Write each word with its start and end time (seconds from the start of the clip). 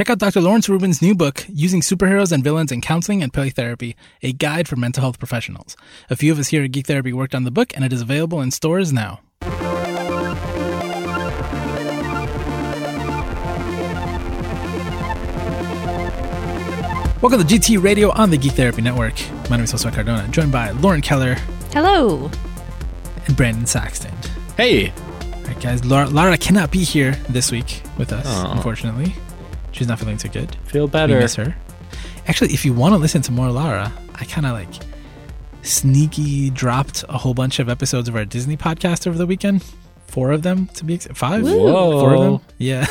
Check 0.00 0.08
out 0.08 0.18
Dr. 0.18 0.40
Lawrence 0.40 0.66
Rubin's 0.66 1.02
new 1.02 1.14
book, 1.14 1.44
Using 1.52 1.82
Superheroes 1.82 2.32
and 2.32 2.42
Villains 2.42 2.72
in 2.72 2.80
Counseling 2.80 3.22
and 3.22 3.34
Play 3.34 3.50
Therapy, 3.50 3.96
a 4.22 4.32
guide 4.32 4.66
for 4.66 4.76
mental 4.76 5.02
health 5.02 5.18
professionals. 5.18 5.76
A 6.08 6.16
few 6.16 6.32
of 6.32 6.38
us 6.38 6.48
here 6.48 6.64
at 6.64 6.72
Geek 6.72 6.86
Therapy 6.86 7.12
worked 7.12 7.34
on 7.34 7.44
the 7.44 7.50
book, 7.50 7.76
and 7.76 7.84
it 7.84 7.92
is 7.92 8.00
available 8.00 8.40
in 8.40 8.50
stores 8.50 8.94
now. 8.94 9.20
Welcome 17.20 17.46
to 17.46 17.54
GT 17.54 17.82
Radio 17.82 18.10
on 18.12 18.30
the 18.30 18.38
Geek 18.38 18.52
Therapy 18.52 18.80
Network. 18.80 19.20
My 19.50 19.56
name 19.56 19.64
is 19.64 19.72
Josue 19.74 19.92
Cardona, 19.92 20.26
joined 20.28 20.50
by 20.50 20.70
Lauren 20.70 21.02
Keller 21.02 21.34
Hello. 21.74 22.30
and 23.26 23.36
Brandon 23.36 23.66
Saxton. 23.66 24.14
Hey, 24.56 24.92
All 24.92 25.42
right, 25.42 25.60
guys, 25.60 25.84
Lara, 25.84 26.08
Lara 26.08 26.38
cannot 26.38 26.70
be 26.70 26.84
here 26.84 27.12
this 27.28 27.52
week 27.52 27.82
with 27.98 28.14
us, 28.14 28.24
Aw. 28.26 28.52
unfortunately. 28.56 29.14
She's 29.72 29.86
not 29.88 29.98
feeling 29.98 30.16
too 30.18 30.28
good. 30.28 30.54
feel 30.64 30.86
We 30.86 30.90
better. 30.92 31.18
miss 31.18 31.34
her. 31.36 31.54
Actually, 32.26 32.52
if 32.52 32.64
you 32.64 32.72
want 32.74 32.92
to 32.92 32.98
listen 32.98 33.22
to 33.22 33.32
more 33.32 33.50
Lara, 33.50 33.92
I 34.16 34.24
kind 34.24 34.46
of 34.46 34.52
like 34.52 34.68
sneaky 35.62 36.50
dropped 36.50 37.04
a 37.08 37.18
whole 37.18 37.34
bunch 37.34 37.58
of 37.58 37.68
episodes 37.68 38.08
of 38.08 38.16
our 38.16 38.24
Disney 38.24 38.56
podcast 38.56 39.06
over 39.06 39.18
the 39.18 39.26
weekend. 39.26 39.64
Four 40.06 40.32
of 40.32 40.42
them 40.42 40.66
to 40.74 40.84
be 40.84 40.94
ex- 40.94 41.06
five. 41.14 41.42
Woo. 41.42 41.56
Four 41.70 42.14
of 42.14 42.20
them. 42.20 42.40
Yeah. 42.58 42.86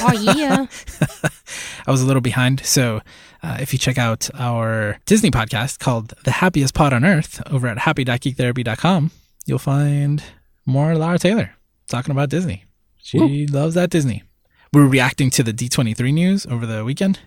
Oh 0.00 0.12
yeah. 0.36 0.66
I 1.86 1.90
was 1.90 2.02
a 2.02 2.06
little 2.06 2.22
behind. 2.22 2.64
So 2.64 3.00
uh, 3.42 3.58
if 3.60 3.72
you 3.72 3.78
check 3.78 3.98
out 3.98 4.30
our 4.34 4.98
Disney 5.06 5.30
podcast 5.32 5.80
called 5.80 6.14
The 6.24 6.30
Happiest 6.30 6.72
Pod 6.74 6.92
on 6.92 7.04
Earth 7.04 7.42
over 7.50 7.66
at 7.66 7.78
happy.geektherapy.com, 7.78 9.10
you'll 9.46 9.58
find 9.58 10.22
more 10.64 10.94
Lara 10.94 11.18
Taylor 11.18 11.52
talking 11.88 12.12
about 12.12 12.28
Disney. 12.28 12.64
She 12.98 13.48
loves 13.48 13.74
that 13.74 13.90
Disney. 13.90 14.22
We 14.72 14.80
were 14.80 14.88
reacting 14.88 15.30
to 15.30 15.42
the 15.42 15.52
D23 15.52 16.12
news 16.14 16.46
over 16.46 16.64
the 16.66 16.84
weekend. 16.84 17.20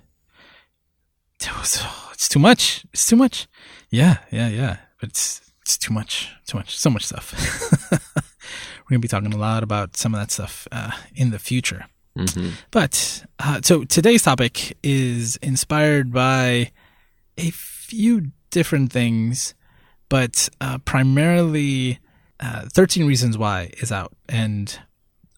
It 1.41 1.55
was- 1.59 1.79
oh, 1.81 2.09
it's 2.13 2.27
too 2.27 2.39
much. 2.39 2.85
It's 2.93 3.05
too 3.05 3.15
much. 3.15 3.47
Yeah, 3.89 4.17
yeah, 4.31 4.47
yeah. 4.49 4.77
But 4.99 5.09
it's 5.09 5.41
it's 5.61 5.77
too 5.77 5.93
much. 5.93 6.29
Too 6.47 6.57
much. 6.57 6.77
So 6.77 6.89
much 6.89 7.05
stuff. 7.05 7.33
We're 7.91 8.89
gonna 8.95 8.99
be 8.99 9.07
talking 9.07 9.33
a 9.33 9.37
lot 9.37 9.63
about 9.63 9.97
some 9.97 10.13
of 10.13 10.19
that 10.21 10.31
stuff 10.31 10.67
uh, 10.71 10.91
in 11.15 11.31
the 11.31 11.39
future. 11.39 11.85
Mhm. 12.17 12.51
But 12.71 13.25
uh, 13.39 13.59
so 13.63 13.83
today's 13.83 14.21
topic 14.23 14.77
is 14.83 15.35
inspired 15.37 16.11
by 16.13 16.71
a 17.37 17.51
few 17.51 18.31
different 18.51 18.91
things, 18.93 19.53
but 20.07 20.49
uh, 20.61 20.77
primarily 20.79 21.99
uh, 22.39 22.67
13 22.71 23.05
Reasons 23.05 23.37
Why 23.37 23.71
is 23.79 23.91
out. 23.91 24.13
And 24.29 24.79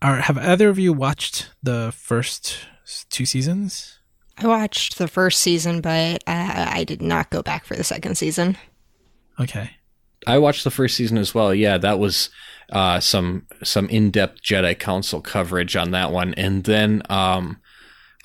are, 0.01 0.17
have 0.17 0.37
either 0.37 0.69
of 0.69 0.79
you 0.79 0.93
watched 0.93 1.49
the 1.61 1.93
first 1.95 2.59
two 3.09 3.25
seasons? 3.25 3.99
I 4.37 4.47
watched 4.47 4.97
the 4.97 5.07
first 5.07 5.39
season, 5.39 5.81
but 5.81 6.23
uh, 6.27 6.67
I 6.69 6.83
did 6.83 7.01
not 7.01 7.29
go 7.31 7.41
back 7.41 7.65
for 7.65 7.75
the 7.75 7.83
second 7.83 8.15
season. 8.15 8.57
Okay. 9.39 9.71
I 10.27 10.37
watched 10.37 10.63
the 10.63 10.71
first 10.71 10.95
season 10.95 11.17
as 11.17 11.33
well. 11.33 11.53
Yeah, 11.53 11.77
that 11.77 11.99
was 11.99 12.29
uh, 12.71 12.99
some 12.99 13.47
some 13.63 13.87
in 13.89 14.11
depth 14.11 14.41
Jedi 14.41 14.77
Council 14.77 15.21
coverage 15.21 15.75
on 15.75 15.91
that 15.91 16.11
one, 16.11 16.33
and 16.35 16.63
then 16.65 17.01
um, 17.09 17.57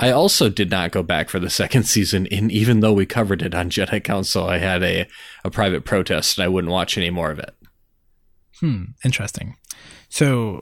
I 0.00 0.10
also 0.10 0.48
did 0.48 0.70
not 0.70 0.90
go 0.90 1.02
back 1.02 1.28
for 1.28 1.38
the 1.38 1.50
second 1.50 1.84
season. 1.84 2.26
And 2.30 2.50
even 2.50 2.80
though 2.80 2.92
we 2.92 3.06
covered 3.06 3.42
it 3.42 3.54
on 3.54 3.70
Jedi 3.70 4.02
Council, 4.02 4.44
I 4.44 4.58
had 4.58 4.82
a 4.82 5.06
a 5.44 5.50
private 5.50 5.84
protest, 5.84 6.38
and 6.38 6.44
I 6.44 6.48
wouldn't 6.48 6.72
watch 6.72 6.98
any 6.98 7.10
more 7.10 7.30
of 7.30 7.38
it. 7.38 7.54
Hmm. 8.60 8.84
Interesting. 9.04 9.56
So, 10.08 10.60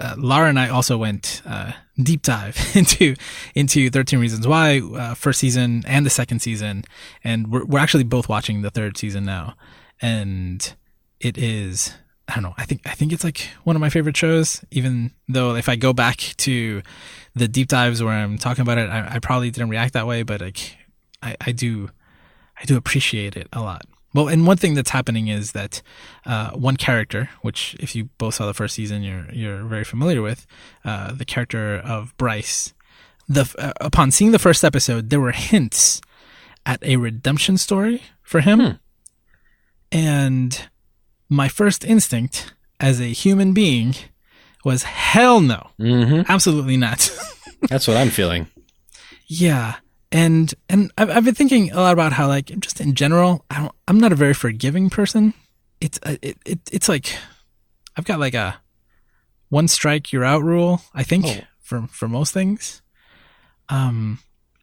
uh, 0.00 0.14
Lara 0.18 0.48
and 0.48 0.58
I 0.58 0.68
also 0.68 0.96
went 0.96 1.42
uh, 1.44 1.72
deep 2.02 2.22
dive 2.22 2.56
into 2.74 3.14
into 3.54 3.90
Thirteen 3.90 4.18
Reasons 4.18 4.46
Why, 4.46 4.80
uh, 4.80 5.14
first 5.14 5.40
season 5.40 5.82
and 5.86 6.06
the 6.06 6.10
second 6.10 6.40
season, 6.40 6.84
and 7.22 7.50
we're 7.52 7.64
we're 7.64 7.78
actually 7.78 8.04
both 8.04 8.28
watching 8.28 8.62
the 8.62 8.70
third 8.70 8.96
season 8.96 9.24
now, 9.24 9.54
and 10.00 10.74
it 11.20 11.36
is 11.36 11.94
I 12.28 12.34
don't 12.34 12.42
know 12.42 12.54
I 12.56 12.64
think 12.64 12.82
I 12.86 12.92
think 12.92 13.12
it's 13.12 13.24
like 13.24 13.48
one 13.64 13.76
of 13.76 13.80
my 13.80 13.90
favorite 13.90 14.16
shows. 14.16 14.64
Even 14.70 15.12
though 15.28 15.54
if 15.54 15.68
I 15.68 15.76
go 15.76 15.92
back 15.92 16.16
to 16.38 16.82
the 17.34 17.48
deep 17.48 17.68
dives 17.68 18.02
where 18.02 18.14
I'm 18.14 18.38
talking 18.38 18.62
about 18.62 18.78
it, 18.78 18.88
I, 18.88 19.16
I 19.16 19.18
probably 19.18 19.50
didn't 19.50 19.70
react 19.70 19.92
that 19.94 20.06
way, 20.06 20.22
but 20.22 20.40
like 20.40 20.76
I, 21.22 21.36
I 21.40 21.52
do 21.52 21.90
I 22.60 22.64
do 22.64 22.76
appreciate 22.76 23.36
it 23.36 23.48
a 23.52 23.60
lot. 23.60 23.82
Well, 24.12 24.28
and 24.28 24.46
one 24.46 24.56
thing 24.56 24.74
that's 24.74 24.90
happening 24.90 25.28
is 25.28 25.52
that 25.52 25.82
uh, 26.26 26.50
one 26.50 26.76
character, 26.76 27.30
which 27.42 27.76
if 27.78 27.94
you 27.94 28.08
both 28.18 28.34
saw 28.34 28.46
the 28.46 28.54
first 28.54 28.74
season, 28.74 29.02
you're 29.02 29.26
you're 29.32 29.62
very 29.64 29.84
familiar 29.84 30.20
with, 30.22 30.46
uh, 30.84 31.12
the 31.12 31.24
character 31.24 31.76
of 31.76 32.16
Bryce. 32.16 32.74
The 33.28 33.52
uh, 33.58 33.72
upon 33.80 34.10
seeing 34.10 34.32
the 34.32 34.38
first 34.40 34.64
episode, 34.64 35.10
there 35.10 35.20
were 35.20 35.30
hints 35.32 36.00
at 36.66 36.82
a 36.82 36.96
redemption 36.96 37.56
story 37.56 38.02
for 38.22 38.40
him, 38.40 38.58
Hmm. 38.60 38.70
and 39.92 40.68
my 41.28 41.48
first 41.48 41.84
instinct 41.84 42.52
as 42.80 43.00
a 43.00 43.06
human 43.12 43.52
being 43.52 43.94
was 44.64 44.82
hell 44.82 45.40
no, 45.40 45.70
hmm 45.78 46.22
absolutely 46.28 46.76
not. 46.76 47.10
That's 47.68 47.86
what 47.86 47.96
I'm 47.96 48.10
feeling. 48.10 48.46
Yeah. 49.26 49.76
And 50.12 50.52
and 50.68 50.90
I've, 50.98 51.10
I've 51.10 51.24
been 51.24 51.34
thinking 51.34 51.70
a 51.72 51.76
lot 51.76 51.92
about 51.92 52.12
how 52.12 52.26
like 52.26 52.46
just 52.58 52.80
in 52.80 52.94
general 52.94 53.44
I 53.50 53.60
don't 53.60 53.72
I'm 53.86 53.98
not 54.00 54.12
a 54.12 54.16
very 54.16 54.34
forgiving 54.34 54.90
person. 54.90 55.34
It's 55.80 55.98
uh, 56.02 56.16
it, 56.22 56.36
it 56.44 56.58
it's 56.72 56.88
like 56.88 57.14
I've 57.96 58.04
got 58.04 58.18
like 58.20 58.34
a 58.34 58.56
one 59.50 59.68
strike 59.68 60.12
you're 60.12 60.24
out 60.24 60.42
rule. 60.42 60.82
I 60.94 61.02
think 61.04 61.24
Oh. 61.26 61.36
for 61.60 61.86
for 61.88 62.08
most 62.08 62.32
things. 62.34 62.82
Um, 63.68 64.18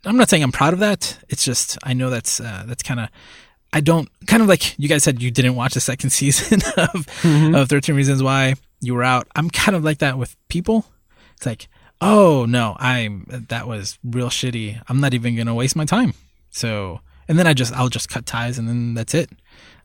I'm 0.05 0.17
not 0.17 0.29
saying 0.29 0.43
I'm 0.43 0.51
proud 0.51 0.73
of 0.73 0.79
that. 0.79 1.17
It's 1.29 1.43
just 1.45 1.77
I 1.83 1.93
know 1.93 2.09
that's 2.09 2.39
uh, 2.41 2.63
that's 2.67 2.83
kind 2.83 2.99
of 2.99 3.09
I 3.73 3.79
don't 3.81 4.09
kind 4.27 4.41
of 4.41 4.49
like 4.49 4.77
you 4.77 4.89
guys 4.89 5.03
said 5.03 5.21
you 5.21 5.31
didn't 5.31 5.55
watch 5.55 5.73
the 5.73 5.79
second 5.81 6.09
season 6.19 6.61
of 6.77 7.07
of 7.55 7.69
13 7.69 7.95
Reasons 7.95 8.21
Why 8.21 8.55
you 8.81 8.93
were 8.95 9.03
out. 9.03 9.27
I'm 9.35 9.49
kind 9.49 9.75
of 9.75 9.83
like 9.83 9.99
that 9.99 10.17
with 10.17 10.35
people. 10.49 10.85
It's 11.37 11.45
like, 11.45 11.67
oh 12.01 12.45
no, 12.45 12.75
I'm 12.79 13.25
that 13.49 13.67
was 13.67 13.97
real 14.03 14.29
shitty. 14.29 14.81
I'm 14.87 14.99
not 14.99 15.13
even 15.13 15.35
gonna 15.35 15.55
waste 15.55 15.75
my 15.75 15.85
time. 15.85 16.13
So, 16.49 17.01
and 17.27 17.37
then 17.37 17.47
I 17.47 17.53
just 17.53 17.73
I'll 17.73 17.89
just 17.89 18.09
cut 18.09 18.25
ties 18.25 18.57
and 18.57 18.67
then 18.67 18.93
that's 18.93 19.13
it. 19.13 19.29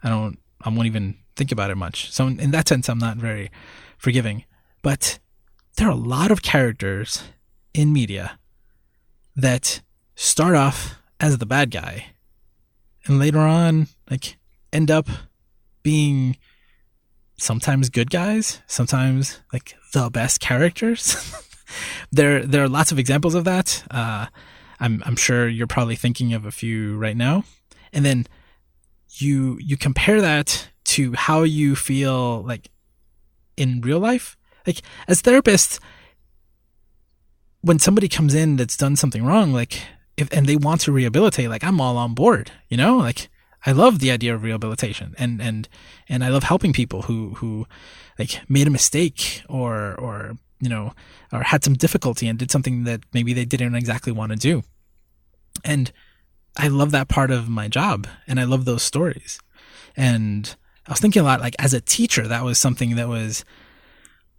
I 0.02 0.08
don't 0.08 0.38
I 0.60 0.68
won't 0.68 0.86
even 0.86 1.16
think 1.36 1.52
about 1.52 1.70
it 1.70 1.76
much. 1.76 2.12
So 2.12 2.26
in, 2.26 2.40
in 2.40 2.50
that 2.52 2.68
sense, 2.68 2.88
I'm 2.88 2.98
not 2.98 3.16
very 3.16 3.50
forgiving. 3.98 4.44
But 4.82 5.18
there 5.76 5.88
are 5.88 5.92
a 5.92 5.96
lot 5.96 6.30
of 6.30 6.42
characters 6.42 7.22
in 7.72 7.92
media 7.92 8.38
that 9.36 9.80
start 10.14 10.54
off 10.54 10.96
as 11.18 11.38
the 11.38 11.46
bad 11.46 11.70
guy 11.70 12.06
and 13.06 13.18
later 13.18 13.38
on 13.38 13.88
like 14.10 14.36
end 14.72 14.90
up 14.90 15.08
being 15.82 16.36
sometimes 17.38 17.88
good 17.88 18.10
guys, 18.10 18.60
sometimes 18.66 19.40
like 19.52 19.74
the 19.92 20.10
best 20.10 20.40
characters. 20.40 21.34
there 22.10 22.44
there 22.44 22.62
are 22.62 22.68
lots 22.68 22.92
of 22.92 22.98
examples 22.98 23.34
of 23.34 23.44
that. 23.44 23.84
Uh, 23.90 24.26
I'm 24.80 25.02
I'm 25.06 25.16
sure 25.16 25.48
you're 25.48 25.66
probably 25.66 25.96
thinking 25.96 26.34
of 26.34 26.44
a 26.44 26.50
few 26.50 26.96
right 26.96 27.16
now, 27.16 27.44
and 27.92 28.04
then 28.04 28.26
you 29.16 29.58
you 29.60 29.76
compare 29.76 30.20
that 30.20 30.68
to 30.84 31.12
how 31.14 31.42
you 31.42 31.76
feel 31.76 32.42
like 32.42 32.70
in 33.56 33.80
real 33.80 34.00
life. 34.00 34.36
Like 34.66 34.82
as 35.08 35.22
therapists, 35.22 35.78
when 37.60 37.78
somebody 37.78 38.08
comes 38.08 38.34
in 38.34 38.56
that's 38.56 38.76
done 38.76 38.96
something 38.96 39.24
wrong, 39.24 39.52
like 39.52 39.82
if 40.16 40.32
and 40.32 40.46
they 40.46 40.56
want 40.56 40.80
to 40.82 40.92
rehabilitate, 40.92 41.48
like 41.48 41.64
I'm 41.64 41.80
all 41.80 41.96
on 41.96 42.14
board. 42.14 42.52
You 42.68 42.76
know, 42.76 42.96
like 42.96 43.28
I 43.64 43.72
love 43.72 43.98
the 43.98 44.10
idea 44.10 44.34
of 44.34 44.42
rehabilitation 44.42 45.14
and 45.18 45.40
and 45.40 45.68
and 46.08 46.24
I 46.24 46.28
love 46.28 46.44
helping 46.44 46.72
people 46.72 47.02
who 47.02 47.34
who 47.34 47.66
like 48.18 48.40
made 48.48 48.66
a 48.66 48.70
mistake 48.70 49.42
or 49.48 49.94
or 49.94 50.36
you 50.62 50.68
know 50.68 50.94
or 51.32 51.42
had 51.42 51.64
some 51.64 51.74
difficulty 51.74 52.28
and 52.28 52.38
did 52.38 52.50
something 52.50 52.84
that 52.84 53.00
maybe 53.12 53.32
they 53.34 53.44
didn't 53.44 53.74
exactly 53.74 54.12
want 54.12 54.30
to 54.30 54.38
do. 54.38 54.62
And 55.64 55.90
I 56.56 56.68
love 56.68 56.92
that 56.92 57.08
part 57.08 57.30
of 57.30 57.48
my 57.48 57.68
job 57.68 58.06
and 58.26 58.38
I 58.38 58.44
love 58.44 58.64
those 58.64 58.82
stories. 58.82 59.40
And 59.96 60.54
I 60.86 60.92
was 60.92 61.00
thinking 61.00 61.20
a 61.20 61.24
lot 61.24 61.40
like 61.40 61.56
as 61.58 61.74
a 61.74 61.80
teacher 61.80 62.28
that 62.28 62.44
was 62.44 62.58
something 62.58 62.94
that 62.94 63.08
was 63.08 63.44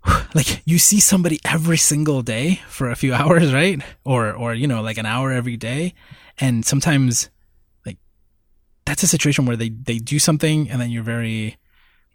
like 0.33 0.61
you 0.65 0.79
see 0.79 1.01
somebody 1.01 1.39
every 1.45 1.77
single 1.77 2.21
day 2.21 2.61
for 2.67 2.89
a 2.89 2.95
few 2.95 3.13
hours, 3.19 3.53
right? 3.53 3.81
Or 4.05 4.31
or 4.31 4.53
you 4.53 4.65
know 4.65 4.81
like 4.81 4.97
an 4.97 5.05
hour 5.05 5.31
every 5.31 5.57
day 5.57 5.93
and 6.39 6.65
sometimes 6.65 7.29
like 7.85 7.97
that's 8.85 9.03
a 9.03 9.07
situation 9.07 9.45
where 9.45 9.57
they 9.57 9.69
they 9.69 9.97
do 9.97 10.19
something 10.19 10.69
and 10.69 10.81
then 10.81 10.89
you're 10.89 11.03
very 11.03 11.57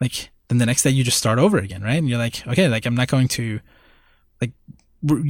like 0.01 0.31
then 0.49 0.59
the 0.59 0.67
next 0.67 0.83
day 0.83 0.91
you 0.91 1.05
just 1.05 1.19
start 1.19 1.39
over 1.39 1.59
again 1.59 1.83
right 1.83 1.99
and 1.99 2.09
you're 2.09 2.19
like 2.19 2.47
okay 2.47 2.69
like 2.69 2.87
i'm 2.87 2.95
not 2.95 3.09
going 3.09 3.29
to 3.29 3.61
like 4.41 4.53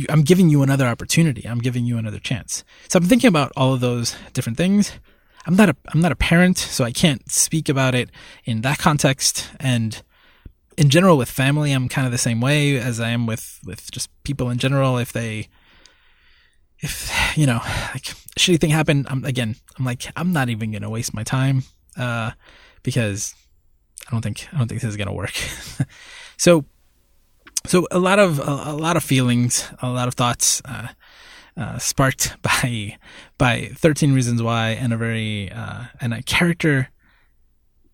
i'm 0.09 0.23
giving 0.23 0.49
you 0.49 0.63
another 0.63 0.87
opportunity. 0.87 1.47
I'm 1.47 1.59
giving 1.59 1.85
you 1.85 1.99
another 1.99 2.19
chance. 2.19 2.65
So 2.89 2.99
i'm 2.99 3.05
thinking 3.05 3.29
about 3.29 3.53
all 3.57 3.75
of 3.75 3.81
those 3.81 4.17
different 4.33 4.57
things. 4.57 4.93
I'm 5.47 5.57
not 5.57 5.69
a 5.69 5.77
i'm 5.93 6.01
not 6.01 6.13
a 6.13 6.17
parent 6.17 6.59
so 6.59 6.85
i 6.85 6.93
can't 6.93 7.31
speak 7.31 7.69
about 7.69 7.95
it 7.95 8.11
in 8.45 8.63
that 8.63 8.79
context. 8.79 9.51
And 9.61 10.03
in 10.77 10.91
general 10.91 11.17
with 11.17 11.31
family 11.31 11.73
i'm 11.73 11.89
kind 11.89 12.07
of 12.07 12.13
the 12.13 12.19
same 12.19 12.41
way 12.41 12.77
as 12.79 13.01
i 13.01 13.11
am 13.11 13.27
with 13.27 13.61
with 13.65 13.91
just 13.91 14.11
people 14.23 14.51
in 14.51 14.59
general. 14.59 14.99
If 14.99 15.13
they 15.13 15.49
if 16.81 17.11
you 17.37 17.47
know, 17.47 17.61
like 17.93 18.05
shitty 18.39 18.61
thing 18.61 18.71
happened, 18.71 19.07
I'm 19.11 19.25
again, 19.25 19.57
I'm 19.79 19.85
like, 19.85 20.05
I'm 20.17 20.33
not 20.33 20.49
even 20.49 20.71
gonna 20.71 20.91
waste 20.91 21.15
my 21.15 21.23
time, 21.25 21.65
uh, 21.97 22.33
because 22.83 23.35
I 24.07 24.13
don't 24.13 24.23
think 24.23 24.47
I 24.53 24.59
don't 24.59 24.69
think 24.69 24.81
this 24.81 24.91
is 24.91 24.97
gonna 24.97 25.13
work. 25.13 25.35
so, 26.37 26.65
so 27.67 27.87
a 27.91 27.99
lot 27.99 28.19
of 28.19 28.39
a, 28.39 28.73
a, 28.73 28.77
lot 28.77 28.97
of 28.97 29.05
feelings, 29.05 29.69
a 29.83 29.91
lot 29.91 30.09
of 30.09 30.15
thoughts, 30.15 30.63
uh, 30.65 30.89
uh, 31.57 31.79
sparked 31.79 32.37
by 32.43 32.97
by 33.37 33.71
Thirteen 33.75 34.13
Reasons 34.13 34.43
Why, 34.43 34.71
and 34.71 34.93
a 34.93 34.97
very 34.97 35.51
uh, 35.51 35.85
and 36.01 36.15
a 36.15 36.23
character 36.23 36.91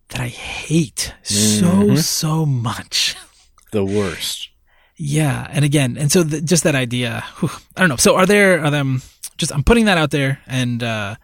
that 0.09 0.21
I 0.21 0.27
hate 0.27 1.13
mm-hmm. 1.23 1.95
so 1.95 2.01
so 2.01 2.45
much. 2.45 3.15
The 3.71 3.83
worst. 3.83 4.49
Yeah, 4.95 5.47
and 5.49 5.65
again, 5.65 5.97
and 5.97 6.09
so 6.09 6.23
the, 6.23 6.39
just 6.39 6.63
that 6.63 6.75
idea. 6.75 7.25
Whew, 7.39 7.49
I 7.75 7.81
don't 7.81 7.89
know. 7.89 7.97
So 7.97 8.15
are 8.15 8.25
there 8.25 8.63
are 8.63 8.71
them? 8.71 9.01
Just 9.35 9.51
I'm 9.53 9.63
putting 9.63 9.83
that 9.85 9.97
out 9.97 10.11
there, 10.11 10.39
and 10.47 10.81
uh, 10.81 11.15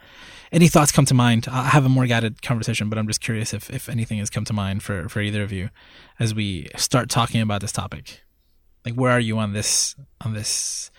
any 0.51 0.67
thoughts 0.67 0.91
come 0.91 1.05
to 1.05 1.13
mind? 1.13 1.47
I'll 1.49 1.63
have 1.63 1.85
a 1.85 1.89
more 1.89 2.05
guided 2.07 2.41
conversation, 2.41 2.89
but 2.89 2.97
I'm 2.97 3.07
just 3.07 3.21
curious 3.21 3.53
if 3.53 3.69
if 3.69 3.87
anything 3.87 4.19
has 4.19 4.29
come 4.29 4.43
to 4.45 4.53
mind 4.53 4.83
for 4.83 5.07
for 5.07 5.21
either 5.21 5.43
of 5.43 5.53
you 5.53 5.69
as 6.19 6.35
we 6.35 6.67
start 6.75 7.09
talking 7.09 7.39
about 7.39 7.61
this 7.61 7.71
topic. 7.71 8.21
Like, 8.85 8.95
where 8.95 9.11
are 9.11 9.19
you 9.19 9.37
on 9.37 9.53
this 9.53 9.95
on 10.21 10.33
this 10.33 10.91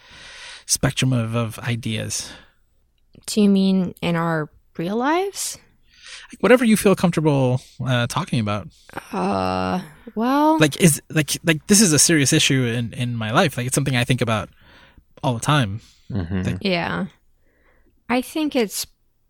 spectrum 0.67 1.13
of 1.13 1.35
of 1.35 1.59
ideas? 1.59 2.31
Do 3.27 3.41
you 3.41 3.49
mean 3.49 3.95
in 4.01 4.17
our 4.17 4.51
real 4.77 4.97
lives? 4.97 5.59
whatever 6.41 6.65
you 6.65 6.77
feel 6.77 6.95
comfortable 6.95 7.61
uh, 7.85 8.07
talking 8.07 8.41
about. 8.41 8.69
Uh, 9.13 9.81
well, 10.15 10.59
like 10.59 10.81
is 10.81 11.03
like 11.11 11.37
like 11.45 11.67
this 11.67 11.81
is 11.81 11.93
a 11.93 11.99
serious 11.99 12.33
issue 12.33 12.65
in 12.65 12.93
in 12.93 13.17
my 13.17 13.31
life. 13.31 13.57
Like 13.57 13.67
it's 13.67 13.75
something 13.75 13.97
I 13.97 14.05
think 14.05 14.21
about 14.21 14.49
all 15.23 15.35
the 15.35 15.41
time. 15.41 15.81
Mm-hmm. 16.11 16.43
Like, 16.43 16.59
yeah, 16.61 17.07
I 18.09 18.21
think 18.23 18.57
it's 18.57 18.87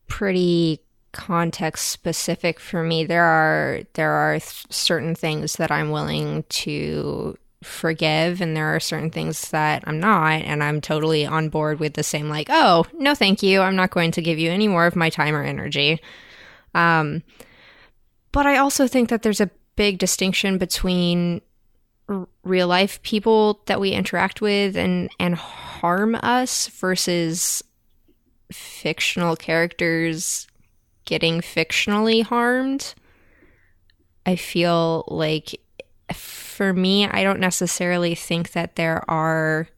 pretty 0.09 0.81
context 1.13 1.89
specific 1.89 2.59
for 2.59 2.83
me. 2.83 3.05
There 3.05 3.25
are 3.25 3.81
there 3.95 4.13
are 4.13 4.39
th- 4.39 4.67
certain 4.71 5.15
things 5.15 5.57
that 5.57 5.71
I'm 5.71 5.91
willing 5.91 6.45
to 6.49 7.37
forgive 7.63 8.41
and 8.41 8.57
there 8.57 8.75
are 8.75 8.81
certain 8.81 9.11
things 9.11 9.51
that 9.51 9.85
I'm 9.87 10.01
not 10.01 10.43
and 10.43 10.63
I'm 10.63 10.81
totally 10.81 11.25
on 11.25 11.49
board 11.49 11.81
with 11.81 11.95
the 11.95 12.03
same 12.03 12.29
like, 12.29 12.49
"Oh, 12.51 12.85
no 12.95 13.15
thank 13.15 13.43
you. 13.43 13.61
I'm 13.61 13.77
not 13.77 13.91
going 13.91 14.11
to 14.13 14.23
give 14.23 14.39
you 14.39 14.51
any 14.51 14.69
more 14.69 14.87
of 14.87 14.97
my 14.97 15.11
time 15.11 15.35
or 15.35 15.43
energy." 15.43 16.01
Um, 16.75 17.23
but 18.33 18.47
I 18.47 18.57
also 18.57 18.87
think 18.87 19.09
that 19.11 19.23
there's 19.23 19.41
a 19.41 19.51
big 19.77 19.99
distinction 19.99 20.59
between 20.59 21.41
r- 22.09 22.29
real 22.43 22.69
life 22.69 23.03
people 23.03 23.61
that 23.67 23.81
we 23.81 23.93
interact 23.93 24.41
with 24.41 24.77
and 24.77 25.11
and 25.19 25.35
harm 25.35 26.15
us 26.17 26.69
versus 26.69 27.63
fictional 28.51 29.37
characters 29.37 30.47
getting 31.05 31.41
fictionally 31.41 32.23
harmed. 32.23 32.95
I 34.25 34.37
feel 34.37 35.05
like 35.09 35.61
for 36.53 36.73
me, 36.73 37.07
I 37.07 37.23
don't 37.23 37.41
necessarily 37.41 38.15
think 38.15 38.53
that 38.53 38.77
there 38.77 39.09
are 39.11 39.69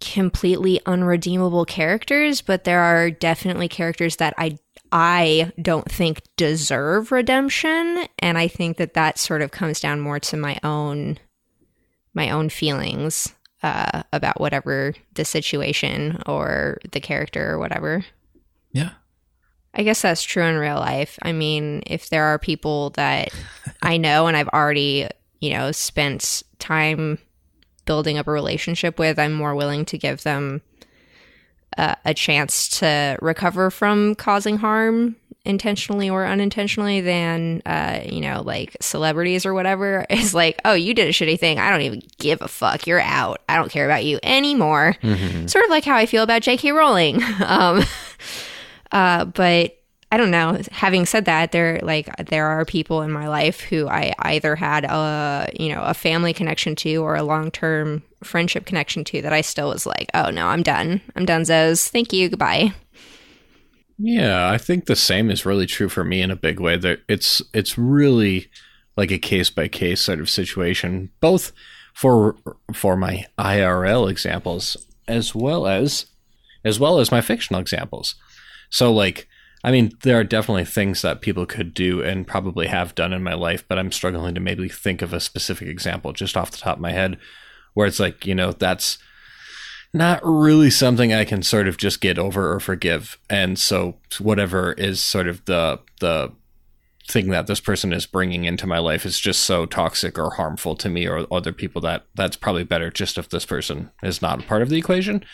completely 0.00 0.80
unredeemable 0.86 1.64
characters, 1.64 2.42
but 2.42 2.64
there 2.64 2.80
are 2.80 3.10
definitely 3.10 3.68
characters 3.68 4.16
that 4.16 4.34
I 4.38 4.58
I 4.92 5.52
don't 5.60 5.90
think 5.90 6.22
deserve 6.36 7.10
redemption 7.10 8.06
and 8.20 8.38
I 8.38 8.46
think 8.46 8.76
that 8.76 8.94
that 8.94 9.18
sort 9.18 9.42
of 9.42 9.50
comes 9.50 9.80
down 9.80 10.00
more 10.00 10.20
to 10.20 10.36
my 10.36 10.58
own 10.62 11.18
my 12.14 12.30
own 12.30 12.48
feelings 12.48 13.34
uh, 13.62 14.02
about 14.12 14.40
whatever 14.40 14.94
the 15.14 15.24
situation 15.24 16.22
or 16.26 16.78
the 16.92 17.00
character 17.00 17.50
or 17.52 17.58
whatever. 17.58 18.04
Yeah. 18.72 18.90
I 19.74 19.82
guess 19.82 20.02
that's 20.02 20.22
true 20.22 20.44
in 20.44 20.56
real 20.56 20.76
life. 20.76 21.18
I 21.20 21.32
mean, 21.32 21.82
if 21.86 22.08
there 22.08 22.24
are 22.24 22.38
people 22.38 22.90
that 22.90 23.28
I 23.82 23.98
know 23.98 24.26
and 24.26 24.36
I've 24.36 24.48
already, 24.48 25.08
you 25.40 25.50
know, 25.50 25.72
spent 25.72 26.42
time 26.58 27.18
building 27.84 28.18
up 28.18 28.26
a 28.26 28.32
relationship 28.32 28.98
with, 28.98 29.18
I'm 29.18 29.32
more 29.32 29.54
willing 29.54 29.84
to 29.86 29.98
give 29.98 30.22
them 30.22 30.62
uh, 31.78 31.94
a 32.04 32.14
chance 32.14 32.68
to 32.80 33.18
recover 33.20 33.70
from 33.70 34.14
causing 34.14 34.58
harm 34.58 35.16
intentionally 35.44 36.10
or 36.10 36.26
unintentionally 36.26 37.00
than 37.00 37.62
uh, 37.64 38.00
you 38.04 38.20
know 38.20 38.42
like 38.42 38.76
celebrities 38.80 39.46
or 39.46 39.54
whatever. 39.54 40.04
Is 40.10 40.34
like 40.34 40.60
oh 40.64 40.74
you 40.74 40.92
did 40.94 41.08
a 41.08 41.12
shitty 41.12 41.38
thing. 41.38 41.58
I 41.58 41.70
don't 41.70 41.82
even 41.82 42.02
give 42.18 42.42
a 42.42 42.48
fuck. 42.48 42.86
You're 42.86 43.00
out. 43.00 43.42
I 43.48 43.56
don't 43.56 43.70
care 43.70 43.86
about 43.86 44.04
you 44.04 44.18
anymore. 44.22 44.96
Mm-hmm. 45.02 45.46
sort 45.46 45.64
of 45.64 45.70
like 45.70 45.84
how 45.84 45.96
i 45.96 46.06
feel 46.06 46.22
about 46.22 46.42
j.k 46.42 46.72
rowling. 46.72 47.22
Um, 47.46 47.82
uh, 48.92 49.24
but 49.26 49.78
I 50.12 50.16
don't 50.16 50.30
know. 50.30 50.60
Having 50.70 51.06
said 51.06 51.24
that, 51.24 51.50
there 51.50 51.80
like 51.82 52.14
there 52.26 52.46
are 52.46 52.64
people 52.64 53.02
in 53.02 53.10
my 53.10 53.28
life 53.28 53.60
who 53.60 53.88
I 53.88 54.14
either 54.20 54.54
had 54.54 54.84
a 54.84 55.50
you 55.58 55.74
know 55.74 55.82
a 55.82 55.94
family 55.94 56.32
connection 56.32 56.76
to 56.76 56.96
or 56.96 57.16
a 57.16 57.24
long 57.24 57.50
term 57.50 58.02
friendship 58.22 58.66
connection 58.66 59.04
to 59.04 59.22
that 59.22 59.32
I 59.32 59.40
still 59.40 59.68
was 59.68 59.84
like, 59.84 60.10
oh 60.14 60.30
no, 60.30 60.46
I'm 60.46 60.62
done. 60.62 61.00
I'm 61.16 61.24
done, 61.24 61.42
Zos. 61.42 61.88
Thank 61.88 62.12
you. 62.12 62.28
Goodbye. 62.28 62.72
Yeah, 63.98 64.50
I 64.50 64.58
think 64.58 64.86
the 64.86 64.96
same 64.96 65.30
is 65.30 65.46
really 65.46 65.66
true 65.66 65.88
for 65.88 66.04
me 66.04 66.20
in 66.22 66.30
a 66.30 66.36
big 66.36 66.60
way. 66.60 66.76
That 66.76 67.00
it's 67.08 67.42
it's 67.52 67.76
really 67.76 68.48
like 68.96 69.10
a 69.10 69.18
case 69.18 69.50
by 69.50 69.68
case 69.68 70.02
sort 70.02 70.20
of 70.20 70.30
situation, 70.30 71.10
both 71.20 71.52
for 71.94 72.36
for 72.72 72.96
my 72.96 73.24
IRL 73.38 74.08
examples 74.08 74.76
as 75.08 75.34
well 75.34 75.66
as 75.66 76.06
as 76.64 76.78
well 76.78 76.98
as 76.98 77.10
my 77.10 77.20
fictional 77.20 77.60
examples. 77.60 78.14
So 78.70 78.92
like 78.92 79.28
I 79.66 79.72
mean, 79.72 79.90
there 80.04 80.16
are 80.16 80.24
definitely 80.24 80.64
things 80.64 81.02
that 81.02 81.20
people 81.20 81.44
could 81.44 81.74
do 81.74 82.00
and 82.00 82.24
probably 82.24 82.68
have 82.68 82.94
done 82.94 83.12
in 83.12 83.24
my 83.24 83.34
life, 83.34 83.64
but 83.66 83.80
I'm 83.80 83.90
struggling 83.90 84.36
to 84.36 84.40
maybe 84.40 84.68
think 84.68 85.02
of 85.02 85.12
a 85.12 85.18
specific 85.18 85.66
example 85.66 86.12
just 86.12 86.36
off 86.36 86.52
the 86.52 86.58
top 86.58 86.76
of 86.76 86.80
my 86.80 86.92
head 86.92 87.18
where 87.74 87.88
it's 87.88 87.98
like, 87.98 88.24
you 88.24 88.34
know, 88.34 88.52
that's 88.52 88.96
not 89.92 90.20
really 90.22 90.70
something 90.70 91.12
I 91.12 91.24
can 91.24 91.42
sort 91.42 91.66
of 91.66 91.78
just 91.78 92.00
get 92.00 92.16
over 92.16 92.52
or 92.52 92.60
forgive. 92.60 93.18
And 93.28 93.58
so 93.58 93.96
whatever 94.20 94.72
is 94.74 95.02
sort 95.02 95.26
of 95.26 95.44
the 95.46 95.80
the 96.00 96.32
thing 97.08 97.30
that 97.30 97.48
this 97.48 97.60
person 97.60 97.92
is 97.92 98.06
bringing 98.06 98.44
into 98.44 98.66
my 98.68 98.78
life 98.78 99.04
is 99.04 99.18
just 99.18 99.44
so 99.44 99.66
toxic 99.66 100.16
or 100.18 100.30
harmful 100.30 100.76
to 100.76 100.88
me 100.88 101.08
or 101.08 101.26
other 101.32 101.52
people 101.52 101.80
that 101.80 102.04
that's 102.14 102.36
probably 102.36 102.64
better 102.64 102.90
just 102.90 103.18
if 103.18 103.28
this 103.28 103.44
person 103.44 103.90
is 104.02 104.22
not 104.22 104.40
a 104.40 104.46
part 104.46 104.62
of 104.62 104.68
the 104.68 104.78
equation. 104.78 105.24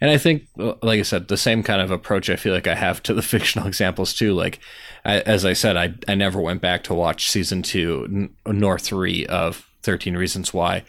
And 0.00 0.10
I 0.10 0.18
think, 0.18 0.48
like 0.56 1.00
I 1.00 1.02
said, 1.02 1.28
the 1.28 1.36
same 1.36 1.62
kind 1.62 1.80
of 1.80 1.90
approach 1.90 2.28
I 2.28 2.36
feel 2.36 2.52
like 2.52 2.66
I 2.66 2.74
have 2.74 3.02
to 3.04 3.14
the 3.14 3.22
fictional 3.22 3.66
examples 3.66 4.14
too. 4.14 4.34
Like, 4.34 4.60
I, 5.04 5.20
as 5.20 5.44
I 5.44 5.52
said, 5.52 5.76
I, 5.76 5.94
I 6.08 6.14
never 6.14 6.40
went 6.40 6.60
back 6.60 6.84
to 6.84 6.94
watch 6.94 7.30
season 7.30 7.62
two 7.62 8.30
nor 8.44 8.78
three 8.78 9.26
of 9.26 9.68
13 9.82 10.16
Reasons 10.16 10.52
Why. 10.52 10.84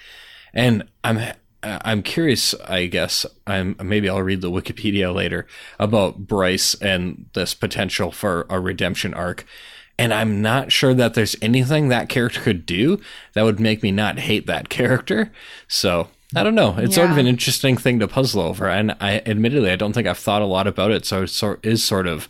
And 0.54 0.84
I'm, 1.04 1.20
I'm 1.64 2.02
curious, 2.04 2.54
I 2.66 2.88
guess, 2.88 3.26
I'm, 3.46 3.76
maybe 3.84 4.10
I'll 4.10 4.22
read 4.22 4.42
the 4.42 4.52
Wikipedia 4.52 5.14
later 5.14 5.48
about 5.80 6.28
Bryce 6.28 6.74
and 6.76 7.28
this 7.34 7.54
potential 7.54 8.12
for 8.12 8.46
a 8.50 8.60
redemption 8.60 9.14
arc. 9.14 9.46
And 10.00 10.14
I'm 10.14 10.42
not 10.42 10.72
sure 10.72 10.94
that 10.94 11.16
there's 11.16 11.36
anything 11.42 11.90
that 11.90 12.10
character 12.10 12.40
could 12.40 12.66
do 12.66 13.00
that 13.34 13.44
would 13.44 13.60
make 13.60 13.82
me 13.82 13.92
not 13.92 14.20
hate 14.20 14.46
that 14.48 14.70
character. 14.70 15.32
So 15.68 16.10
I 16.36 16.44
don't 16.44 16.56
know. 16.56 16.76
It's 16.78 16.92
yeah. 16.92 17.04
sort 17.04 17.12
of 17.12 17.18
an 17.18 17.28
interesting 17.28 17.78
thing 17.78 18.00
to 18.00 18.08
puzzle 18.08 18.42
over, 18.42 18.68
and 18.68 18.96
I 19.00 19.22
admittedly 19.26 19.72
I 19.72 19.78
don't 19.78 19.94
think 19.94 20.08
I've 20.08 20.18
thought 20.18 20.42
a 20.42 20.46
lot 20.46 20.68
about 20.68 20.92
it. 20.92 21.06
So 21.06 21.24
it 21.24 21.42
is 21.64 21.84
sort 21.84 22.08
of 22.08 22.28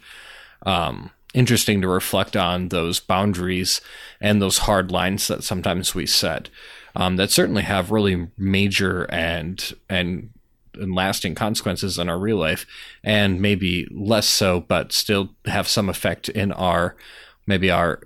um, 0.63 1.09
interesting 1.33 1.81
to 1.81 1.87
reflect 1.87 2.35
on 2.35 2.69
those 2.69 2.99
boundaries 2.99 3.81
and 4.21 4.41
those 4.41 4.59
hard 4.59 4.91
lines 4.91 5.27
that 5.27 5.43
sometimes 5.43 5.95
we 5.95 6.05
set 6.05 6.49
um, 6.97 7.15
that 7.17 7.29
certainly 7.29 7.61
have 7.61 7.91
really 7.91 8.27
major 8.37 9.03
and 9.11 9.73
and 9.87 10.31
and 10.73 10.93
lasting 10.93 11.35
consequences 11.35 11.97
in 11.99 12.09
our 12.09 12.17
real 12.17 12.37
life, 12.37 12.65
and 13.03 13.39
maybe 13.39 13.87
less 13.91 14.27
so, 14.27 14.61
but 14.61 14.91
still 14.91 15.29
have 15.45 15.67
some 15.67 15.89
effect 15.89 16.27
in 16.29 16.51
our 16.51 16.95
maybe 17.45 17.69
our 17.69 18.01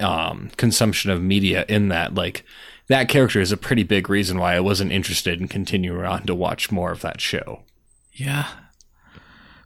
um, 0.00 0.50
consumption 0.56 1.10
of 1.10 1.22
media. 1.22 1.66
In 1.68 1.88
that, 1.88 2.14
like 2.14 2.44
that 2.90 3.08
character 3.08 3.40
is 3.40 3.52
a 3.52 3.56
pretty 3.56 3.84
big 3.84 4.10
reason 4.10 4.38
why 4.40 4.56
I 4.56 4.60
wasn't 4.60 4.90
interested 4.90 5.40
in 5.40 5.46
continuing 5.46 6.04
on 6.04 6.24
to 6.24 6.34
watch 6.34 6.72
more 6.72 6.90
of 6.90 7.02
that 7.02 7.20
show. 7.20 7.62
Yeah. 8.12 8.48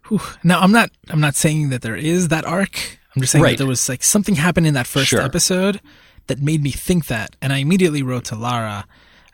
Whew. 0.09 0.21
Now 0.43 0.61
I'm 0.61 0.73
not 0.73 0.91
I'm 1.09 1.21
not 1.21 1.35
saying 1.35 1.71
that 1.71 1.81
there 1.81 1.97
is 1.97 2.29
that 2.29 2.45
arc. 2.45 2.99
I'm 3.17 3.23
just 3.23 3.33
saying 3.33 3.43
right. 3.43 3.53
that 3.53 3.59
there 3.59 3.67
was 3.67 3.89
like 3.89 4.03
something 4.03 4.35
happened 4.35 4.67
in 4.67 4.75
that 4.75 4.87
first 4.87 5.09
sure. 5.09 5.23
episode 5.23 5.81
that 6.27 6.41
made 6.41 6.63
me 6.63 6.71
think 6.71 7.07
that, 7.07 7.35
and 7.41 7.51
I 7.51 7.59
immediately 7.59 8.03
wrote 8.03 8.25
to 8.27 8.37
Lara. 8.37 8.85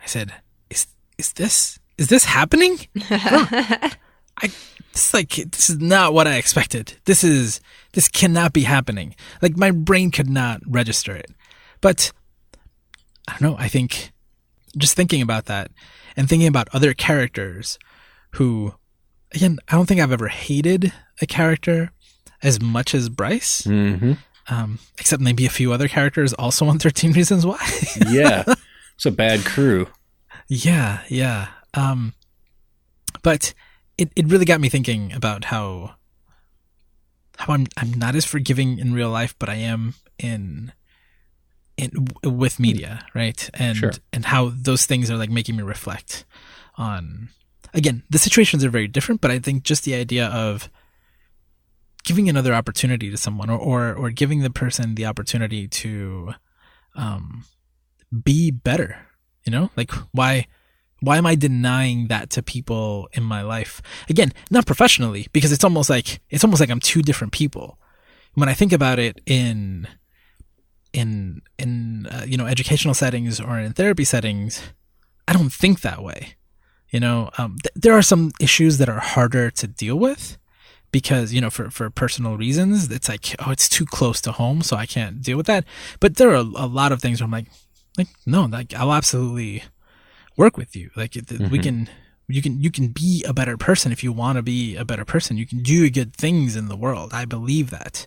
I 0.01 0.07
said, 0.07 0.35
"Is 0.71 0.87
is 1.19 1.33
this 1.33 1.81
is 1.99 2.09
this 2.09 2.25
happening?" 2.27 2.79
I, 3.11 3.97
I 4.37 4.51
this 4.93 5.13
like 5.13 5.31
this 5.31 5.69
is 5.69 5.81
not 5.81 6.15
what 6.15 6.29
I 6.29 6.37
expected. 6.37 6.95
This 7.07 7.25
is 7.25 7.61
this 7.95 8.09
cannot 8.09 8.53
be 8.53 8.63
happening. 8.63 9.17
Like 9.43 9.57
my 9.57 9.73
brain 9.73 10.13
could 10.13 10.31
not 10.31 10.61
register 10.65 11.17
it. 11.17 11.33
But 11.81 12.13
I 13.31 13.39
don't 13.39 13.53
know. 13.53 13.57
I 13.59 13.69
think 13.69 14.13
just 14.77 14.95
thinking 14.95 15.23
about 15.23 15.47
that 15.47 15.71
and 16.17 16.29
thinking 16.29 16.49
about 16.49 16.69
other 16.73 16.95
characters 16.95 17.79
who 18.33 18.75
again, 19.33 19.59
I 19.69 19.77
don't 19.77 19.87
think 19.87 20.01
I've 20.01 20.13
ever 20.13 20.29
hated 20.29 20.93
a 21.23 21.27
character 21.27 21.93
as 22.43 22.61
much 22.61 22.95
as 22.95 23.09
Bryce, 23.09 23.63
Mm-hmm. 23.63 24.13
um, 24.49 24.79
except 24.99 25.23
maybe 25.23 25.47
a 25.47 25.51
few 25.51 25.73
other 25.73 25.89
characters 25.89 26.33
also 26.35 26.67
on 26.71 26.79
13 26.79 27.13
Reasons 27.13 27.45
Why. 27.47 27.59
Yeah, 28.09 28.45
it's 28.97 29.07
a 29.07 29.11
bad 29.11 29.45
crew. 29.45 29.89
yeah, 30.49 31.03
yeah. 31.09 31.49
Um, 31.75 32.15
but 33.23 33.55
it, 33.99 34.11
it 34.17 34.27
really 34.29 34.45
got 34.45 34.61
me 34.61 34.69
thinking 34.69 35.13
about 35.13 35.45
how 35.47 35.95
how 37.39 37.55
I'm 37.55 37.67
I'm 37.77 37.93
not 37.95 38.15
as 38.17 38.25
forgiving 38.25 38.79
in 38.79 38.93
real 38.95 39.11
life, 39.11 39.35
but 39.39 39.49
I 39.49 39.55
am 39.57 39.95
in 40.19 40.73
in 41.81 42.07
with 42.25 42.59
media, 42.61 43.05
right? 43.15 43.49
And 43.55 43.77
Sure. 43.77 43.93
and 44.13 44.25
how 44.27 44.53
those 44.55 44.87
things 44.87 45.11
are 45.11 45.17
like 45.17 45.31
making 45.31 45.57
me 45.57 45.63
reflect 45.63 46.25
on 46.77 47.29
again, 47.75 48.03
the 48.11 48.19
situations 48.19 48.65
are 48.65 48.71
very 48.71 48.89
different, 48.89 49.21
but 49.21 49.31
I 49.31 49.39
think 49.39 49.63
just 49.65 49.85
the 49.85 49.95
idea 49.95 50.27
of 50.29 50.69
giving 52.05 52.29
another 52.29 52.55
opportunity 52.55 53.11
to 53.11 53.17
someone 53.17 53.51
or 53.51 53.59
or, 53.59 53.95
or 53.95 54.11
giving 54.11 54.41
the 54.41 54.51
person 54.51 54.95
the 54.95 55.07
opportunity 55.07 55.69
to 55.69 56.35
um 56.95 57.45
be 58.25 58.51
better, 58.51 59.07
you 59.45 59.53
know? 59.53 59.71
Like 59.77 59.91
why 60.13 60.47
why 61.01 61.17
am 61.17 61.27
I 61.27 61.35
denying 61.35 62.09
that 62.09 62.29
to 62.31 62.43
people 62.43 63.09
in 63.13 63.23
my 63.23 63.43
life? 63.43 63.81
Again, 64.09 64.33
not 64.51 64.67
professionally, 64.67 65.29
because 65.33 65.53
it's 65.53 65.65
almost 65.65 65.89
like 65.89 66.21
it's 66.29 66.45
almost 66.45 66.61
like 66.61 66.71
I'm 66.71 66.81
two 66.81 67.03
different 67.03 67.33
people. 67.33 67.79
When 68.35 68.49
I 68.49 68.55
think 68.55 68.73
about 68.73 68.99
it 68.99 69.21
in 69.27 69.89
in 70.93 71.43
in 71.59 72.07
uh, 72.07 72.25
you 72.27 72.37
know 72.37 72.47
educational 72.47 72.95
settings 72.95 73.41
or 73.41 73.59
in 73.59 73.73
therapy 73.73 74.05
settings, 74.05 74.63
I 75.29 75.33
don't 75.33 75.53
think 75.53 75.81
that 75.81 76.03
way. 76.03 76.35
You 76.91 76.99
know, 77.01 77.31
um, 77.39 77.57
th- 77.63 77.73
there 77.77 77.93
are 77.97 78.03
some 78.03 78.33
issues 78.41 78.79
that 78.79 78.89
are 78.89 78.99
harder 78.99 79.51
to 79.53 79.67
deal 79.69 79.97
with 79.97 80.37
because 80.91 81.33
you 81.33 81.41
know 81.41 81.51
for 81.51 81.71
for 81.71 81.89
personal 81.91 82.37
reasons. 82.37 82.91
It's 82.91 83.09
like 83.09 83.35
oh, 83.39 83.51
it's 83.53 83.69
too 83.69 83.87
close 83.87 84.21
to 84.23 84.33
home, 84.33 84.63
so 84.63 84.77
I 84.77 84.87
can't 84.87 85.23
deal 85.23 85.37
with 85.37 85.47
that. 85.47 85.65
But 86.01 86.17
there 86.17 86.31
are 86.31 86.35
a 86.37 86.67
lot 86.67 86.91
of 86.93 87.01
things 87.01 87.21
where 87.21 87.27
I'm 87.27 87.31
like, 87.31 87.47
like 87.97 88.09
no, 88.27 88.45
like 88.47 88.75
I'll 88.75 88.93
absolutely 88.93 89.63
work 90.37 90.57
with 90.57 90.75
you. 90.75 90.91
Like 90.97 91.15
it, 91.17 91.31
we 91.31 91.59
Mhm. 91.59 91.63
can, 91.63 91.89
you 92.29 92.41
can, 92.43 92.61
you 92.61 92.71
can 92.71 92.89
be 92.89 93.23
a 93.29 93.33
better 93.35 93.57
person 93.57 93.93
if 93.93 94.03
you 94.03 94.13
want 94.13 94.37
to 94.37 94.43
be 94.43 94.75
a 94.77 94.85
better 94.85 95.05
person. 95.05 95.37
You 95.37 95.47
can 95.47 95.63
do 95.63 95.89
good 95.91 96.15
things 96.17 96.57
in 96.57 96.69
the 96.69 96.77
world. 96.77 97.13
I 97.13 97.25
believe 97.25 97.71
that. 97.71 98.07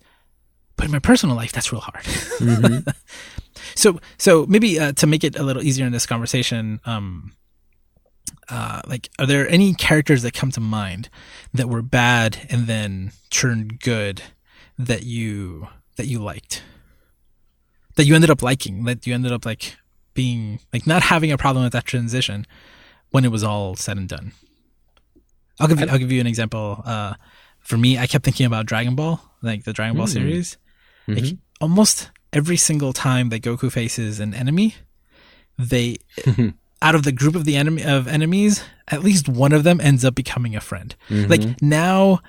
But 0.75 0.85
in 0.85 0.91
my 0.91 0.99
personal 0.99 1.35
life, 1.35 1.51
that's 1.51 1.71
real 1.71 1.81
hard. 1.81 2.03
Mm-hmm. 2.03 2.89
So, 3.75 3.99
so 4.17 4.45
maybe 4.47 4.79
uh, 4.79 4.91
to 4.93 5.07
make 5.07 5.23
it 5.23 5.37
a 5.37 5.41
little 5.41 5.63
easier 5.63 5.85
in 5.85 5.91
this 5.91 6.05
conversation, 6.05 6.79
um, 6.85 7.33
uh, 8.49 8.81
like, 8.87 9.09
are 9.17 9.25
there 9.25 9.47
any 9.49 9.73
characters 9.73 10.21
that 10.23 10.33
come 10.33 10.51
to 10.51 10.59
mind 10.59 11.09
that 11.53 11.69
were 11.69 11.81
bad 11.81 12.45
and 12.49 12.67
then 12.67 13.13
turned 13.31 13.79
good 13.79 14.21
that 14.77 15.03
you 15.03 15.69
that 15.95 16.07
you 16.07 16.19
liked, 16.19 16.61
that 17.95 18.05
you 18.05 18.13
ended 18.15 18.29
up 18.29 18.41
liking, 18.43 18.83
that 18.83 19.07
you 19.07 19.13
ended 19.13 19.31
up 19.31 19.45
like 19.45 19.75
being 20.13 20.59
like 20.71 20.85
not 20.85 21.03
having 21.03 21.31
a 21.31 21.37
problem 21.37 21.63
with 21.63 21.73
that 21.73 21.85
transition 21.85 22.45
when 23.11 23.23
it 23.25 23.31
was 23.31 23.43
all 23.43 23.75
said 23.75 23.97
and 23.97 24.09
done? 24.09 24.33
I'll 25.59 25.67
give 25.67 25.79
you, 25.79 25.87
I'll 25.87 25.97
give 25.99 26.11
you 26.11 26.21
an 26.21 26.27
example. 26.27 26.81
Uh, 26.85 27.13
for 27.59 27.77
me, 27.77 27.97
I 27.97 28.05
kept 28.07 28.25
thinking 28.25 28.45
about 28.45 28.65
Dragon 28.65 28.95
Ball, 28.95 29.21
like 29.41 29.63
the 29.63 29.73
Dragon 29.73 29.95
Ball 29.97 30.07
Mm. 30.07 30.13
series. 30.13 30.57
Like 31.07 31.23
Mhm. 31.23 31.37
almost 31.61 32.09
every 32.31 32.57
single 32.57 32.93
time 32.93 33.29
that 33.29 33.41
Goku 33.41 33.71
faces 33.71 34.19
an 34.19 34.33
enemy, 34.33 34.75
they 35.57 35.97
out 36.81 36.95
of 36.95 37.03
the 37.03 37.11
group 37.11 37.35
of 37.35 37.45
the 37.45 37.55
enemy 37.55 37.83
of 37.83 38.07
enemies, 38.07 38.63
at 38.87 39.03
least 39.03 39.29
one 39.29 39.53
of 39.53 39.63
them 39.63 39.79
ends 39.81 40.03
up 40.03 40.15
becoming 40.15 40.55
a 40.55 40.61
friend. 40.61 40.95
Mhm. 41.09 41.29
Like 41.29 41.61
now, 41.61 42.21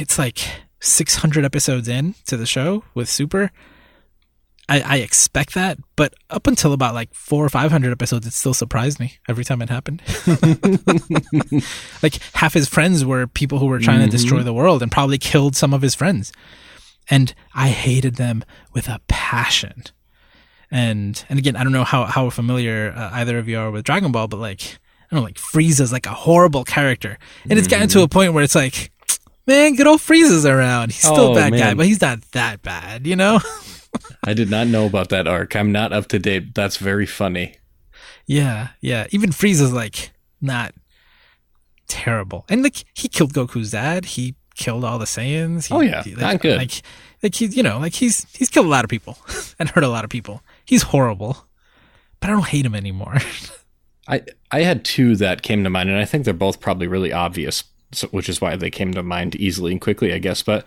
it's 0.00 0.18
like 0.18 0.38
600 0.80 1.44
episodes 1.44 1.88
in 1.88 2.14
to 2.26 2.36
the 2.36 2.46
show 2.46 2.84
with 2.94 3.08
Super. 3.08 3.50
I, 4.68 4.80
I 4.80 4.96
expect 4.98 5.54
that, 5.54 5.78
but 5.96 6.14
up 6.30 6.46
until 6.46 6.72
about 6.72 6.94
like 6.94 7.12
four 7.12 7.44
or 7.44 7.48
500 7.48 7.90
episodes, 7.92 8.26
it 8.26 8.32
still 8.32 8.54
surprised 8.54 9.00
me 9.00 9.18
every 9.28 9.44
time 9.44 9.60
it 9.60 9.68
happened. 9.68 10.00
like 12.02 12.18
half 12.34 12.54
his 12.54 12.68
friends 12.68 13.04
were 13.04 13.26
people 13.26 13.58
who 13.58 13.66
were 13.66 13.78
trying 13.80 14.00
to 14.00 14.08
destroy 14.10 14.42
the 14.42 14.52
world 14.54 14.82
and 14.82 14.90
probably 14.90 15.18
killed 15.18 15.56
some 15.56 15.74
of 15.74 15.82
his 15.82 15.94
friends. 15.94 16.32
And 17.10 17.34
I 17.54 17.68
hated 17.68 18.14
them 18.16 18.44
with 18.72 18.88
a 18.88 19.00
passion. 19.08 19.84
And 20.70 21.22
and 21.28 21.38
again, 21.38 21.56
I 21.56 21.62
don't 21.64 21.72
know 21.72 21.84
how 21.84 22.04
how 22.06 22.30
familiar 22.30 22.92
uh, 22.96 23.10
either 23.12 23.38
of 23.38 23.48
you 23.48 23.58
are 23.58 23.70
with 23.70 23.84
Dragon 23.84 24.10
Ball, 24.12 24.28
but 24.28 24.38
like 24.40 24.62
I 24.62 25.14
don't 25.14 25.20
know, 25.20 25.24
like 25.24 25.36
Frieza's 25.36 25.92
like 25.92 26.06
a 26.06 26.14
horrible 26.14 26.64
character, 26.64 27.18
and 27.48 27.58
it's 27.58 27.68
gotten 27.68 27.88
to 27.88 28.00
a 28.02 28.08
point 28.08 28.32
where 28.32 28.42
it's 28.42 28.54
like, 28.54 28.90
man, 29.46 29.74
good 29.74 29.86
old 29.86 30.00
Frieza's 30.00 30.46
around. 30.46 30.92
He's 30.92 31.02
still 31.02 31.28
Oh, 31.28 31.32
a 31.32 31.34
bad 31.34 31.52
guy, 31.52 31.74
but 31.74 31.84
he's 31.84 32.00
not 32.00 32.22
that 32.32 32.62
bad, 32.62 33.06
you 33.06 33.16
know? 33.16 33.40
I 34.24 34.32
did 34.32 34.48
not 34.48 34.68
know 34.68 34.86
about 34.86 35.10
that 35.10 35.26
arc. 35.28 35.54
I'm 35.54 35.70
not 35.72 35.92
up 35.92 36.06
to 36.08 36.18
date. 36.18 36.54
That's 36.54 36.78
very 36.78 37.04
funny. 37.04 37.56
yeah, 38.26 38.68
yeah. 38.80 39.06
Even 39.10 39.30
Frieza's 39.32 39.74
like 39.74 40.12
not 40.40 40.72
terrible, 41.88 42.46
and 42.48 42.62
like 42.62 42.84
he 42.94 43.08
killed 43.08 43.34
Goku's 43.34 43.72
dad. 43.72 44.04
He 44.06 44.34
killed 44.54 44.84
all 44.84 44.98
the 44.98 45.04
Saiyans. 45.06 45.66
He, 45.68 45.74
Oh, 45.74 45.80
yeah. 45.80 46.02
he- 46.02 46.12
Not 46.12 46.22
like, 46.22 46.42
good. 46.42 46.56
Like, 46.58 46.82
like 47.22 47.34
he's 47.34 47.56
you 47.56 47.62
know 47.62 47.78
like 47.78 47.94
he's 47.94 48.26
he's 48.36 48.48
killed 48.50 48.66
a 48.66 48.70
lot 48.70 48.84
of 48.84 48.90
people 48.90 49.16
and 49.58 49.68
hurt 49.70 49.84
a 49.84 49.88
lot 49.88 50.04
of 50.04 50.10
people. 50.10 50.42
He's 50.64 50.82
horrible, 50.82 51.46
but 52.20 52.30
I 52.30 52.32
don't 52.32 52.46
hate 52.46 52.66
him 52.66 52.74
anymore. 52.74 53.18
I 54.08 54.22
I 54.50 54.62
had 54.62 54.84
two 54.84 55.14
that 55.16 55.42
came 55.42 55.62
to 55.64 55.70
mind, 55.70 55.88
and 55.88 55.98
I 55.98 56.04
think 56.04 56.24
they're 56.24 56.34
both 56.34 56.60
probably 56.60 56.86
really 56.88 57.12
obvious, 57.12 57.64
so, 57.92 58.08
which 58.08 58.28
is 58.28 58.40
why 58.40 58.56
they 58.56 58.70
came 58.70 58.92
to 58.94 59.02
mind 59.02 59.36
easily 59.36 59.70
and 59.72 59.80
quickly, 59.80 60.12
I 60.12 60.18
guess. 60.18 60.42
But 60.42 60.64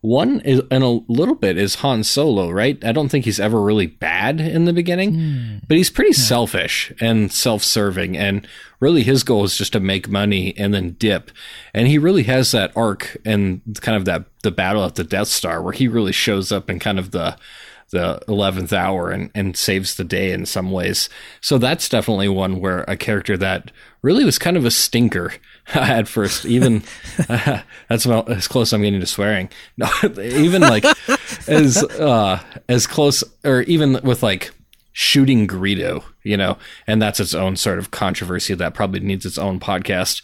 one 0.00 0.40
is, 0.40 0.62
and 0.70 0.84
a 0.84 1.00
little 1.08 1.34
bit, 1.34 1.58
is 1.58 1.76
Han 1.76 2.04
Solo, 2.04 2.50
right? 2.50 2.82
I 2.84 2.92
don't 2.92 3.08
think 3.08 3.24
he's 3.24 3.40
ever 3.40 3.60
really 3.60 3.86
bad 3.86 4.40
in 4.40 4.64
the 4.64 4.72
beginning, 4.72 5.14
hmm. 5.14 5.56
but 5.66 5.76
he's 5.76 5.90
pretty 5.90 6.12
selfish 6.12 6.92
and 7.00 7.32
self-serving, 7.32 8.16
and 8.16 8.46
really 8.80 9.02
his 9.02 9.24
goal 9.24 9.44
is 9.44 9.56
just 9.56 9.72
to 9.72 9.80
make 9.80 10.08
money 10.08 10.56
and 10.56 10.72
then 10.74 10.96
dip. 10.98 11.30
And 11.74 11.88
he 11.88 11.98
really 11.98 12.24
has 12.24 12.52
that 12.52 12.76
arc 12.76 13.16
and 13.24 13.60
kind 13.80 13.96
of 13.96 14.04
that 14.04 14.24
the 14.42 14.50
battle 14.50 14.84
at 14.84 14.94
the 14.94 15.04
Death 15.04 15.28
Star, 15.28 15.62
where 15.62 15.72
he 15.72 15.88
really 15.88 16.12
shows 16.12 16.52
up 16.52 16.70
in 16.70 16.78
kind 16.78 16.98
of 16.98 17.10
the 17.10 17.36
the 17.90 18.20
11th 18.26 18.72
hour 18.72 19.10
and, 19.10 19.30
and 19.34 19.56
saves 19.56 19.94
the 19.94 20.04
day 20.04 20.32
in 20.32 20.44
some 20.44 20.72
ways. 20.72 21.08
So 21.40 21.56
that's 21.56 21.88
definitely 21.88 22.28
one 22.28 22.60
where 22.60 22.84
a 22.88 22.96
character 22.96 23.36
that 23.36 23.70
really 24.02 24.24
was 24.24 24.38
kind 24.38 24.56
of 24.56 24.64
a 24.64 24.70
stinker 24.70 25.32
at 25.74 26.08
first, 26.08 26.44
even 26.44 26.82
that's 27.88 28.04
about 28.04 28.30
as 28.30 28.46
close 28.48 28.68
as 28.68 28.72
I'm 28.74 28.82
getting 28.82 29.00
to 29.00 29.06
swearing. 29.06 29.48
No, 29.76 29.88
even 30.18 30.62
like 30.62 30.84
as, 31.48 31.82
uh, 31.82 32.40
as 32.68 32.86
close 32.86 33.22
or 33.44 33.62
even 33.62 34.00
with 34.02 34.22
like 34.22 34.52
shooting 34.92 35.46
Greedo, 35.46 36.02
you 36.22 36.36
know, 36.36 36.56
and 36.86 37.02
that's 37.02 37.20
its 37.20 37.34
own 37.34 37.56
sort 37.56 37.78
of 37.78 37.90
controversy 37.90 38.54
that 38.54 38.72
probably 38.72 39.00
needs 39.00 39.26
its 39.26 39.36
own 39.36 39.60
podcast. 39.60 40.22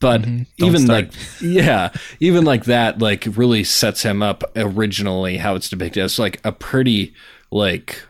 But 0.00 0.22
Don't 0.22 0.46
even 0.58 0.86
start. 0.86 1.04
like 1.06 1.12
yeah, 1.42 1.90
even 2.20 2.44
like 2.44 2.64
that, 2.64 3.00
like 3.00 3.26
really 3.36 3.64
sets 3.64 4.02
him 4.02 4.22
up 4.22 4.42
originally 4.56 5.36
how 5.36 5.56
it's 5.56 5.68
depicted 5.68 6.04
as 6.04 6.18
like 6.18 6.40
a 6.44 6.52
pretty 6.52 7.14
like 7.50 8.02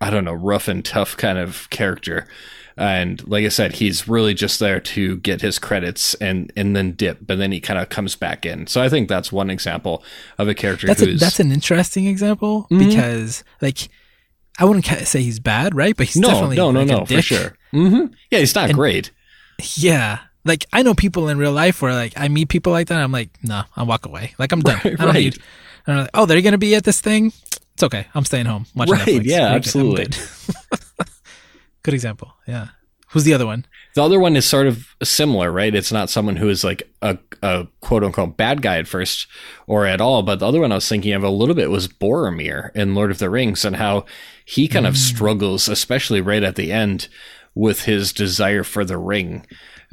I 0.00 0.10
don't 0.10 0.24
know, 0.24 0.34
rough 0.34 0.68
and 0.68 0.84
tough 0.84 1.16
kind 1.16 1.38
of 1.38 1.68
character. 1.70 2.26
And 2.78 3.26
like 3.28 3.44
I 3.44 3.48
said, 3.48 3.74
he's 3.74 4.06
really 4.08 4.34
just 4.34 4.60
there 4.60 4.78
to 4.80 5.16
get 5.18 5.40
his 5.40 5.58
credits 5.58 6.14
and 6.14 6.52
and 6.56 6.76
then 6.76 6.92
dip, 6.92 7.18
but 7.26 7.36
then 7.38 7.50
he 7.52 7.60
kind 7.60 7.78
of 7.80 7.88
comes 7.88 8.14
back 8.16 8.46
in. 8.46 8.66
So 8.68 8.80
I 8.80 8.88
think 8.88 9.08
that's 9.08 9.32
one 9.32 9.50
example 9.50 10.02
of 10.38 10.48
a 10.48 10.54
character 10.54 10.86
that's 10.86 11.02
a, 11.02 11.06
who's 11.06 11.20
that's 11.20 11.40
an 11.40 11.50
interesting 11.52 12.06
example 12.06 12.66
Mhm. 12.70 12.78
because 12.88 13.42
like 13.60 13.88
I 14.60 14.64
wouldn't 14.64 14.86
say 15.06 15.22
he's 15.22 15.40
bad, 15.40 15.74
right? 15.74 15.96
But 15.96 16.06
he's 16.06 16.16
no, 16.16 16.28
definitely 16.28 16.56
no, 16.56 16.70
no, 16.70 16.80
like, 16.80 16.88
a 16.88 16.92
no, 16.92 17.04
for 17.06 17.22
sure. 17.22 17.56
hmm 17.72 18.06
Yeah, 18.30 18.38
he's 18.38 18.54
not 18.54 18.66
And- 18.70 18.74
great. 18.74 19.10
Yeah. 19.74 20.20
Like 20.44 20.64
I 20.72 20.82
know 20.82 20.94
people 20.94 21.28
in 21.28 21.36
real 21.38 21.52
life 21.52 21.82
where 21.82 21.92
like 21.94 22.12
I 22.16 22.28
meet 22.28 22.48
people 22.48 22.72
like 22.72 22.86
that. 22.88 22.98
I'm 23.02 23.12
like, 23.12 23.30
no, 23.42 23.62
I 23.76 23.82
walk 23.82 24.06
away. 24.06 24.34
Like 24.38 24.52
I'm 24.52 24.60
done. 24.62 24.76
Right, 24.84 24.86
I 24.86 24.96
don't 25.04 25.06
right. 25.06 25.14
need. 25.14 25.38
Like, 25.86 26.10
oh, 26.14 26.26
they're 26.26 26.42
gonna 26.42 26.58
be 26.58 26.74
at 26.76 26.84
this 26.84 27.00
thing. 27.00 27.32
It's 27.74 27.82
okay. 27.82 28.06
I'm 28.14 28.24
staying 28.24 28.46
home 28.46 28.66
watching 28.74 28.94
Right, 28.94 29.06
Netflix. 29.06 29.24
yeah, 29.24 29.38
We're 29.38 29.38
good. 29.40 29.50
I'm 29.50 29.56
absolutely. 29.56 30.06
good. 31.90 31.94
example. 31.94 32.34
Yeah. 32.46 32.68
Who's 33.10 33.24
the 33.24 33.32
other 33.32 33.46
one? 33.46 33.64
The 33.94 34.02
other 34.02 34.20
one 34.20 34.36
is 34.36 34.44
sort 34.44 34.66
of 34.66 34.94
similar, 35.02 35.50
right? 35.50 35.74
It's 35.74 35.92
not 35.92 36.10
someone 36.10 36.36
who 36.36 36.50
is 36.50 36.62
like 36.62 36.82
a, 37.00 37.18
a 37.42 37.66
quote 37.80 38.04
unquote 38.04 38.36
bad 38.36 38.60
guy 38.60 38.78
at 38.78 38.86
first 38.86 39.26
or 39.66 39.86
at 39.86 40.00
all. 40.00 40.22
But 40.22 40.40
the 40.40 40.46
other 40.46 40.60
one 40.60 40.72
I 40.72 40.76
was 40.76 40.88
thinking 40.88 41.14
of 41.14 41.24
a 41.24 41.30
little 41.30 41.54
bit 41.54 41.70
was 41.70 41.88
Boromir 41.88 42.70
in 42.76 42.94
Lord 42.94 43.10
of 43.10 43.18
the 43.18 43.30
Rings 43.30 43.64
and 43.64 43.76
how 43.76 44.04
he 44.44 44.68
kind 44.68 44.86
of 44.86 44.94
mm. 44.94 44.98
struggles, 44.98 45.68
especially 45.68 46.20
right 46.20 46.42
at 46.42 46.56
the 46.56 46.70
end, 46.70 47.08
with 47.54 47.82
his 47.82 48.12
desire 48.12 48.62
for 48.62 48.84
the 48.84 48.98
ring. 48.98 49.46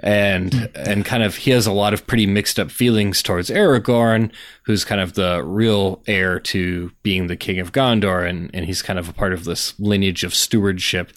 And 0.04 0.54
hmm. 0.54 0.66
and 0.76 1.06
kind 1.06 1.24
of 1.24 1.38
he 1.38 1.52
has 1.52 1.66
a 1.66 1.72
lot 1.72 1.94
of 1.94 2.06
pretty 2.06 2.26
mixed 2.26 2.60
up 2.60 2.70
feelings 2.70 3.24
towards 3.24 3.50
Aragorn, 3.50 4.30
who's 4.64 4.84
kind 4.84 5.00
of 5.00 5.14
the 5.14 5.42
real 5.42 6.04
heir 6.06 6.38
to 6.42 6.92
being 7.02 7.28
the 7.28 7.38
king 7.38 7.62
of 7.62 7.72
Gondor, 7.72 8.28
and, 8.28 8.52
and 8.54 8.66
he's 8.66 8.82
kind 8.82 9.00
of 9.00 9.08
a 9.08 9.14
part 9.14 9.32
of 9.32 9.46
this 9.46 9.74
lineage 9.80 10.26
of 10.26 10.36
stewardship 10.36 11.14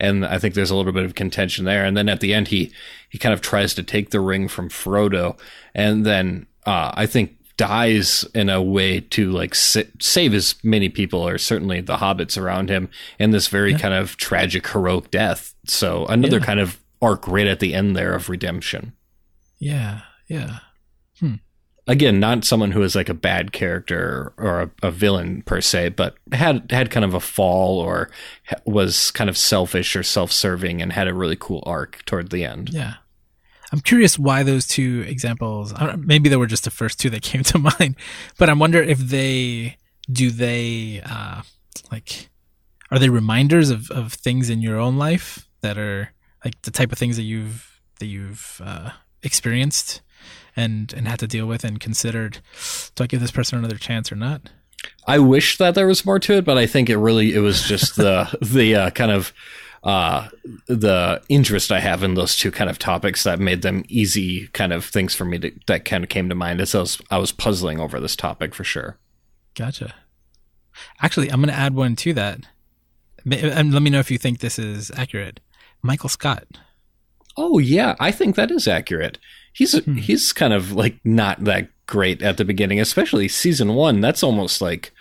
and 0.00 0.24
I 0.24 0.38
think 0.38 0.54
there's 0.54 0.70
a 0.70 0.76
little 0.76 0.92
bit 0.92 1.04
of 1.04 1.14
contention 1.14 1.64
there. 1.64 1.84
And 1.84 1.96
then 1.96 2.08
at 2.08 2.20
the 2.20 2.34
end, 2.34 2.48
he 2.48 2.72
he 3.08 3.18
kind 3.18 3.32
of 3.32 3.40
tries 3.40 3.74
to 3.74 3.82
take 3.82 4.10
the 4.10 4.20
ring 4.20 4.48
from 4.48 4.68
Frodo, 4.68 5.38
and 5.74 6.04
then 6.04 6.46
uh, 6.66 6.92
I 6.94 7.06
think 7.06 7.36
dies 7.60 8.24
in 8.34 8.48
a 8.48 8.62
way 8.62 9.00
to 9.00 9.30
like 9.30 9.54
sa- 9.54 9.82
save 10.00 10.32
as 10.32 10.54
many 10.64 10.88
people 10.88 11.20
or 11.20 11.36
certainly 11.36 11.82
the 11.82 11.98
hobbits 11.98 12.40
around 12.40 12.70
him 12.70 12.88
in 13.18 13.32
this 13.32 13.48
very 13.48 13.72
yeah. 13.72 13.78
kind 13.78 13.92
of 13.92 14.16
tragic 14.16 14.66
heroic 14.68 15.10
death 15.10 15.54
so 15.66 16.06
another 16.06 16.38
yeah. 16.38 16.44
kind 16.44 16.58
of 16.58 16.80
arc 17.02 17.28
right 17.28 17.46
at 17.46 17.60
the 17.60 17.74
end 17.74 17.94
there 17.94 18.14
of 18.14 18.30
redemption 18.30 18.94
yeah 19.58 20.00
yeah 20.26 20.60
hmm. 21.18 21.34
Again 21.86 22.20
not 22.20 22.44
someone 22.44 22.72
who 22.72 22.82
is 22.82 22.94
like 22.94 23.08
a 23.08 23.14
bad 23.14 23.52
character 23.52 24.32
or 24.36 24.62
a, 24.62 24.70
a, 24.82 24.90
villain 24.90 25.42
per 25.42 25.60
se 25.60 25.90
but 25.90 26.14
had 26.32 26.70
had 26.70 26.90
kind 26.90 27.04
of 27.04 27.14
a 27.14 27.20
fall 27.20 27.78
or 27.78 28.10
was 28.64 29.10
kind 29.10 29.30
of 29.30 29.36
selfish 29.36 29.96
or 29.96 30.02
self-serving 30.02 30.80
and 30.82 30.92
had 30.92 31.08
a 31.08 31.14
really 31.14 31.36
cool 31.38 31.62
arc 31.66 32.04
toward 32.04 32.30
the 32.30 32.44
end 32.44 32.70
yeah 32.70 32.94
I'm 33.72 33.80
curious 33.80 34.18
why 34.18 34.42
those 34.42 34.66
two 34.66 35.04
examples. 35.06 35.72
Maybe 35.96 36.28
they 36.28 36.36
were 36.36 36.48
just 36.48 36.64
the 36.64 36.70
first 36.70 36.98
two 36.98 37.08
that 37.10 37.22
came 37.22 37.44
to 37.44 37.58
mind, 37.58 37.96
but 38.36 38.50
I 38.50 38.52
wonder 38.52 38.82
if 38.82 38.98
they 38.98 39.76
do 40.10 40.30
they 40.30 41.00
uh, 41.04 41.42
like 41.90 42.30
are 42.90 42.98
they 42.98 43.08
reminders 43.08 43.70
of, 43.70 43.90
of 43.90 44.12
things 44.12 44.50
in 44.50 44.60
your 44.60 44.78
own 44.78 44.96
life 44.96 45.48
that 45.60 45.78
are 45.78 46.12
like 46.44 46.60
the 46.62 46.70
type 46.70 46.92
of 46.92 46.98
things 46.98 47.16
that 47.16 47.22
you've 47.22 47.80
that 47.98 48.06
you've 48.06 48.60
uh, 48.64 48.90
experienced 49.22 50.00
and 50.56 50.92
and 50.92 51.08
had 51.08 51.18
to 51.20 51.26
deal 51.26 51.46
with 51.46 51.64
and 51.64 51.80
considered. 51.80 52.38
Do 52.94 53.04
I 53.04 53.06
give 53.06 53.20
this 53.20 53.30
person 53.30 53.58
another 53.58 53.78
chance 53.78 54.10
or 54.10 54.16
not? 54.16 54.42
I 55.06 55.18
wish 55.18 55.58
that 55.58 55.74
there 55.74 55.86
was 55.86 56.06
more 56.06 56.18
to 56.20 56.34
it, 56.34 56.44
but 56.44 56.58
I 56.58 56.66
think 56.66 56.88
it 56.88 56.96
really 56.96 57.34
it 57.34 57.40
was 57.40 57.62
just 57.62 57.96
the 57.96 58.34
the 58.42 58.74
uh, 58.76 58.90
kind 58.90 59.10
of 59.10 59.32
uh, 59.82 60.28
the 60.66 61.22
interest 61.28 61.72
I 61.72 61.80
have 61.80 62.02
in 62.02 62.14
those 62.14 62.36
two 62.36 62.50
kind 62.50 62.68
of 62.68 62.78
topics 62.78 63.22
that 63.24 63.40
made 63.40 63.62
them 63.62 63.84
easy 63.88 64.48
kind 64.48 64.72
of 64.72 64.84
things 64.84 65.14
for 65.14 65.24
me 65.24 65.38
to, 65.38 65.52
that 65.66 65.84
kind 65.84 66.04
of 66.04 66.10
came 66.10 66.28
to 66.28 66.34
mind 66.34 66.60
as 66.60 66.74
I 66.74 66.80
was, 66.80 67.00
I 67.10 67.18
was 67.18 67.32
puzzling 67.32 67.80
over 67.80 67.98
this 67.98 68.14
topic 68.14 68.54
for 68.54 68.64
sure. 68.64 68.98
Gotcha. 69.54 69.94
Actually, 71.00 71.30
I'm 71.30 71.40
going 71.40 71.52
to 71.52 71.58
add 71.58 71.74
one 71.74 71.96
to 71.96 72.12
that. 72.14 72.40
And 73.30 73.72
let 73.72 73.82
me 73.82 73.90
know 73.90 74.00
if 74.00 74.10
you 74.10 74.18
think 74.18 74.40
this 74.40 74.58
is 74.58 74.90
accurate. 74.96 75.40
Michael 75.82 76.08
Scott. 76.08 76.44
Oh 77.36 77.58
yeah, 77.58 77.96
I 77.98 78.12
think 78.12 78.36
that 78.36 78.50
is 78.50 78.68
accurate. 78.68 79.18
He's 79.52 79.76
hmm. 79.78 79.94
he's 79.94 80.32
kind 80.32 80.52
of 80.52 80.72
like 80.72 80.98
not 81.04 81.44
that 81.44 81.68
great 81.86 82.22
at 82.22 82.36
the 82.36 82.44
beginning, 82.44 82.80
especially 82.80 83.28
season 83.28 83.74
one. 83.74 84.00
That's 84.00 84.22
almost 84.22 84.60
like 84.60 84.92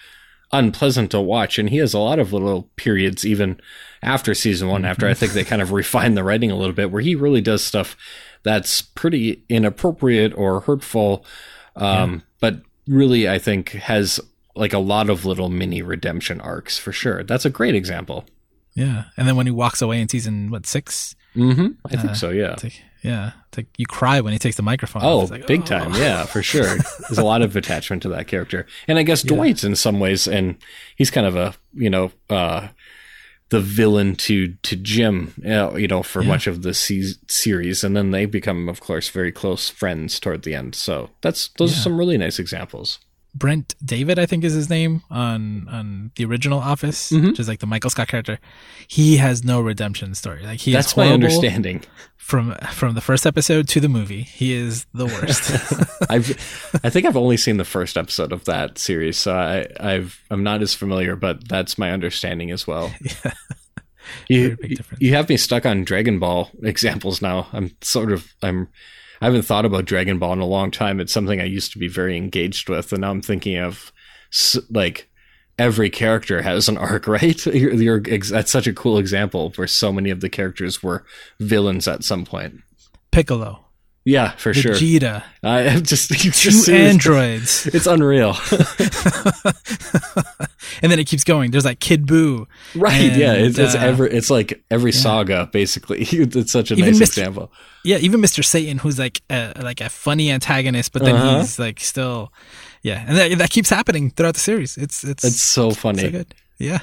unpleasant 0.52 1.12
to 1.12 1.22
watch, 1.22 1.60
and 1.60 1.70
he 1.70 1.78
has 1.78 1.94
a 1.94 2.00
lot 2.00 2.20
of 2.20 2.34
little 2.34 2.64
periods 2.76 3.26
even 3.26 3.60
after 4.02 4.34
season 4.34 4.68
one, 4.68 4.86
after 4.86 5.08
I 5.08 5.14
think 5.14 5.34
they 5.34 5.44
kind 5.44 5.62
of 5.62 5.72
refine 5.74 6.16
the 6.16 6.24
writing 6.24 6.52
a 6.52 6.58
little 6.58 6.74
bit, 6.74 6.92
where 6.92 7.02
he 7.02 7.16
really 7.16 7.42
does 7.42 7.64
stuff 7.64 7.96
that's 8.44 8.82
pretty 8.82 9.44
inappropriate 9.50 10.34
or 10.36 10.62
hurtful, 10.62 11.26
um, 11.76 12.14
yeah. 12.14 12.20
but 12.40 12.62
really 12.88 13.30
I 13.30 13.38
think 13.38 13.72
has 13.72 14.20
like 14.56 14.74
a 14.74 14.80
lot 14.80 15.10
of 15.10 15.26
little 15.26 15.50
mini 15.50 15.82
redemption 15.82 16.42
arcs 16.42 16.78
for 16.78 16.92
sure. 16.92 17.24
That's 17.24 17.46
a 17.46 17.50
great 17.50 17.76
example. 17.76 18.26
Yeah, 18.74 19.06
and 19.18 19.28
then 19.28 19.36
when 19.36 19.46
he 19.46 19.52
walks 19.52 19.82
away 19.82 20.02
in 20.02 20.10
season 20.10 20.52
what 20.52 20.66
6 20.66 21.16
mm-hmm. 21.40 21.68
I 21.90 21.98
uh, 21.98 22.02
think 22.02 22.16
so. 22.16 22.30
Yeah. 22.30 22.56
Like, 22.62 22.82
yeah, 23.02 23.32
it's 23.48 23.58
like 23.58 23.68
you 23.78 23.86
cry 23.86 24.20
when 24.20 24.34
he 24.34 24.40
takes 24.40 24.58
the 24.58 24.62
microphone. 24.62 25.04
Oh, 25.06 25.20
like, 25.20 25.48
big 25.48 25.62
oh. 25.62 25.66
time! 25.66 25.94
Yeah, 25.94 26.26
for 26.26 26.44
sure. 26.44 26.66
There's 27.00 27.18
a 27.18 27.24
lot 27.24 27.42
of 27.42 27.56
attachment 27.56 28.02
to 28.04 28.10
that 28.10 28.28
character, 28.28 28.66
and 28.88 28.98
I 28.98 29.04
guess 29.04 29.24
yeah. 29.24 29.36
Dwight's 29.36 29.64
in 29.64 29.76
some 29.76 30.00
ways, 30.00 30.28
and 30.28 30.58
he's 30.98 31.10
kind 31.10 31.26
of 31.26 31.36
a 31.36 31.54
you 31.74 31.90
know 31.90 32.12
uh, 32.30 32.68
the 33.50 33.62
villain 33.62 34.16
to 34.16 34.50
to 34.64 34.76
Jim, 34.76 35.34
you 35.38 35.88
know, 35.88 36.04
for 36.04 36.22
yeah. 36.22 36.28
much 36.28 36.48
of 36.48 36.62
the 36.62 36.74
se- 36.74 37.16
series, 37.28 37.84
and 37.84 37.96
then 37.96 38.12
they 38.12 38.26
become, 38.26 38.70
of 38.70 38.80
course, 38.80 39.10
very 39.10 39.32
close 39.32 39.70
friends 39.70 40.20
toward 40.20 40.44
the 40.44 40.54
end. 40.54 40.76
So 40.76 41.10
that's 41.22 41.50
those 41.58 41.72
yeah. 41.72 41.80
are 41.80 41.84
some 41.84 41.98
really 41.98 42.18
nice 42.18 42.38
examples. 42.38 43.00
Brent 43.36 43.76
David, 43.84 44.18
I 44.18 44.26
think 44.26 44.44
is 44.44 44.54
his 44.54 44.70
name 44.70 45.04
on 45.10 45.68
on 45.70 46.12
the 46.16 46.26
original 46.26 46.60
Office, 46.60 47.12
mm-hmm. 47.12 47.28
which 47.28 47.40
is 47.40 47.48
like 47.48 47.60
the 47.60 47.68
Michael 47.68 47.90
Scott 47.90 48.08
character. 48.08 48.40
He 48.88 49.18
has 49.18 49.44
no 49.44 49.62
redemption 49.62 50.16
story. 50.16 50.44
Like 50.44 50.60
he 50.60 50.72
that's 50.72 50.98
my 50.98 51.10
understanding 51.10 51.84
from 52.18 52.56
from 52.72 52.96
the 52.96 53.02
first 53.02 53.26
episode 53.26 53.68
to 53.70 53.80
the 53.80 53.90
movie. 53.90 54.22
He 54.22 54.54
is 54.54 54.86
the 54.94 55.06
worst. 55.06 55.52
I've 56.10 56.80
I 56.84 56.90
think 56.90 57.06
I've 57.06 57.18
only 57.18 57.38
seen 57.38 57.58
the 57.58 57.66
first 57.66 57.98
episode 57.98 58.32
of 58.32 58.46
that 58.46 58.78
series, 58.78 59.18
so 59.18 59.36
I 59.36 59.68
I've 59.80 60.24
I'm 60.32 60.44
not 60.44 60.62
as 60.62 60.74
familiar, 60.74 61.16
but 61.16 61.48
that's 61.48 61.78
my 61.78 61.92
understanding 61.92 62.52
as 62.52 62.68
well. 62.68 62.94
Yeah. 64.28 64.38
You, 64.64 64.78
you 64.98 65.14
have 65.14 65.30
me 65.30 65.38
stuck 65.38 65.68
on 65.68 65.84
Dragon 65.84 66.18
Ball 66.18 66.50
examples 66.64 67.22
now. 67.22 67.48
I'm 67.54 67.76
sort 67.82 68.12
of 68.12 68.34
I'm 68.42 68.68
I 69.22 69.26
haven't 69.26 69.44
thought 69.44 69.66
about 69.66 69.86
Dragon 69.86 70.20
Ball 70.20 70.34
in 70.34 70.40
a 70.40 70.46
long 70.46 70.72
time. 70.72 71.00
It's 71.00 71.14
something 71.14 71.42
I 71.42 71.46
used 71.46 71.72
to 71.74 71.80
be 71.80 71.88
very 71.88 72.16
engaged 72.16 72.70
with, 72.70 72.92
and 72.92 73.02
now 73.02 73.12
I'm 73.12 73.22
thinking 73.22 73.58
of 73.58 73.92
like 74.70 75.10
every 75.58 75.90
character 75.90 76.42
has 76.42 76.70
an 76.70 76.78
arc, 76.78 77.08
right? 77.08 77.46
You're, 77.46 77.74
you're, 77.74 78.00
that's 78.02 78.52
such 78.52 78.68
a 78.68 78.74
cool 78.74 78.98
example 78.98 79.52
where 79.56 79.68
so 79.68 79.92
many 79.92 80.10
of 80.10 80.22
the 80.22 80.30
characters 80.30 80.82
were 80.82 81.06
villains 81.40 81.88
at 81.88 82.04
some 82.04 82.26
point. 82.26 82.62
Piccolo. 83.12 83.66
Yeah, 84.06 84.32
for 84.32 84.54
Vegeta. 84.54 84.62
sure. 84.62 84.74
Vegeta. 84.76 85.24
I 85.44 85.62
am 85.64 85.84
just 85.84 86.10
two 86.10 86.32
just 86.32 86.70
androids. 86.70 87.68
It's 87.74 87.86
unreal. 87.86 88.36
and 90.82 90.92
then 90.92 91.00
it 91.00 91.08
keeps 91.08 91.24
going. 91.24 91.52
There's 91.52 91.66
like 91.66 91.80
Kid 91.80 92.08
Buu. 92.08 92.48
Right. 92.76 93.12
And, 93.12 93.20
yeah. 93.20 93.34
It's, 93.34 93.60
it's 93.60 93.76
uh, 93.76 93.80
every. 93.80 94.12
It's 94.12 94.30
like 94.30 94.64
every 94.72 94.92
yeah. 94.92 95.00
saga 95.00 95.50
basically. 95.52 96.00
It's 96.02 96.52
such 96.52 96.72
a 96.72 96.76
even 96.76 96.92
nice 96.92 97.00
Mr. 97.00 97.04
example. 97.04 97.52
Yeah. 97.84 97.98
Even 97.98 98.22
Mr. 98.22 98.44
Satan, 98.44 98.80
who's 98.80 98.98
like 98.98 99.22
a, 99.30 99.54
like 99.62 99.82
a 99.82 99.90
funny 99.90 100.32
antagonist, 100.32 100.92
but 100.92 101.04
then 101.04 101.16
uh-huh. 101.16 101.40
he's 101.40 101.60
like 101.60 101.80
still 101.80 102.32
yeah, 102.82 103.04
and 103.08 103.18
that, 103.18 103.38
that 103.40 103.50
keeps 103.50 103.70
happening 103.70 104.12
throughout 104.12 104.36
the 104.36 104.40
series. 104.40 104.78
It's 104.78 105.04
it's 105.04 105.24
it's 105.24 105.42
so 105.42 105.72
funny. 105.72 106.04
So 106.04 106.12
good. 106.12 106.36
Yeah. 106.58 106.80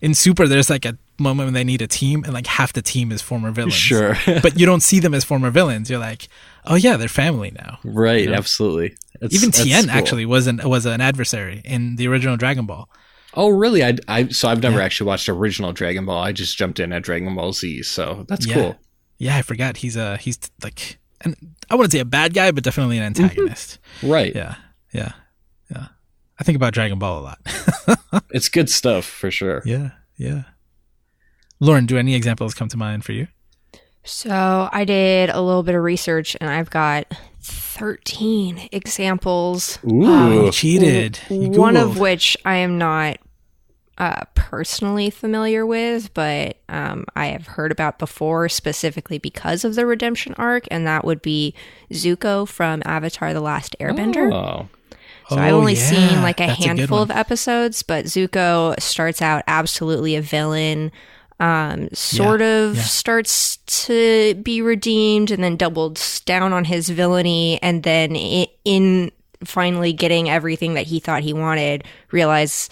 In 0.00 0.14
Super, 0.14 0.46
there's 0.46 0.70
like 0.70 0.84
a 0.84 0.96
moment 1.18 1.48
when 1.48 1.54
they 1.54 1.64
need 1.64 1.82
a 1.82 1.86
team, 1.86 2.24
and 2.24 2.32
like 2.32 2.46
half 2.46 2.72
the 2.72 2.82
team 2.82 3.10
is 3.12 3.20
former 3.20 3.50
villains. 3.50 3.74
Sure, 3.74 4.16
but 4.42 4.58
you 4.58 4.66
don't 4.66 4.82
see 4.82 5.00
them 5.00 5.14
as 5.14 5.24
former 5.24 5.50
villains. 5.50 5.90
You're 5.90 5.98
like, 5.98 6.28
oh 6.64 6.76
yeah, 6.76 6.96
they're 6.96 7.08
family 7.08 7.50
now. 7.50 7.78
Right. 7.84 8.22
You 8.22 8.30
know? 8.30 8.34
Absolutely. 8.34 8.96
That's, 9.20 9.34
Even 9.34 9.50
Tien 9.50 9.84
cool. 9.84 9.90
actually 9.90 10.26
was 10.26 10.46
an 10.46 10.60
was 10.64 10.86
an 10.86 11.00
adversary 11.00 11.62
in 11.64 11.96
the 11.96 12.06
original 12.06 12.36
Dragon 12.36 12.66
Ball. 12.66 12.88
Oh, 13.34 13.48
really? 13.48 13.84
I, 13.84 13.96
I 14.06 14.28
so 14.28 14.48
I've 14.48 14.62
never 14.62 14.78
yeah. 14.78 14.84
actually 14.84 15.08
watched 15.08 15.28
original 15.28 15.72
Dragon 15.72 16.06
Ball. 16.06 16.22
I 16.22 16.32
just 16.32 16.56
jumped 16.56 16.80
in 16.80 16.92
at 16.92 17.02
Dragon 17.02 17.34
Ball 17.34 17.52
Z, 17.52 17.82
so 17.82 18.24
that's 18.28 18.46
yeah. 18.46 18.54
cool. 18.54 18.76
Yeah, 19.18 19.36
I 19.36 19.42
forgot 19.42 19.78
he's 19.78 19.96
a 19.96 20.16
he's 20.16 20.38
like, 20.62 20.98
and 21.20 21.36
I 21.68 21.74
wouldn't 21.74 21.92
say 21.92 21.98
a 21.98 22.04
bad 22.04 22.34
guy, 22.34 22.50
but 22.52 22.64
definitely 22.64 22.98
an 22.98 23.12
mm-hmm. 23.12 23.24
antagonist. 23.24 23.78
Mm-hmm. 23.98 24.10
Right. 24.10 24.34
Yeah. 24.34 24.54
Yeah. 24.92 25.00
Yeah. 25.00 25.12
I 26.38 26.44
think 26.44 26.56
about 26.56 26.72
Dragon 26.72 26.98
Ball 26.98 27.18
a 27.18 27.22
lot. 27.22 27.38
it's 28.30 28.48
good 28.48 28.70
stuff 28.70 29.04
for 29.04 29.30
sure. 29.30 29.62
Yeah. 29.64 29.90
Yeah. 30.16 30.42
Lauren, 31.60 31.86
do 31.86 31.98
any 31.98 32.14
examples 32.14 32.54
come 32.54 32.68
to 32.68 32.76
mind 32.76 33.04
for 33.04 33.12
you? 33.12 33.26
So 34.04 34.68
I 34.72 34.84
did 34.84 35.30
a 35.30 35.40
little 35.40 35.62
bit 35.62 35.74
of 35.74 35.82
research 35.82 36.36
and 36.40 36.48
I've 36.48 36.70
got 36.70 37.06
13 37.42 38.68
examples. 38.72 39.78
Ooh, 39.84 40.04
um, 40.04 40.50
cheated. 40.50 41.18
You 41.28 41.50
one 41.50 41.76
of 41.76 41.98
which 41.98 42.36
I 42.44 42.56
am 42.56 42.78
not 42.78 43.18
uh, 43.98 44.24
personally 44.34 45.10
familiar 45.10 45.66
with, 45.66 46.14
but 46.14 46.58
um, 46.68 47.04
I 47.16 47.26
have 47.26 47.46
heard 47.46 47.72
about 47.72 47.98
before 47.98 48.48
specifically 48.48 49.18
because 49.18 49.64
of 49.64 49.74
the 49.74 49.86
redemption 49.86 50.34
arc, 50.38 50.66
and 50.70 50.86
that 50.86 51.04
would 51.04 51.20
be 51.20 51.54
Zuko 51.90 52.46
from 52.46 52.82
Avatar: 52.84 53.34
The 53.34 53.40
Last 53.40 53.76
Airbender. 53.80 54.32
Oh. 54.32 54.68
So 55.28 55.36
oh, 55.36 55.40
I've 55.40 55.54
only 55.54 55.74
yeah. 55.74 55.90
seen 55.90 56.22
like 56.22 56.40
a 56.40 56.46
That's 56.46 56.64
handful 56.64 56.98
a 56.98 57.02
of 57.02 57.10
episodes, 57.10 57.82
but 57.82 58.06
Zuko 58.06 58.80
starts 58.80 59.20
out 59.20 59.44
absolutely 59.46 60.16
a 60.16 60.22
villain. 60.22 60.90
Um, 61.40 61.88
sort 61.92 62.40
yeah, 62.40 62.64
of 62.64 62.76
yeah. 62.76 62.82
starts 62.82 63.58
to 63.58 64.34
be 64.36 64.60
redeemed 64.60 65.30
and 65.30 65.44
then 65.44 65.56
doubles 65.56 66.20
down 66.20 66.52
on 66.52 66.64
his 66.64 66.88
villainy, 66.88 67.62
and 67.62 67.82
then 67.82 68.16
in 68.64 69.12
finally 69.44 69.92
getting 69.92 70.28
everything 70.28 70.74
that 70.74 70.86
he 70.86 70.98
thought 70.98 71.22
he 71.22 71.32
wanted, 71.32 71.84
realize 72.10 72.68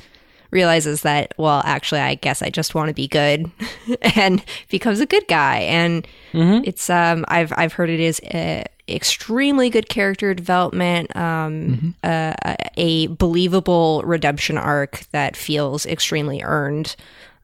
realizes 0.51 1.03
that 1.03 1.35
well 1.39 1.63
actually 1.65 2.01
i 2.01 2.15
guess 2.15 2.43
i 2.43 2.51
just 2.51 2.75
want 2.75 2.89
to 2.89 2.95
be 2.95 3.09
good 3.09 3.51
and 4.17 4.45
becomes 4.69 5.01
a 5.01 5.07
good 5.07 5.27
guy. 5.29 5.59
And 5.59 6.07
mm-hmm. 6.33 6.65
it's 6.65 6.91
um 6.91 7.25
i've 7.29 7.53
i've 7.57 7.73
heard 7.73 7.91
it 7.91 8.01
is 8.01 8.21
a, 8.25 8.65
extremely 8.89 9.69
good 9.69 9.89
character 9.89 10.33
development 10.33 11.15
um 11.17 11.53
mm-hmm. 11.67 11.91
uh, 12.05 12.55
a 12.77 13.09
believable 13.09 14.03
redemption 14.05 14.57
arc 14.57 15.01
that 15.11 15.37
feels 15.37 15.87
extremely 15.87 16.43
earned. 16.43 16.95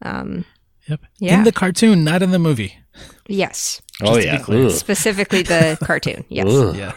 Um 0.02 0.44
yep. 0.88 1.00
Yeah. 1.18 1.38
in 1.38 1.44
the 1.44 1.52
cartoon 1.52 2.04
not 2.04 2.22
in 2.22 2.30
the 2.30 2.38
movie. 2.38 2.78
Yes. 3.28 3.82
Oh 4.02 4.18
yeah. 4.18 4.38
specifically 4.68 5.42
the 5.42 5.78
cartoon. 5.84 6.24
Yes. 6.28 6.76
Yeah. 6.76 6.92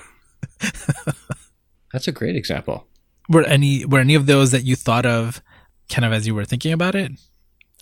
That's 1.91 2.08
a 2.08 2.12
great 2.12 2.36
example. 2.36 2.86
Were 3.30 3.44
any 3.44 3.86
were 3.86 4.00
any 4.00 4.15
of 4.15 4.28
those 4.28 4.52
that 4.52 4.63
you 4.63 4.76
thought 4.76 5.06
of 5.06 5.41
kind 5.89 6.06
of 6.06 6.13
as 6.13 6.26
you 6.28 6.36
were 6.36 6.45
thinking 6.45 6.74
about 6.74 6.95
it? 6.95 7.12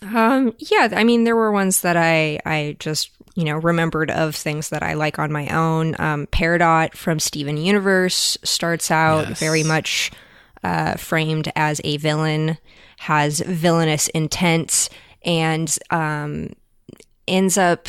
Um, 0.02 0.54
yeah, 0.58 0.88
I 0.92 1.04
mean, 1.04 1.24
there 1.24 1.36
were 1.36 1.52
ones 1.52 1.80
that 1.82 1.96
I 1.96 2.38
I 2.44 2.76
just 2.78 3.10
you 3.34 3.44
know 3.44 3.56
remembered 3.56 4.10
of 4.10 4.34
things 4.36 4.68
that 4.68 4.82
I 4.82 4.94
like 4.94 5.18
on 5.18 5.32
my 5.32 5.48
own. 5.48 5.94
Um, 5.98 6.26
Peridot 6.26 6.94
from 6.94 7.18
Steven 7.18 7.56
Universe 7.56 8.36
starts 8.44 8.90
out 8.90 9.28
Yes. 9.30 9.38
very 9.40 9.62
much 9.62 10.10
uh, 10.62 10.94
framed 10.94 11.50
as 11.56 11.80
a 11.84 11.96
villain, 11.96 12.58
has 12.98 13.40
villainous 13.40 14.08
intents, 14.08 14.90
and 15.24 15.74
um, 15.90 16.50
ends 17.26 17.56
up 17.56 17.88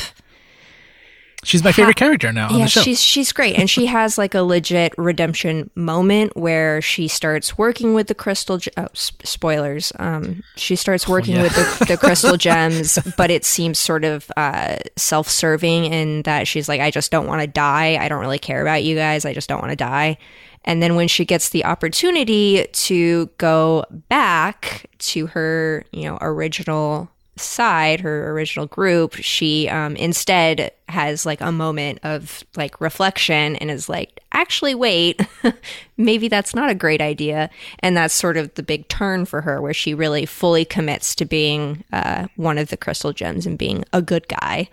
She's 1.45 1.63
my 1.63 1.71
favorite 1.71 1.95
character 1.95 2.33
now 2.33 2.49
on 2.49 2.57
yeah, 2.57 2.65
the 2.65 2.69
show. 2.69 2.81
she's 2.81 2.99
she's 2.99 3.31
great, 3.31 3.55
and 3.55 3.69
she 3.69 3.85
has 3.97 4.17
like 4.17 4.33
a 4.33 4.41
legit 4.41 4.93
redemption 4.97 5.69
moment 5.75 6.35
where 6.35 6.81
she 6.81 7.07
starts 7.07 7.55
working 7.57 7.93
with 7.93 8.07
the 8.07 8.15
crystal. 8.15 8.57
Ge- 8.57 8.69
oh, 8.77 8.87
s- 8.93 9.11
spoilers. 9.23 9.93
Um, 9.99 10.41
she 10.55 10.75
starts 10.75 11.07
working 11.07 11.35
yeah. 11.35 11.43
with 11.43 11.79
the, 11.79 11.85
the 11.85 11.97
crystal 11.97 12.35
gems, 12.37 12.97
but 13.15 13.29
it 13.29 13.45
seems 13.45 13.77
sort 13.77 14.03
of 14.03 14.31
uh, 14.35 14.77
self-serving 14.95 15.85
in 15.85 16.23
that 16.23 16.47
she's 16.47 16.67
like, 16.67 16.81
I 16.81 16.89
just 16.89 17.11
don't 17.11 17.27
want 17.27 17.41
to 17.41 17.47
die. 17.47 17.97
I 18.01 18.09
don't 18.09 18.21
really 18.21 18.39
care 18.39 18.61
about 18.61 18.83
you 18.83 18.95
guys. 18.95 19.23
I 19.23 19.33
just 19.33 19.47
don't 19.47 19.61
want 19.61 19.71
to 19.71 19.75
die. 19.75 20.17
And 20.63 20.81
then 20.81 20.95
when 20.95 21.07
she 21.07 21.25
gets 21.25 21.49
the 21.49 21.63
opportunity 21.63 22.65
to 22.71 23.27
go 23.37 23.85
back 24.09 24.89
to 24.97 25.27
her, 25.27 25.85
you 25.91 26.05
know, 26.05 26.17
original 26.21 27.11
side, 27.37 27.99
her 28.01 28.31
original 28.31 28.65
group, 28.67 29.15
she 29.15 29.67
um, 29.69 29.95
instead 29.95 30.71
has 30.87 31.25
like 31.25 31.41
a 31.41 31.51
moment 31.51 31.99
of 32.03 32.43
like 32.55 32.79
reflection 32.79 33.55
and 33.57 33.69
is 33.69 33.89
like, 33.89 34.21
actually, 34.31 34.75
wait, 34.75 35.21
maybe 35.97 36.27
that's 36.27 36.55
not 36.55 36.69
a 36.69 36.75
great 36.75 37.01
idea. 37.01 37.49
And 37.79 37.97
that's 37.97 38.13
sort 38.13 38.37
of 38.37 38.53
the 38.53 38.63
big 38.63 38.87
turn 38.87 39.25
for 39.25 39.41
her, 39.41 39.61
where 39.61 39.73
she 39.73 39.93
really 39.93 40.25
fully 40.25 40.65
commits 40.65 41.15
to 41.15 41.25
being 41.25 41.83
uh, 41.91 42.27
one 42.35 42.57
of 42.57 42.69
the 42.69 42.77
crystal 42.77 43.13
gems 43.13 43.45
and 43.45 43.57
being 43.57 43.83
a 43.93 44.01
good 44.01 44.27
guy. 44.27 44.69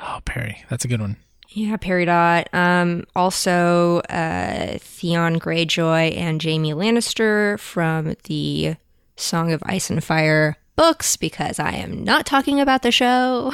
oh, 0.00 0.20
Perry, 0.24 0.64
that's 0.68 0.84
a 0.84 0.88
good 0.88 1.00
one. 1.00 1.16
Yeah, 1.48 1.76
Peridot. 1.78 2.52
Um, 2.52 3.04
also, 3.16 4.00
uh, 4.10 4.76
Theon 4.78 5.40
Greyjoy 5.40 6.14
and 6.16 6.42
Jaime 6.42 6.72
Lannister 6.72 7.58
from 7.58 8.14
the 8.24 8.76
Song 9.16 9.52
of 9.52 9.62
Ice 9.64 9.88
and 9.88 10.04
Fire 10.04 10.58
books, 10.76 11.16
because 11.16 11.58
I 11.58 11.72
am 11.72 12.04
not 12.04 12.26
talking 12.26 12.60
about 12.60 12.82
the 12.82 12.92
show. 12.92 13.52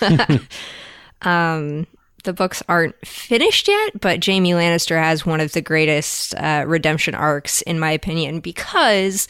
um, 1.22 1.86
the 2.24 2.32
books 2.32 2.62
aren't 2.68 2.94
finished 3.06 3.68
yet, 3.68 4.00
but 4.00 4.24
Jaime 4.24 4.52
Lannister 4.52 5.00
has 5.00 5.26
one 5.26 5.40
of 5.40 5.52
the 5.52 5.60
greatest 5.60 6.34
uh, 6.34 6.64
redemption 6.66 7.14
arcs, 7.14 7.62
in 7.62 7.78
my 7.78 7.90
opinion, 7.90 8.40
because 8.40 9.28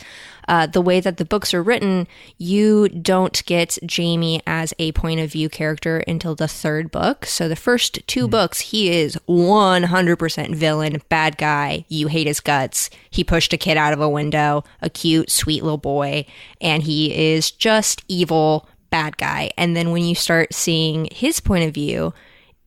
uh, 0.48 0.66
the 0.66 0.82
way 0.82 1.00
that 1.00 1.16
the 1.16 1.24
books 1.24 1.54
are 1.54 1.62
written, 1.62 2.06
you 2.38 2.88
don't 2.88 3.44
get 3.46 3.78
Jaime 3.90 4.42
as 4.46 4.74
a 4.78 4.92
point 4.92 5.20
of 5.20 5.32
view 5.32 5.48
character 5.48 5.98
until 6.08 6.34
the 6.34 6.48
third 6.48 6.90
book. 6.90 7.26
So 7.26 7.48
the 7.48 7.56
first 7.56 8.06
two 8.06 8.28
books, 8.28 8.60
he 8.60 8.90
is 8.90 9.16
100% 9.28 10.54
villain, 10.54 11.02
bad 11.08 11.38
guy. 11.38 11.84
You 11.88 12.08
hate 12.08 12.26
his 12.26 12.40
guts. 12.40 12.90
He 13.10 13.24
pushed 13.24 13.52
a 13.52 13.58
kid 13.58 13.76
out 13.76 13.92
of 13.92 14.00
a 14.00 14.08
window, 14.08 14.64
a 14.80 14.90
cute, 14.90 15.30
sweet 15.30 15.62
little 15.62 15.78
boy, 15.78 16.26
and 16.60 16.82
he 16.82 17.34
is 17.34 17.50
just 17.50 18.04
evil, 18.08 18.68
bad 18.90 19.16
guy. 19.16 19.50
And 19.56 19.76
then 19.76 19.90
when 19.90 20.04
you 20.04 20.14
start 20.14 20.54
seeing 20.54 21.08
his 21.12 21.40
point 21.40 21.64
of 21.64 21.74
view, 21.74 22.12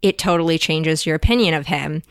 it 0.01 0.17
totally 0.17 0.57
changes 0.57 1.05
your 1.05 1.15
opinion 1.15 1.53
of 1.53 1.67
him. 1.67 2.03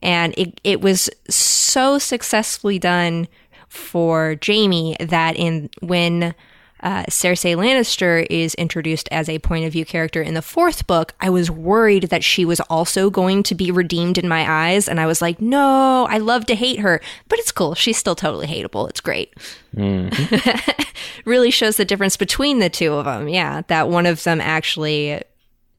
And 0.00 0.34
it, 0.36 0.60
it 0.64 0.80
was 0.80 1.08
so 1.28 1.98
successfully 1.98 2.78
done 2.78 3.28
for 3.72 4.36
Jaime 4.46 4.96
that 5.00 5.34
in 5.34 5.70
when 5.80 6.34
uh, 6.82 7.04
Cersei 7.04 7.56
Lannister 7.56 8.26
is 8.28 8.54
introduced 8.56 9.08
as 9.10 9.30
a 9.30 9.38
point 9.38 9.64
of 9.64 9.72
view 9.72 9.86
character 9.86 10.20
in 10.20 10.34
the 10.34 10.42
fourth 10.42 10.86
book, 10.86 11.14
I 11.20 11.30
was 11.30 11.50
worried 11.50 12.04
that 12.04 12.22
she 12.22 12.44
was 12.44 12.60
also 12.60 13.08
going 13.08 13.42
to 13.44 13.54
be 13.54 13.70
redeemed 13.70 14.18
in 14.18 14.28
my 14.28 14.50
eyes. 14.50 14.88
And 14.88 15.00
I 15.00 15.06
was 15.06 15.22
like, 15.22 15.40
no, 15.40 16.06
I 16.10 16.18
love 16.18 16.44
to 16.46 16.54
hate 16.54 16.80
her, 16.80 17.00
but 17.28 17.38
it's 17.38 17.52
cool. 17.52 17.74
She's 17.74 17.96
still 17.96 18.14
totally 18.14 18.46
hateable. 18.46 18.90
It's 18.90 19.00
great. 19.00 19.34
really 21.24 21.50
shows 21.50 21.78
the 21.78 21.86
difference 21.86 22.18
between 22.18 22.58
the 22.58 22.68
two 22.68 22.92
of 22.92 23.06
them. 23.06 23.26
Yeah, 23.26 23.62
that 23.68 23.88
one 23.88 24.04
of 24.04 24.22
them 24.24 24.40
actually 24.40 25.22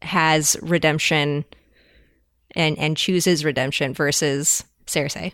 has 0.01 0.57
redemption 0.63 1.45
and 2.55 2.77
and 2.79 2.97
chooses 2.97 3.45
redemption 3.45 3.93
versus 3.93 4.63
Cersei. 4.87 5.33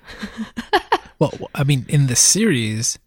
Well, 1.20 1.34
I 1.54 1.64
mean, 1.64 1.86
in 1.90 2.08
the 2.08 2.16
series, 2.16 2.98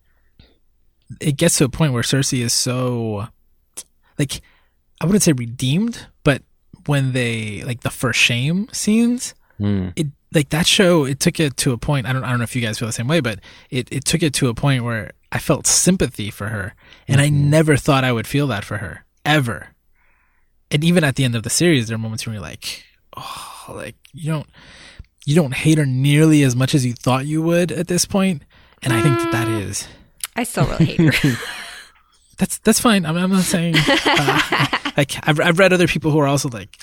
it 1.21 1.37
gets 1.37 1.59
to 1.59 1.65
a 1.65 1.69
point 1.69 1.93
where 1.93 2.03
Cersei 2.03 2.41
is 2.41 2.53
so, 2.53 3.27
like, 4.19 4.43
I 5.01 5.07
wouldn't 5.07 5.23
say 5.23 5.33
redeemed, 5.33 6.07
but 6.23 6.43
when 6.87 7.13
they 7.13 7.63
like 7.65 7.81
the 7.81 7.91
first 7.91 8.21
shame 8.21 8.69
scenes, 8.73 9.35
hmm. 9.59 9.89
it 9.97 10.09
like 10.33 10.51
that 10.51 10.67
show, 10.67 11.05
it 11.05 11.21
took 11.21 11.41
it 11.41 11.57
to 11.59 11.73
a 11.73 11.79
point. 11.79 12.07
I 12.07 12.13
don't, 12.13 12.25
I 12.25 12.31
don't 12.31 12.39
know 12.39 12.45
if 12.45 12.55
you 12.55 12.63
guys 12.63 12.79
feel 12.79 12.89
the 12.89 12.93
same 12.93 13.09
way, 13.09 13.21
but 13.21 13.41
it 13.71 13.89
it 13.91 14.05
took 14.05 14.23
it 14.23 14.35
to 14.35 14.49
a 14.49 14.55
point 14.55 14.85
where 14.85 15.13
I 15.31 15.39
felt 15.39 15.67
sympathy 15.67 16.31
for 16.31 16.49
her, 16.49 16.75
and 17.09 17.21
I 17.21 17.29
mm-hmm. 17.29 17.51
never 17.51 17.77
thought 17.77 18.05
I 18.05 18.13
would 18.13 18.27
feel 18.27 18.47
that 18.49 18.65
for 18.65 18.79
her 18.79 19.05
ever. 19.25 19.69
And 20.71 20.85
even 20.85 21.05
at 21.05 21.17
the 21.17 21.25
end 21.25 21.35
of 21.35 21.43
the 21.43 21.51
series, 21.51 21.89
there 21.89 21.97
are 21.97 21.99
moments 21.99 22.27
where 22.27 22.35
you're 22.35 22.43
like, 22.43 22.85
oh, 23.17 23.65
like 23.69 23.97
you 24.13 24.31
don't 24.31 24.49
you 25.25 25.35
don't 25.35 25.55
hate 25.55 25.79
her 25.79 25.87
nearly 25.87 26.43
as 26.43 26.57
much 26.57 26.75
as 26.75 26.85
you 26.85 26.93
thought 26.93 27.27
you 27.27 27.43
would 27.43 27.73
at 27.73 27.89
this 27.89 28.05
point, 28.05 28.43
and 28.83 28.93
I 28.93 29.01
think 29.03 29.19
that 29.19 29.33
that 29.33 29.49
is 29.49 29.87
I 30.37 30.45
still 30.45 30.67
really 30.67 30.85
hate 30.85 31.15
her. 31.15 31.35
that's 32.39 32.59
that's 32.59 32.81
fine. 32.81 33.07
I'm, 33.07 33.17
I'm 33.17 33.31
not 33.31 33.45
saying 33.45 33.75
uh, 33.77 34.67
like 34.97 35.17
I've 35.29 35.41
I've 35.41 35.59
read 35.59 35.73
other 35.73 35.87
people 35.87 36.11
who 36.11 36.19
are 36.19 36.27
also 36.27 36.49
like 36.49 36.77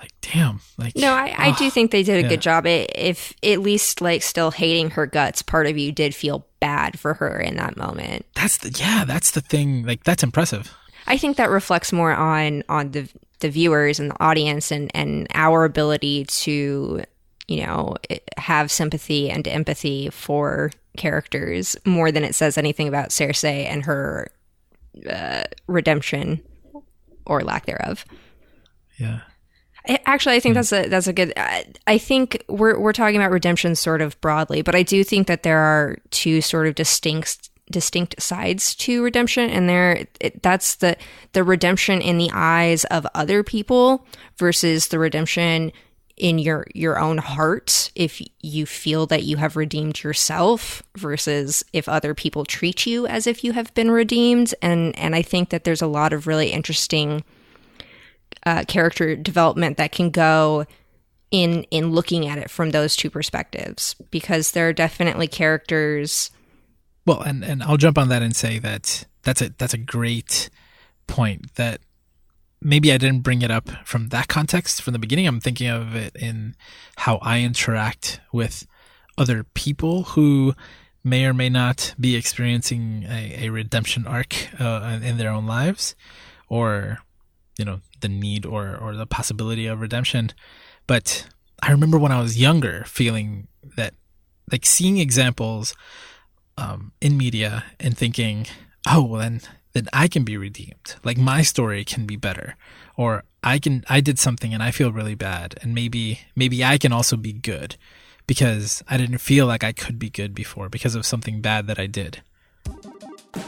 like 0.00 0.12
damn 0.20 0.60
like 0.78 0.96
no, 0.96 1.12
I, 1.12 1.34
I 1.36 1.52
do 1.52 1.70
think 1.70 1.90
they 1.90 2.02
did 2.02 2.18
a 2.18 2.22
yeah. 2.22 2.28
good 2.28 2.40
job. 2.40 2.66
It, 2.66 2.90
if 2.94 3.34
at 3.42 3.60
least 3.60 4.00
like 4.00 4.22
still 4.22 4.50
hating 4.50 4.90
her 4.90 5.06
guts, 5.06 5.42
part 5.42 5.66
of 5.66 5.76
you 5.76 5.92
did 5.92 6.14
feel 6.14 6.46
bad 6.60 6.98
for 6.98 7.14
her 7.14 7.38
in 7.38 7.56
that 7.56 7.76
moment. 7.76 8.24
that's 8.34 8.58
the 8.58 8.74
yeah 8.78 9.04
that's 9.04 9.32
the 9.32 9.40
thing 9.40 9.84
like 9.84 10.04
that's 10.04 10.22
impressive. 10.22 10.74
I 11.06 11.18
think 11.18 11.36
that 11.36 11.50
reflects 11.50 11.92
more 11.92 12.14
on 12.14 12.62
on 12.68 12.92
the 12.92 13.08
the 13.40 13.50
viewers 13.50 14.00
and 14.00 14.10
the 14.10 14.22
audience 14.22 14.70
and 14.70 14.90
and 14.94 15.26
our 15.34 15.64
ability 15.64 16.24
to 16.24 17.02
you 17.48 17.64
know 17.64 17.96
eh, 18.10 18.18
have 18.36 18.70
sympathy 18.70 19.30
and 19.30 19.46
empathy 19.46 20.10
for 20.10 20.70
characters 20.96 21.76
more 21.84 22.12
than 22.12 22.24
it 22.24 22.34
says 22.34 22.56
anything 22.56 22.88
about 22.88 23.10
Cersei 23.10 23.66
and 23.66 23.84
her 23.84 24.30
uh, 25.08 25.44
redemption 25.66 26.40
or 27.26 27.42
lack 27.42 27.66
thereof. 27.66 28.04
Yeah. 28.98 29.20
I- 29.88 30.00
Actually, 30.06 30.36
I 30.36 30.40
think 30.40 30.54
hmm. 30.54 30.58
that's 30.58 30.72
a 30.72 30.88
that's 30.88 31.06
a 31.06 31.12
good. 31.12 31.32
I, 31.36 31.66
I 31.86 31.98
think 31.98 32.44
we're 32.48 32.78
we're 32.78 32.92
talking 32.92 33.16
about 33.16 33.30
redemption 33.30 33.74
sort 33.74 34.00
of 34.00 34.18
broadly, 34.20 34.62
but 34.62 34.74
I 34.74 34.82
do 34.82 35.04
think 35.04 35.26
that 35.26 35.42
there 35.42 35.58
are 35.58 35.98
two 36.10 36.40
sort 36.40 36.66
of 36.66 36.74
distinct 36.74 37.50
distinct 37.70 38.20
sides 38.20 38.74
to 38.76 39.02
redemption, 39.02 39.50
and 39.50 39.68
there 39.68 40.06
it, 40.20 40.42
that's 40.42 40.76
the 40.76 40.96
the 41.32 41.44
redemption 41.44 42.00
in 42.00 42.18
the 42.18 42.30
eyes 42.32 42.84
of 42.84 43.06
other 43.14 43.42
people 43.42 44.06
versus 44.38 44.88
the 44.88 44.98
redemption 44.98 45.72
in 46.16 46.38
your 46.38 46.66
your 46.74 46.98
own 46.98 47.18
heart 47.18 47.90
if 47.94 48.22
you 48.40 48.66
feel 48.66 49.06
that 49.06 49.24
you 49.24 49.36
have 49.36 49.56
redeemed 49.56 50.02
yourself 50.02 50.82
versus 50.96 51.64
if 51.72 51.88
other 51.88 52.14
people 52.14 52.44
treat 52.44 52.86
you 52.86 53.06
as 53.06 53.26
if 53.26 53.42
you 53.42 53.52
have 53.52 53.74
been 53.74 53.90
redeemed. 53.90 54.54
And 54.62 54.96
and 54.98 55.14
I 55.14 55.22
think 55.22 55.48
that 55.50 55.64
there's 55.64 55.82
a 55.82 55.86
lot 55.86 56.12
of 56.12 56.26
really 56.26 56.50
interesting 56.50 57.24
uh, 58.46 58.64
character 58.68 59.16
development 59.16 59.76
that 59.78 59.92
can 59.92 60.10
go 60.10 60.66
in 61.30 61.64
in 61.70 61.90
looking 61.90 62.28
at 62.28 62.38
it 62.38 62.50
from 62.50 62.70
those 62.70 62.94
two 62.94 63.10
perspectives 63.10 63.96
because 64.10 64.52
there 64.52 64.68
are 64.68 64.72
definitely 64.72 65.26
characters 65.26 66.30
Well, 67.06 67.22
and 67.22 67.44
and 67.44 67.62
I'll 67.62 67.76
jump 67.76 67.98
on 67.98 68.08
that 68.08 68.22
and 68.22 68.36
say 68.36 68.58
that 68.60 69.04
that's 69.22 69.42
a 69.42 69.48
that's 69.58 69.74
a 69.74 69.78
great 69.78 70.48
point 71.06 71.54
that 71.56 71.80
maybe 72.64 72.90
I 72.90 72.98
didn't 72.98 73.20
bring 73.20 73.42
it 73.42 73.50
up 73.50 73.68
from 73.84 74.08
that 74.08 74.26
context 74.26 74.82
from 74.82 74.94
the 74.94 74.98
beginning. 74.98 75.26
I'm 75.26 75.40
thinking 75.40 75.68
of 75.68 75.94
it 75.94 76.16
in 76.16 76.56
how 76.96 77.18
I 77.18 77.40
interact 77.40 78.20
with 78.32 78.66
other 79.16 79.44
people 79.44 80.04
who 80.04 80.54
may 81.04 81.26
or 81.26 81.34
may 81.34 81.50
not 81.50 81.94
be 82.00 82.16
experiencing 82.16 83.04
a, 83.08 83.46
a 83.46 83.48
redemption 83.50 84.06
arc 84.06 84.34
uh, 84.58 84.98
in 85.02 85.18
their 85.18 85.30
own 85.30 85.46
lives, 85.46 85.94
or 86.48 86.98
you 87.58 87.64
know 87.64 87.80
the 88.00 88.08
need 88.08 88.46
or 88.46 88.76
or 88.76 88.96
the 88.96 89.06
possibility 89.06 89.66
of 89.66 89.80
redemption. 89.80 90.30
But 90.86 91.26
I 91.62 91.70
remember 91.70 91.98
when 91.98 92.12
I 92.12 92.20
was 92.20 92.40
younger, 92.40 92.84
feeling 92.86 93.48
that 93.76 93.94
like 94.50 94.66
seeing 94.66 94.98
examples 94.98 95.74
um, 96.56 96.92
in 97.00 97.16
media 97.16 97.64
and 97.78 97.96
thinking, 97.96 98.46
oh, 98.88 99.02
well, 99.02 99.20
then 99.20 99.40
then 99.74 99.88
I 99.92 100.08
can 100.08 100.24
be 100.24 100.36
redeemed. 100.36 100.94
Like 101.04 101.18
my 101.18 101.42
story 101.42 101.84
can 101.84 102.06
be 102.06 102.16
better, 102.16 102.56
or 102.96 103.24
I 103.42 103.58
can 103.58 103.84
I 103.88 104.00
did 104.00 104.18
something 104.18 104.54
and 104.54 104.62
I 104.62 104.70
feel 104.70 104.92
really 104.92 105.14
bad, 105.14 105.56
and 105.60 105.74
maybe 105.74 106.20
maybe 106.34 106.64
I 106.64 106.78
can 106.78 106.92
also 106.92 107.16
be 107.16 107.32
good 107.32 107.76
because 108.26 108.82
I 108.88 108.96
didn't 108.96 109.18
feel 109.18 109.46
like 109.46 109.62
I 109.62 109.72
could 109.72 109.98
be 109.98 110.10
good 110.10 110.34
before 110.34 110.68
because 110.68 110.94
of 110.94 111.04
something 111.04 111.40
bad 111.40 111.66
that 111.66 111.78
I 111.78 111.86
did. 111.86 112.22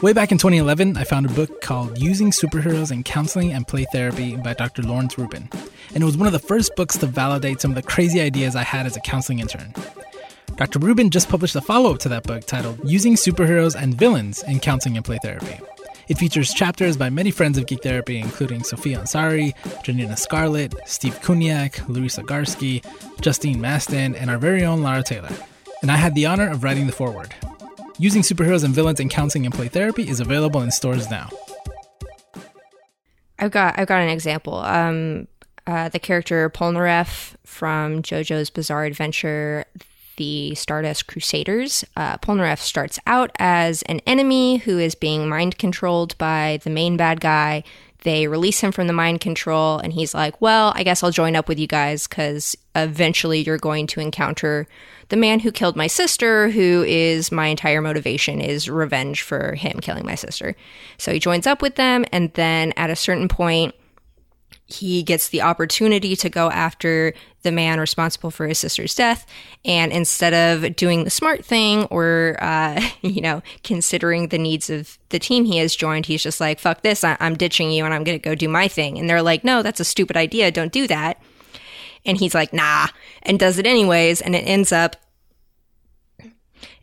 Way 0.01 0.13
back 0.13 0.31
in 0.31 0.37
2011, 0.37 0.95
I 0.97 1.05
found 1.05 1.25
a 1.25 1.33
book 1.33 1.61
called 1.61 1.97
Using 1.97 2.29
Superheroes 2.29 2.91
in 2.91 3.03
Counseling 3.03 3.53
and 3.53 3.67
Play 3.67 3.85
Therapy 3.91 4.35
by 4.35 4.53
Dr. 4.53 4.83
Lawrence 4.83 5.17
Rubin. 5.17 5.49
And 5.95 6.03
it 6.03 6.05
was 6.05 6.17
one 6.17 6.27
of 6.27 6.33
the 6.33 6.39
first 6.39 6.75
books 6.75 6.97
to 6.97 7.07
validate 7.07 7.61
some 7.61 7.71
of 7.71 7.75
the 7.75 7.81
crazy 7.81 8.21
ideas 8.21 8.55
I 8.55 8.63
had 8.63 8.85
as 8.85 8.95
a 8.95 8.99
counseling 8.99 9.39
intern. 9.39 9.73
Dr. 10.57 10.79
Rubin 10.79 11.09
just 11.09 11.29
published 11.29 11.55
a 11.55 11.61
follow 11.61 11.93
up 11.93 11.99
to 11.99 12.09
that 12.09 12.23
book 12.23 12.45
titled 12.45 12.79
Using 12.83 13.15
Superheroes 13.15 13.81
and 13.81 13.95
Villains 13.95 14.43
in 14.43 14.59
Counseling 14.59 14.97
and 14.97 15.05
Play 15.05 15.19
Therapy. 15.23 15.59
It 16.07 16.17
features 16.17 16.53
chapters 16.53 16.95
by 16.95 17.09
many 17.09 17.31
friends 17.31 17.57
of 17.57 17.65
Geek 17.65 17.83
Therapy, 17.83 18.17
including 18.17 18.63
Sophia 18.63 18.99
Ansari, 18.99 19.53
Janina 19.83 20.15
Scarlet, 20.15 20.73
Steve 20.85 21.19
Kuniak, 21.21 21.73
Larisa 21.87 22.23
Garski, 22.23 22.81
Justine 23.19 23.59
Mastin, 23.59 24.15
and 24.19 24.29
our 24.29 24.37
very 24.37 24.63
own 24.63 24.81
Lara 24.81 25.03
Taylor. 25.03 25.31
And 25.81 25.91
I 25.91 25.97
had 25.97 26.15
the 26.15 26.25
honor 26.25 26.49
of 26.49 26.63
writing 26.63 26.87
the 26.87 26.93
foreword. 26.93 27.35
Using 27.99 28.21
superheroes 28.21 28.63
and 28.63 28.73
villains 28.73 28.99
in 28.99 29.09
counseling 29.09 29.45
and 29.45 29.53
play 29.53 29.67
therapy 29.67 30.07
is 30.07 30.19
available 30.19 30.61
in 30.61 30.71
stores 30.71 31.09
now. 31.09 31.29
I've 33.39 33.51
got 33.51 33.77
I've 33.77 33.87
got 33.87 34.01
an 34.01 34.09
example. 34.09 34.55
Um, 34.55 35.27
uh, 35.65 35.89
the 35.89 35.99
character 35.99 36.49
Polnareff 36.49 37.35
from 37.43 38.01
JoJo's 38.01 38.49
Bizarre 38.49 38.85
Adventure, 38.85 39.65
the 40.17 40.53
Stardust 40.55 41.07
Crusaders. 41.07 41.85
Uh, 41.95 42.17
Polnareff 42.17 42.59
starts 42.59 42.99
out 43.07 43.31
as 43.39 43.81
an 43.83 44.01
enemy 44.05 44.57
who 44.57 44.77
is 44.77 44.93
being 44.93 45.29
mind 45.29 45.57
controlled 45.57 46.17
by 46.17 46.59
the 46.63 46.69
main 46.69 46.97
bad 46.97 47.21
guy. 47.21 47.63
They 48.01 48.27
release 48.27 48.59
him 48.59 48.71
from 48.71 48.87
the 48.87 48.93
mind 48.93 49.21
control, 49.21 49.79
and 49.79 49.91
he's 49.91 50.13
like, 50.13 50.39
"Well, 50.39 50.71
I 50.75 50.83
guess 50.83 51.01
I'll 51.01 51.11
join 51.11 51.35
up 51.35 51.47
with 51.47 51.57
you 51.57 51.67
guys 51.67 52.07
because 52.07 52.55
eventually 52.75 53.39
you're 53.41 53.57
going 53.57 53.87
to 53.87 53.99
encounter 53.99 54.67
the 55.09 55.17
man 55.17 55.39
who 55.39 55.51
killed 55.51 55.75
my 55.75 55.87
sister, 55.87 56.49
who 56.49 56.83
is 56.87 57.31
my 57.31 57.47
entire 57.47 57.81
motivation 57.81 58.41
is 58.41 58.69
revenge 58.69 59.21
for 59.21 59.55
him 59.55 59.79
killing 59.79 60.05
my 60.05 60.15
sister. 60.15 60.55
So 60.97 61.11
he 61.11 61.19
joins 61.19 61.47
up 61.47 61.61
with 61.61 61.75
them, 61.75 62.05
and 62.11 62.33
then 62.33 62.73
at 62.77 62.89
a 62.89 62.95
certain 62.95 63.27
point, 63.27 63.73
he 64.67 65.01
gets 65.01 65.29
the 65.29 65.41
opportunity 65.41 66.15
to 66.17 66.29
go 66.29 66.51
after 66.51 67.13
the 67.41 67.53
man 67.53 67.79
responsible 67.79 68.29
for 68.29 68.47
his 68.47 68.59
sister's 68.59 68.93
death. 68.93 69.25
And 69.63 69.93
instead 69.93 70.33
of 70.33 70.75
doing 70.75 71.05
the 71.05 71.09
smart 71.09 71.45
thing 71.45 71.85
or, 71.85 72.35
uh, 72.41 72.81
you 73.01 73.21
know, 73.21 73.41
considering 73.63 74.27
the 74.27 74.37
needs 74.37 74.69
of 74.69 74.97
the 75.09 75.19
team 75.19 75.45
he 75.45 75.57
has 75.59 75.73
joined, 75.73 76.05
he's 76.05 76.21
just 76.21 76.41
like, 76.41 76.59
fuck 76.59 76.81
this, 76.81 77.05
I- 77.05 77.15
I'm 77.21 77.35
ditching 77.35 77.71
you 77.71 77.85
and 77.85 77.93
I'm 77.93 78.03
going 78.03 78.19
to 78.19 78.23
go 78.23 78.35
do 78.35 78.49
my 78.49 78.67
thing. 78.67 78.99
And 78.99 79.09
they're 79.09 79.21
like, 79.21 79.45
no, 79.45 79.63
that's 79.63 79.79
a 79.79 79.85
stupid 79.85 80.17
idea. 80.17 80.51
Don't 80.51 80.73
do 80.73 80.85
that. 80.87 81.21
And 82.05 82.17
he's 82.17 82.35
like, 82.35 82.51
nah, 82.51 82.87
and 83.23 83.39
does 83.39 83.57
it 83.57 83.65
anyways. 83.65 84.19
And 84.19 84.35
it 84.35 84.39
ends 84.39 84.73
up, 84.73 84.97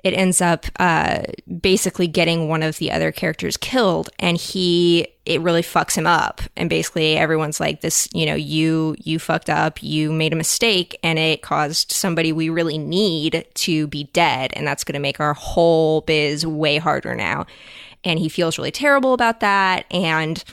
it 0.02 0.14
ends 0.14 0.40
up 0.40 0.64
uh, 0.78 1.22
basically 1.60 2.06
getting 2.06 2.48
one 2.48 2.62
of 2.62 2.78
the 2.78 2.90
other 2.90 3.12
characters 3.12 3.58
killed. 3.58 4.08
And 4.18 4.38
he, 4.38 5.08
it 5.26 5.40
really 5.40 5.62
fucks 5.62 5.96
him 5.96 6.06
up. 6.06 6.42
And 6.54 6.68
basically 6.68 7.16
everyone's 7.16 7.58
like, 7.58 7.80
this, 7.80 8.08
you 8.12 8.26
know, 8.26 8.34
you, 8.34 8.94
you 8.98 9.18
fucked 9.18 9.48
up, 9.48 9.82
you 9.82 10.12
made 10.12 10.32
a 10.32 10.36
mistake, 10.36 10.98
and 11.02 11.18
it 11.18 11.40
caused 11.40 11.92
somebody 11.92 12.30
we 12.30 12.50
really 12.50 12.76
need 12.76 13.46
to 13.54 13.86
be 13.86 14.04
dead. 14.12 14.52
And 14.54 14.66
that's 14.66 14.84
going 14.84 14.94
to 14.94 15.00
make 15.00 15.20
our 15.20 15.32
whole 15.32 16.02
biz 16.02 16.46
way 16.46 16.76
harder 16.76 17.14
now. 17.14 17.46
And 18.04 18.18
he 18.18 18.28
feels 18.28 18.58
really 18.58 18.70
terrible 18.70 19.14
about 19.14 19.40
that. 19.40 19.86
And 19.90 20.44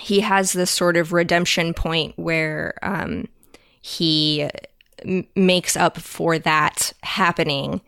he 0.00 0.20
has 0.20 0.52
this 0.52 0.70
sort 0.70 0.96
of 0.96 1.12
redemption 1.12 1.74
point 1.74 2.14
where, 2.16 2.74
um, 2.82 3.28
he 3.82 4.48
m- 5.04 5.26
makes 5.36 5.76
up 5.76 5.98
for 5.98 6.38
that 6.38 6.94
happening 7.02 7.82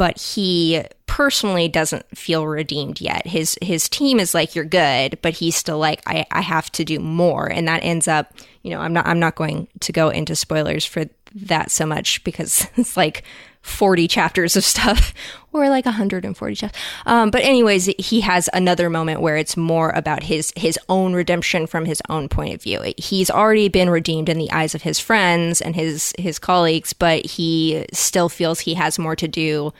but 0.00 0.18
he 0.18 0.82
personally 1.04 1.68
doesn't 1.68 2.06
feel 2.16 2.46
redeemed 2.46 3.02
yet. 3.02 3.26
His 3.26 3.58
his 3.60 3.86
team 3.86 4.18
is 4.18 4.32
like 4.32 4.54
you're 4.54 4.64
good 4.64 5.18
but 5.20 5.34
he's 5.34 5.56
still 5.56 5.76
like 5.76 6.00
I, 6.06 6.24
I 6.30 6.40
have 6.40 6.72
to 6.72 6.86
do 6.86 6.98
more. 6.98 7.46
And 7.52 7.68
that 7.68 7.84
ends 7.84 8.08
up 8.08 8.32
you 8.62 8.70
know 8.70 8.80
i'm 8.80 8.92
not 8.92 9.06
i'm 9.06 9.18
not 9.18 9.36
going 9.36 9.68
to 9.80 9.92
go 9.92 10.08
into 10.08 10.34
spoilers 10.36 10.84
for 10.84 11.04
that 11.34 11.70
so 11.70 11.86
much 11.86 12.22
because 12.24 12.66
it's 12.76 12.96
like 12.96 13.24
40 13.62 14.08
chapters 14.08 14.56
of 14.56 14.64
stuff 14.64 15.12
or 15.52 15.68
like 15.68 15.84
140 15.84 16.54
chapters. 16.54 16.82
Um, 17.06 17.30
but 17.30 17.42
anyways 17.42 17.86
he 17.98 18.20
has 18.22 18.48
another 18.52 18.88
moment 18.88 19.20
where 19.20 19.36
it's 19.36 19.56
more 19.56 19.90
about 19.90 20.22
his 20.22 20.52
his 20.56 20.78
own 20.88 21.12
redemption 21.12 21.66
from 21.66 21.84
his 21.84 22.00
own 22.08 22.28
point 22.28 22.54
of 22.54 22.62
view. 22.62 22.92
He's 22.96 23.30
already 23.30 23.68
been 23.68 23.90
redeemed 23.90 24.28
in 24.28 24.38
the 24.38 24.50
eyes 24.50 24.74
of 24.74 24.82
his 24.82 24.98
friends 24.98 25.60
and 25.60 25.76
his 25.76 26.12
his 26.18 26.38
colleagues 26.38 26.92
but 26.92 27.26
he 27.26 27.84
still 27.92 28.28
feels 28.28 28.60
he 28.60 28.74
has 28.74 28.98
more 28.98 29.16
to 29.16 29.28
do 29.28 29.72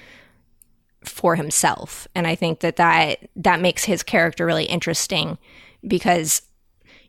for 1.05 1.37
himself. 1.37 2.07
And 2.15 2.27
i 2.27 2.35
think 2.35 2.61
that 2.61 2.77
that 2.77 3.31
that 3.37 3.61
makes 3.61 3.85
his 3.85 4.03
character 4.03 4.45
really 4.45 4.67
interesting 4.67 5.39
because 5.87 6.43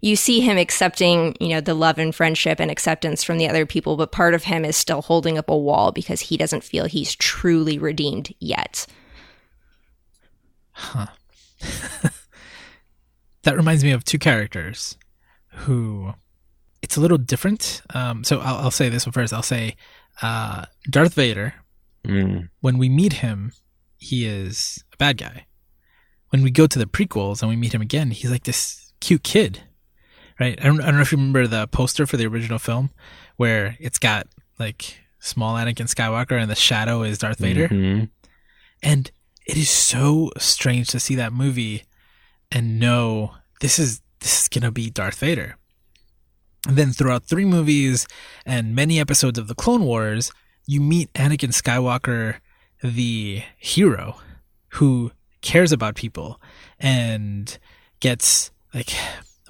you 0.01 0.15
see 0.15 0.41
him 0.41 0.57
accepting, 0.57 1.35
you 1.39 1.49
know, 1.49 1.61
the 1.61 1.75
love 1.75 1.99
and 1.99 2.13
friendship 2.13 2.59
and 2.59 2.71
acceptance 2.71 3.23
from 3.23 3.37
the 3.37 3.47
other 3.47 3.67
people, 3.67 3.95
but 3.95 4.11
part 4.11 4.33
of 4.33 4.43
him 4.43 4.65
is 4.65 4.75
still 4.75 5.03
holding 5.03 5.37
up 5.37 5.49
a 5.49 5.57
wall 5.57 5.91
because 5.91 6.21
he 6.21 6.37
doesn't 6.37 6.63
feel 6.63 6.85
he's 6.85 7.15
truly 7.15 7.77
redeemed 7.77 8.33
yet. 8.39 8.87
Huh. 10.71 11.07
that 13.43 13.55
reminds 13.55 13.83
me 13.83 13.91
of 13.91 14.03
two 14.03 14.17
characters 14.17 14.97
who 15.49 16.13
it's 16.81 16.97
a 16.97 17.01
little 17.01 17.19
different. 17.19 17.83
Um, 17.93 18.23
so 18.23 18.39
I'll, 18.39 18.55
I'll 18.55 18.71
say 18.71 18.89
this 18.89 19.05
one 19.05 19.13
first. 19.13 19.33
I'll 19.33 19.43
say 19.43 19.75
uh, 20.23 20.65
Darth 20.89 21.13
Vader. 21.13 21.53
Mm. 22.03 22.49
When 22.61 22.79
we 22.79 22.89
meet 22.89 23.13
him, 23.13 23.51
he 23.97 24.25
is 24.25 24.83
a 24.91 24.97
bad 24.97 25.17
guy. 25.17 25.45
When 26.29 26.41
we 26.41 26.49
go 26.49 26.65
to 26.65 26.79
the 26.79 26.87
prequels 26.87 27.43
and 27.43 27.49
we 27.49 27.55
meet 27.55 27.75
him 27.75 27.81
again, 27.81 28.09
he's 28.09 28.31
like 28.31 28.45
this 28.45 28.91
cute 28.99 29.21
kid 29.21 29.61
right? 30.41 30.59
I 30.59 30.65
don't, 30.65 30.81
I 30.81 30.85
don't 30.87 30.95
know 30.95 31.01
if 31.01 31.11
you 31.11 31.17
remember 31.19 31.45
the 31.45 31.67
poster 31.67 32.07
for 32.07 32.17
the 32.17 32.25
original 32.25 32.57
film 32.59 32.89
where 33.37 33.77
it's 33.79 33.99
got 33.99 34.27
like 34.59 34.99
small 35.19 35.55
Anakin 35.55 35.87
Skywalker 35.87 36.41
and 36.41 36.49
the 36.49 36.55
shadow 36.55 37.03
is 37.03 37.19
Darth 37.19 37.37
Vader. 37.37 37.69
Mhm. 37.69 38.09
And 38.81 39.11
it 39.45 39.55
is 39.55 39.69
so 39.69 40.31
strange 40.37 40.87
to 40.89 40.99
see 40.99 41.13
that 41.15 41.31
movie 41.31 41.83
and 42.51 42.79
know 42.79 43.35
this 43.61 43.77
is 43.77 44.01
this 44.19 44.41
is 44.41 44.47
gonna 44.49 44.71
be 44.71 44.89
Darth 44.89 45.19
Vader. 45.19 45.57
And 46.67 46.75
then 46.75 46.91
throughout 46.91 47.23
three 47.25 47.45
movies 47.45 48.07
and 48.45 48.75
many 48.75 48.99
episodes 48.99 49.37
of 49.39 49.47
the 49.47 49.55
Clone 49.55 49.83
Wars, 49.83 50.31
you 50.67 50.81
meet 50.81 51.11
Anakin 51.13 51.51
Skywalker, 51.53 52.35
the 52.83 53.43
hero, 53.57 54.17
who 54.69 55.11
cares 55.41 55.71
about 55.71 55.95
people 55.95 56.39
and 56.79 57.57
gets 57.99 58.51
like 58.73 58.91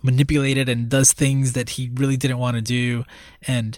manipulated 0.02 0.70
and 0.70 0.90
does 0.90 1.14
things 1.14 1.54
that 1.54 1.72
he 1.72 1.92
really 1.94 2.18
didn't 2.18 2.38
want 2.38 2.56
to 2.56 2.62
do. 2.62 3.04
And 3.48 3.78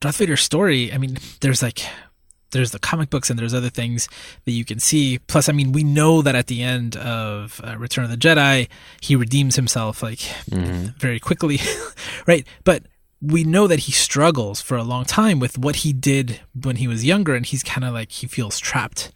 Darth 0.00 0.18
Vader's 0.18 0.42
story, 0.42 0.92
I 0.92 0.98
mean, 0.98 1.18
there's 1.40 1.62
like 1.62 1.80
there's 2.54 2.70
the 2.70 2.78
comic 2.78 3.10
books 3.10 3.28
and 3.28 3.38
there's 3.38 3.52
other 3.52 3.68
things 3.68 4.08
that 4.44 4.52
you 4.52 4.64
can 4.64 4.78
see. 4.78 5.18
Plus, 5.18 5.48
I 5.48 5.52
mean, 5.52 5.72
we 5.72 5.84
know 5.84 6.22
that 6.22 6.34
at 6.34 6.46
the 6.46 6.62
end 6.62 6.96
of 6.96 7.60
uh, 7.62 7.76
Return 7.76 8.04
of 8.04 8.10
the 8.10 8.16
Jedi, 8.16 8.68
he 9.00 9.16
redeems 9.16 9.56
himself 9.56 10.02
like 10.02 10.20
very 10.96 11.20
quickly, 11.20 11.58
right? 12.26 12.46
But 12.62 12.84
we 13.20 13.44
know 13.44 13.66
that 13.66 13.80
he 13.80 13.92
struggles 13.92 14.60
for 14.60 14.76
a 14.76 14.82
long 14.82 15.04
time 15.04 15.40
with 15.40 15.58
what 15.58 15.76
he 15.76 15.92
did 15.92 16.40
when 16.54 16.76
he 16.76 16.88
was 16.88 17.04
younger, 17.04 17.34
and 17.34 17.44
he's 17.44 17.62
kind 17.62 17.84
of 17.84 17.92
like 17.92 18.10
he 18.10 18.26
feels 18.26 18.58
trapped 18.58 19.12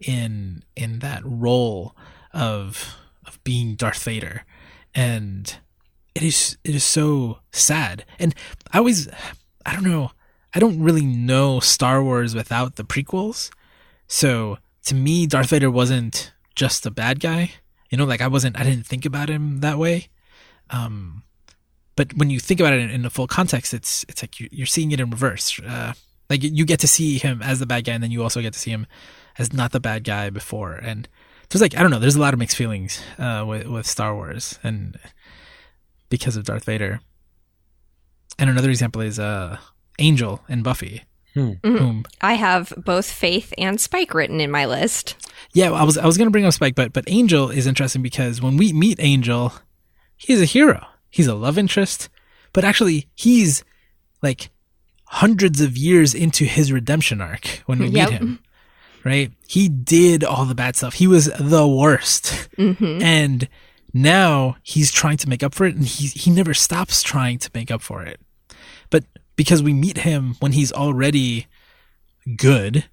in 0.00 0.62
in 0.76 1.00
that 1.00 1.22
role 1.24 1.96
of 2.32 2.96
of 3.26 3.42
being 3.44 3.74
Darth 3.74 4.02
Vader, 4.02 4.44
and 4.94 5.56
it 6.14 6.22
is 6.22 6.56
it 6.64 6.74
is 6.74 6.84
so 6.84 7.38
sad. 7.52 8.04
And 8.18 8.34
I 8.72 8.78
always 8.78 9.08
I 9.66 9.72
don't 9.72 9.84
know 9.84 10.12
I 10.54 10.58
don't 10.58 10.82
really 10.82 11.06
know 11.06 11.60
Star 11.60 12.02
Wars 12.02 12.34
without 12.34 12.76
the 12.76 12.84
prequels. 12.84 13.50
So 14.06 14.58
to 14.84 14.94
me, 14.94 15.26
Darth 15.26 15.50
Vader 15.50 15.70
wasn't 15.70 16.32
just 16.54 16.84
a 16.84 16.90
bad 16.90 17.20
guy. 17.20 17.52
You 17.90 17.98
know, 17.98 18.04
like 18.04 18.20
I 18.20 18.28
wasn't, 18.28 18.58
I 18.58 18.62
didn't 18.62 18.86
think 18.86 19.04
about 19.04 19.28
him 19.28 19.60
that 19.60 19.78
way. 19.78 20.08
Um, 20.70 21.22
but 21.96 22.14
when 22.16 22.30
you 22.30 22.40
think 22.40 22.60
about 22.60 22.72
it 22.72 22.80
in, 22.80 22.90
in 22.90 23.02
the 23.02 23.10
full 23.10 23.26
context, 23.26 23.74
it's 23.74 24.04
it's 24.08 24.22
like 24.22 24.40
you, 24.40 24.48
you're 24.50 24.66
seeing 24.66 24.92
it 24.92 25.00
in 25.00 25.10
reverse. 25.10 25.60
Uh, 25.60 25.92
like 26.30 26.42
you 26.42 26.64
get 26.64 26.80
to 26.80 26.88
see 26.88 27.18
him 27.18 27.42
as 27.42 27.58
the 27.58 27.66
bad 27.66 27.84
guy, 27.84 27.92
and 27.92 28.02
then 28.02 28.10
you 28.10 28.22
also 28.22 28.40
get 28.40 28.54
to 28.54 28.58
see 28.58 28.70
him 28.70 28.86
as 29.38 29.52
not 29.52 29.72
the 29.72 29.80
bad 29.80 30.04
guy 30.04 30.30
before. 30.30 30.72
And 30.72 31.06
there's 31.48 31.60
like 31.60 31.76
I 31.76 31.82
don't 31.82 31.90
know, 31.90 31.98
there's 31.98 32.16
a 32.16 32.20
lot 32.20 32.32
of 32.32 32.38
mixed 32.38 32.56
feelings 32.56 33.00
uh, 33.18 33.44
with 33.46 33.66
with 33.66 33.86
Star 33.86 34.14
Wars, 34.14 34.58
and 34.62 34.98
because 36.12 36.36
of 36.36 36.44
Darth 36.44 36.64
Vader. 36.64 37.00
And 38.38 38.48
another 38.48 38.70
example 38.70 39.02
is 39.02 39.18
uh, 39.18 39.58
Angel 39.98 40.40
and 40.48 40.62
Buffy. 40.62 41.02
Hmm. 41.34 41.52
Whom, 41.64 42.04
I 42.20 42.34
have 42.34 42.72
both 42.76 43.10
Faith 43.10 43.54
and 43.56 43.80
Spike 43.80 44.12
written 44.12 44.38
in 44.40 44.50
my 44.50 44.66
list. 44.66 45.16
yeah, 45.54 45.70
I 45.72 45.82
was 45.82 45.96
I 45.96 46.04
was 46.04 46.18
gonna 46.18 46.30
bring 46.30 46.44
up 46.44 46.52
Spike, 46.52 46.74
but 46.74 46.92
but 46.92 47.04
Angel 47.08 47.48
is 47.50 47.66
interesting 47.66 48.02
because 48.02 48.42
when 48.42 48.58
we 48.58 48.72
meet 48.74 48.98
Angel, 49.00 49.52
he's 50.16 50.42
a 50.42 50.44
hero. 50.44 50.86
He's 51.08 51.26
a 51.26 51.34
love 51.34 51.56
interest, 51.56 52.10
but 52.52 52.64
actually 52.64 53.08
he's 53.14 53.64
like 54.22 54.50
hundreds 55.06 55.60
of 55.62 55.76
years 55.76 56.14
into 56.14 56.44
his 56.44 56.70
redemption 56.70 57.20
arc 57.22 57.46
when 57.66 57.78
we 57.78 57.86
Yep. 57.88 58.10
meet 58.10 58.18
him. 58.18 58.38
right? 59.04 59.32
He 59.48 59.68
did 59.70 60.22
all 60.24 60.44
the 60.44 60.54
bad 60.54 60.76
stuff. 60.76 60.94
He 60.94 61.06
was 61.06 61.30
the 61.38 61.66
worst. 61.66 62.48
And 62.58 63.48
now 63.92 64.56
he's 64.62 64.90
trying 64.90 65.16
to 65.18 65.28
make 65.28 65.42
up 65.42 65.54
for 65.54 65.66
it 65.66 65.74
and 65.74 65.84
he 65.86 66.06
he 66.08 66.30
never 66.30 66.54
stops 66.54 67.02
trying 67.02 67.38
to 67.38 67.50
make 67.54 67.70
up 67.70 67.82
for 67.82 68.02
it. 68.02 68.20
But 68.90 69.04
because 69.36 69.62
we 69.62 69.72
meet 69.72 69.98
him 69.98 70.36
when 70.40 70.52
he's 70.52 70.72
already 70.72 71.46
good, 72.36 72.84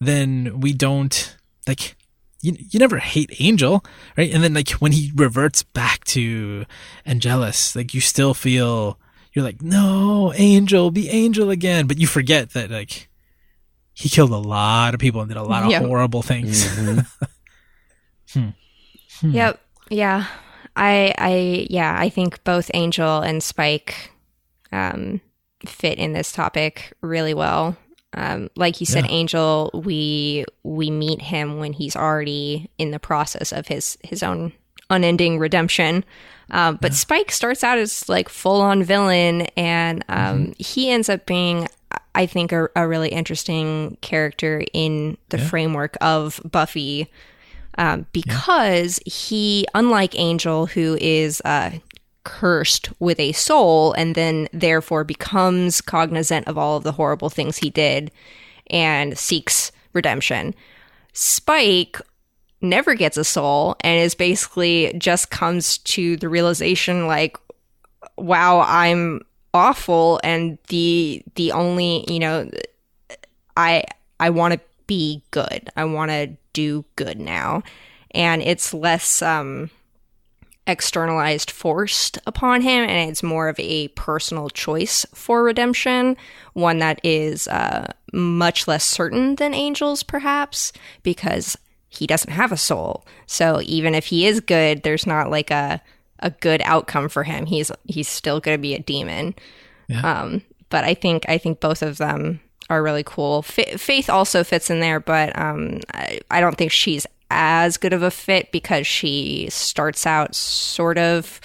then 0.00 0.60
we 0.60 0.72
don't 0.72 1.36
like 1.66 1.96
you, 2.40 2.54
you 2.58 2.78
never 2.78 2.98
hate 2.98 3.34
Angel, 3.40 3.84
right? 4.18 4.32
And 4.32 4.42
then 4.44 4.52
like 4.54 4.70
when 4.72 4.92
he 4.92 5.10
reverts 5.14 5.62
back 5.62 6.04
to 6.06 6.66
Angelus, 7.06 7.74
like 7.74 7.94
you 7.94 8.00
still 8.00 8.34
feel 8.34 8.98
you're 9.32 9.44
like, 9.44 9.62
no, 9.62 10.32
Angel, 10.36 10.90
be 10.90 11.08
Angel 11.08 11.50
again, 11.50 11.86
but 11.86 11.98
you 11.98 12.06
forget 12.06 12.50
that 12.50 12.70
like 12.70 13.08
he 13.94 14.08
killed 14.08 14.30
a 14.30 14.36
lot 14.36 14.92
of 14.94 15.00
people 15.00 15.20
and 15.20 15.28
did 15.28 15.36
a 15.36 15.42
lot 15.42 15.64
of 15.64 15.70
Yeah. 15.70 15.80
horrible 15.80 16.22
things. 16.22 16.64
Mm-hmm. 16.64 17.00
Hmm. 18.32 18.48
Hmm. 19.20 19.30
Yep. 19.30 19.60
Yeah. 19.90 20.26
I 20.76 21.14
I 21.18 21.66
yeah, 21.70 21.96
I 21.98 22.08
think 22.08 22.42
both 22.44 22.70
Angel 22.74 23.20
and 23.20 23.42
Spike 23.42 24.10
um 24.72 25.20
fit 25.66 25.98
in 25.98 26.12
this 26.12 26.32
topic 26.32 26.92
really 27.00 27.34
well. 27.34 27.76
Um 28.12 28.50
like 28.56 28.80
you 28.80 28.86
said 28.86 29.04
Yeah. 29.04 29.12
Angel, 29.12 29.70
we 29.74 30.44
we 30.62 30.90
meet 30.90 31.22
him 31.22 31.58
when 31.58 31.72
he's 31.72 31.96
already 31.96 32.70
in 32.78 32.90
the 32.90 32.98
process 32.98 33.52
of 33.52 33.68
his 33.68 33.98
his 34.02 34.22
own 34.22 34.52
unending 34.90 35.38
redemption. 35.38 36.04
Um, 36.50 36.78
but 36.80 36.92
Spike 36.92 37.32
starts 37.32 37.64
out 37.64 37.78
as 37.78 38.06
like 38.06 38.28
full 38.28 38.60
on 38.60 38.82
villain, 38.82 39.42
and 39.56 40.04
um, 40.10 40.52
he 40.58 40.90
ends 40.90 41.08
up 41.08 41.24
being, 41.24 41.68
I 42.14 42.26
think, 42.26 42.52
a, 42.52 42.68
a 42.76 42.86
really 42.86 43.08
interesting 43.08 43.96
character 44.02 44.62
in 44.74 45.16
the 45.30 45.38
framework 45.38 45.96
of 46.02 46.38
Buffy 46.44 47.10
um, 47.78 48.06
because 48.12 49.00
he, 49.06 49.66
unlike 49.74 50.18
Angel, 50.18 50.66
who 50.66 50.96
is 51.00 51.40
uh, 51.44 51.70
cursed 52.24 52.88
with 53.00 53.20
a 53.20 53.32
soul 53.32 53.92
and 53.92 54.14
then 54.14 54.48
therefore 54.52 55.04
becomes 55.04 55.80
cognizant 55.80 56.48
of 56.48 56.58
all 56.58 56.76
of 56.76 56.84
the 56.84 56.92
horrible 56.92 57.30
things 57.30 57.58
he 57.58 57.70
did 57.70 58.10
and 58.68 59.16
seeks 59.16 59.70
redemption. 59.92 60.54
Spike 61.12 62.00
never 62.64 62.94
gets 62.94 63.16
a 63.16 63.24
soul 63.24 63.76
and 63.80 64.00
is 64.00 64.14
basically 64.14 64.92
just 64.98 65.30
comes 65.30 65.78
to 65.78 66.16
the 66.16 66.28
realization 66.28 67.06
like 67.06 67.36
wow 68.16 68.64
i'm 68.66 69.20
awful 69.52 70.18
and 70.24 70.58
the 70.68 71.22
the 71.34 71.52
only 71.52 72.04
you 72.08 72.18
know 72.18 72.50
i 73.56 73.84
i 74.18 74.30
want 74.30 74.54
to 74.54 74.60
be 74.86 75.22
good. 75.30 75.70
I 75.76 75.84
want 75.84 76.10
to 76.10 76.36
do 76.52 76.84
good 76.96 77.18
now. 77.18 77.62
And 78.12 78.42
it's 78.42 78.72
less 78.72 79.22
um 79.22 79.70
externalized 80.66 81.50
forced 81.50 82.18
upon 82.26 82.62
him 82.62 82.88
and 82.88 83.10
it's 83.10 83.22
more 83.22 83.48
of 83.48 83.56
a 83.60 83.88
personal 83.88 84.48
choice 84.48 85.04
for 85.12 85.42
redemption 85.42 86.16
one 86.54 86.78
that 86.78 86.98
is 87.04 87.46
uh, 87.48 87.86
much 88.14 88.66
less 88.66 88.82
certain 88.82 89.34
than 89.34 89.52
angels 89.52 90.02
perhaps 90.02 90.72
because 91.02 91.58
he 91.88 92.06
doesn't 92.06 92.32
have 92.32 92.50
a 92.50 92.56
soul. 92.56 93.04
So 93.26 93.60
even 93.62 93.94
if 93.94 94.06
he 94.06 94.26
is 94.26 94.40
good 94.40 94.82
there's 94.84 95.06
not 95.06 95.30
like 95.30 95.50
a 95.50 95.82
a 96.20 96.30
good 96.30 96.62
outcome 96.64 97.10
for 97.10 97.24
him. 97.24 97.44
He's 97.44 97.70
he's 97.84 98.08
still 98.08 98.40
going 98.40 98.56
to 98.56 98.62
be 98.62 98.74
a 98.74 98.78
demon. 98.78 99.34
Yeah. 99.88 100.00
um 100.22 100.40
but 100.70 100.82
i 100.84 100.94
think 100.94 101.26
i 101.28 101.36
think 101.36 101.60
both 101.60 101.82
of 101.82 101.98
them 101.98 102.40
are 102.70 102.82
really 102.82 103.02
cool 103.04 103.42
Fa- 103.42 103.78
faith 103.78 104.08
also 104.10 104.42
fits 104.44 104.70
in 104.70 104.80
there 104.80 105.00
but 105.00 105.38
um 105.38 105.80
I, 105.92 106.20
I 106.30 106.40
don't 106.40 106.56
think 106.56 106.72
she's 106.72 107.06
as 107.30 107.76
good 107.76 107.92
of 107.92 108.02
a 108.02 108.10
fit 108.10 108.50
because 108.52 108.86
she 108.86 109.48
starts 109.50 110.06
out 110.06 110.34
sort 110.34 110.98
of 110.98 111.40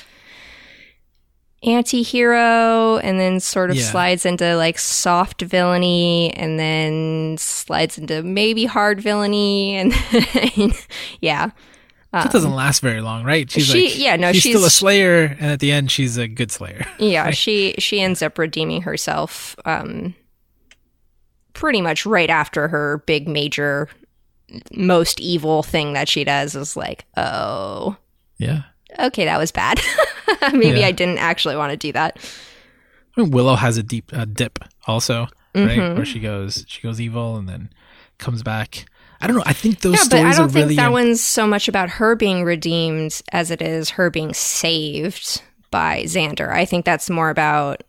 anti-hero 1.62 2.98
and 3.00 3.20
then 3.20 3.40
sort 3.40 3.70
of 3.70 3.76
Yeah. 3.76 3.84
slides 3.84 4.26
into 4.26 4.56
like 4.56 4.80
soft 4.80 5.42
villainy 5.42 6.34
and 6.36 6.58
then 6.58 7.36
slides 7.38 7.98
into 7.98 8.24
maybe 8.24 8.66
hard 8.66 9.02
villainy 9.02 9.76
and 9.76 9.94
yeah 11.22 11.50
That 12.12 12.32
doesn't 12.32 12.56
last 12.56 12.82
very 12.82 13.02
long, 13.02 13.24
right? 13.24 13.50
She's 13.52 13.70
Um, 13.70 13.76
she- 13.76 13.88
like, 13.90 14.00
yeah, 14.00 14.16
no, 14.16 14.32
she's, 14.34 14.44
still 14.44 14.66
a 14.66 14.70
slayer, 14.72 15.36
and 15.40 15.52
at 15.52 15.60
the 15.60 15.72
end, 15.72 15.92
she's 15.92 16.18
a 16.18 16.28
good 16.28 16.50
slayer. 16.52 16.86
yeah 16.98 17.30
she 17.42 17.76
she 17.78 18.00
ends 18.00 18.22
up 18.22 18.38
redeeming 18.38 18.82
herself 18.84 19.56
um 19.66 20.16
pretty 21.60 21.82
much 21.82 22.06
right 22.06 22.30
after 22.30 22.68
her 22.70 23.04
big 23.06 23.28
major 23.28 23.90
most 24.74 25.20
evil 25.20 25.62
thing 25.62 25.94
that 25.94 26.08
she 26.10 26.24
does 26.24 26.56
is 26.56 26.76
like 26.78 27.06
oh 27.18 27.96
Yeah. 28.38 28.64
okay 28.98 29.26
that 29.26 29.38
was 29.38 29.52
bad 29.52 29.80
maybe 30.54 30.80
Yeah. 30.80 30.88
i 30.88 30.92
didn't 30.92 31.18
actually 31.20 31.56
want 31.56 31.72
to 31.72 31.78
do 31.78 31.92
that 31.94 32.18
Willow 33.18 33.56
has 33.56 33.78
a 33.78 33.84
deep 33.84 34.12
uh, 34.14 34.24
dip 34.24 34.60
also, 34.88 35.24
right? 35.54 35.78
Mm-hmm. 35.78 35.96
Where 35.98 36.06
she 36.06 36.20
goes, 36.20 36.64
she 36.70 36.82
goes 36.82 37.02
evil 37.02 37.36
and 37.36 37.50
then 37.50 37.70
comes 38.18 38.44
back. 38.44 38.86
I 39.20 39.28
don't 39.28 39.36
know. 39.36 39.44
I 39.46 39.52
think 39.52 39.82
those 39.82 39.96
yeah 39.96 40.06
but 40.10 40.26
i 40.26 40.34
don't 40.38 40.48
think 40.48 40.64
really. 40.64 40.76
that 40.78 40.86
im- 40.86 40.94
one's 40.94 41.20
so 41.22 41.46
much 41.46 41.68
about 41.68 41.90
her 41.90 42.16
being 42.16 42.46
redeemed 42.46 43.22
as 43.34 43.52
it 43.52 43.62
is 43.62 43.90
her 43.92 44.10
being 44.10 44.34
saved 44.34 45.42
by 45.70 46.04
xander 46.04 46.50
i 46.54 46.64
think 46.64 46.86
that's 46.86 47.10
more 47.10 47.30
about 47.30 47.84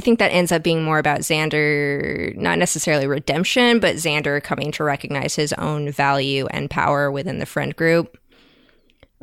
I 0.00 0.02
think 0.02 0.18
that 0.18 0.32
ends 0.32 0.50
up 0.50 0.62
being 0.62 0.82
more 0.82 0.98
about 0.98 1.20
Xander, 1.20 2.34
not 2.34 2.56
necessarily 2.56 3.06
redemption, 3.06 3.80
but 3.80 3.96
Xander 3.96 4.42
coming 4.42 4.72
to 4.72 4.82
recognize 4.82 5.34
his 5.34 5.52
own 5.52 5.90
value 5.90 6.46
and 6.46 6.70
power 6.70 7.10
within 7.10 7.38
the 7.38 7.44
friend 7.44 7.76
group. 7.76 8.16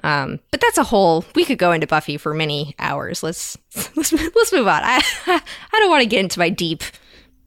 Um, 0.03 0.39
but 0.51 0.61
that's 0.61 0.77
a 0.77 0.83
whole. 0.83 1.25
We 1.33 1.45
could 1.45 1.57
go 1.57 1.71
into 1.71 1.87
Buffy 1.87 2.15
for 2.17 2.31
many 2.35 2.75
hours. 2.77 3.23
Let's 3.23 3.57
let's 3.95 4.13
let's 4.13 4.53
move 4.53 4.67
on. 4.67 4.83
I 4.83 5.01
I 5.25 5.79
don't 5.79 5.89
want 5.89 6.03
to 6.03 6.07
get 6.07 6.19
into 6.19 6.37
my 6.37 6.49
deep 6.49 6.83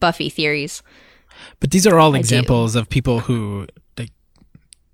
Buffy 0.01 0.29
theories. 0.29 0.83
but 1.61 1.71
these 1.71 1.87
are 1.87 2.01
all 2.01 2.11
do. 2.11 2.19
examples 2.19 2.75
of 2.75 2.89
people 2.89 3.21
who 3.21 3.69
like 3.97 4.11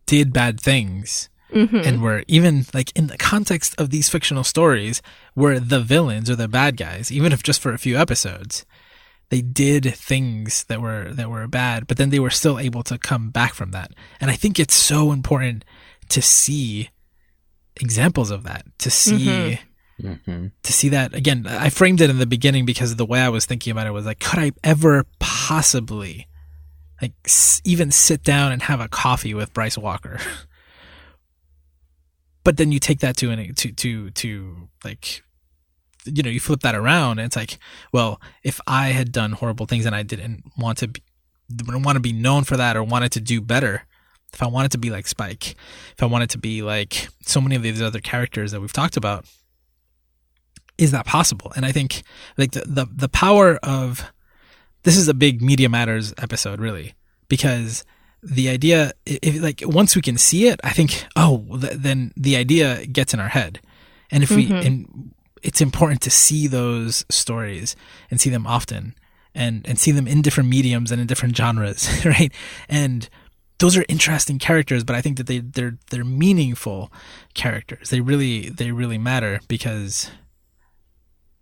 did 0.04 0.34
bad 0.34 0.60
things 0.60 1.30
Mm-hmm. 1.56 1.76
and 1.88 2.02
were 2.02 2.22
even 2.28 2.66
like 2.74 2.92
in 2.94 3.06
the 3.06 3.16
context 3.16 3.74
of 3.78 3.88
these 3.90 4.08
fictional 4.10 4.44
stories 4.44 5.00
were 5.34 5.58
the 5.58 5.80
villains 5.80 6.28
or 6.28 6.36
the 6.36 6.48
bad 6.48 6.76
guys, 6.76 7.10
even 7.10 7.32
if 7.32 7.42
just 7.42 7.60
for 7.62 7.72
a 7.72 7.78
few 7.78 7.96
episodes. 7.96 8.66
They 9.30 9.40
did 9.40 9.84
things 9.94 10.64
that 10.64 10.80
were 10.80 11.12
that 11.12 11.30
were 11.30 11.48
bad, 11.48 11.86
but 11.88 11.96
then 11.96 12.10
they 12.10 12.20
were 12.20 12.30
still 12.30 12.58
able 12.60 12.82
to 12.84 12.98
come 12.98 13.30
back 13.30 13.54
from 13.54 13.70
that. 13.72 13.90
And 14.20 14.30
I 14.30 14.34
think 14.36 14.58
it's 14.60 14.74
so 14.74 15.10
important 15.12 15.64
to 16.10 16.20
see 16.22 16.90
examples 17.80 18.30
of 18.30 18.42
that, 18.44 18.64
to 18.78 18.90
see 18.90 19.58
Mhm. 20.02 20.52
to 20.62 20.72
see 20.72 20.90
that 20.90 21.14
again. 21.14 21.46
I 21.46 21.70
framed 21.70 22.00
it 22.02 22.10
in 22.10 22.18
the 22.18 22.26
beginning 22.26 22.66
because 22.66 22.96
the 22.96 23.06
way 23.06 23.20
I 23.20 23.30
was 23.30 23.46
thinking 23.46 23.70
about 23.70 23.86
it 23.86 23.92
was 23.92 24.04
like, 24.06 24.20
could 24.20 24.38
I 24.38 24.52
ever 24.62 25.06
possibly 25.18 26.26
like 27.02 27.12
s- 27.24 27.60
even 27.64 27.90
sit 27.90 28.22
down 28.22 28.52
and 28.52 28.62
have 28.62 28.80
a 28.80 28.88
coffee 28.88 29.34
with 29.34 29.52
Bryce 29.54 29.78
Walker? 29.78 30.18
but 32.46 32.58
then 32.58 32.70
you 32.70 32.78
take 32.78 33.00
that 33.00 33.16
to 33.16 33.52
to 33.54 33.72
to 33.72 34.10
to 34.10 34.68
like 34.84 35.24
you 36.04 36.22
know 36.22 36.30
you 36.30 36.38
flip 36.38 36.60
that 36.60 36.76
around 36.76 37.18
and 37.18 37.26
it's 37.26 37.34
like 37.34 37.58
well 37.92 38.20
if 38.44 38.60
i 38.68 38.90
had 38.90 39.10
done 39.10 39.32
horrible 39.32 39.66
things 39.66 39.84
and 39.84 39.96
i 39.96 40.04
didn't 40.04 40.44
want 40.56 40.78
to 40.78 40.86
be, 40.86 41.02
didn't 41.48 41.82
want 41.82 41.96
to 41.96 42.00
be 42.00 42.12
known 42.12 42.44
for 42.44 42.56
that 42.56 42.76
or 42.76 42.84
wanted 42.84 43.10
to 43.10 43.20
do 43.20 43.40
better 43.40 43.82
if 44.32 44.40
i 44.44 44.46
wanted 44.46 44.70
to 44.70 44.78
be 44.78 44.90
like 44.90 45.08
spike 45.08 45.56
if 45.90 46.00
i 46.04 46.06
wanted 46.06 46.30
to 46.30 46.38
be 46.38 46.62
like 46.62 47.08
so 47.22 47.40
many 47.40 47.56
of 47.56 47.62
these 47.64 47.82
other 47.82 47.98
characters 47.98 48.52
that 48.52 48.60
we've 48.60 48.72
talked 48.72 48.96
about 48.96 49.26
is 50.78 50.92
that 50.92 51.04
possible? 51.04 51.52
And 51.56 51.66
i 51.66 51.72
think 51.72 52.04
like 52.38 52.52
the 52.52 52.60
the, 52.60 52.86
the 52.94 53.08
power 53.08 53.56
of 53.56 54.12
this 54.84 54.96
is 54.96 55.08
a 55.08 55.14
big 55.14 55.42
media 55.42 55.68
matters 55.68 56.14
episode 56.16 56.60
really 56.60 56.94
because 57.28 57.84
the 58.28 58.48
idea 58.48 58.92
if 59.04 59.40
like 59.40 59.62
once 59.64 59.94
we 59.94 60.02
can 60.02 60.18
see 60.18 60.48
it 60.48 60.58
i 60.64 60.70
think 60.70 61.06
oh 61.14 61.46
th- 61.60 61.74
then 61.74 62.12
the 62.16 62.36
idea 62.36 62.86
gets 62.86 63.14
in 63.14 63.20
our 63.20 63.28
head. 63.28 63.60
And 64.10 64.22
if 64.22 64.30
we 64.30 64.46
mm-hmm. 64.46 64.66
and 64.66 65.14
it's 65.42 65.60
important 65.60 66.00
to 66.02 66.10
see 66.10 66.46
those 66.46 67.04
stories 67.08 67.76
and 68.10 68.20
see 68.20 68.30
them 68.30 68.46
often 68.46 68.94
and 69.34 69.66
and 69.66 69.78
see 69.78 69.90
them 69.90 70.06
in 70.06 70.22
different 70.22 70.48
mediums 70.48 70.92
and 70.92 71.00
in 71.00 71.06
different 71.06 71.36
genres 71.36 71.88
right? 72.04 72.32
And 72.68 73.08
those 73.58 73.76
are 73.76 73.84
interesting 73.88 74.38
characters 74.38 74.84
but 74.84 74.94
i 74.94 75.00
think 75.00 75.16
that 75.16 75.26
they 75.26 75.38
they're 75.38 75.78
they're 75.90 76.04
meaningful 76.04 76.92
characters. 77.34 77.90
They 77.90 78.00
really 78.00 78.48
they 78.48 78.72
really 78.72 78.98
matter 78.98 79.40
because 79.48 80.10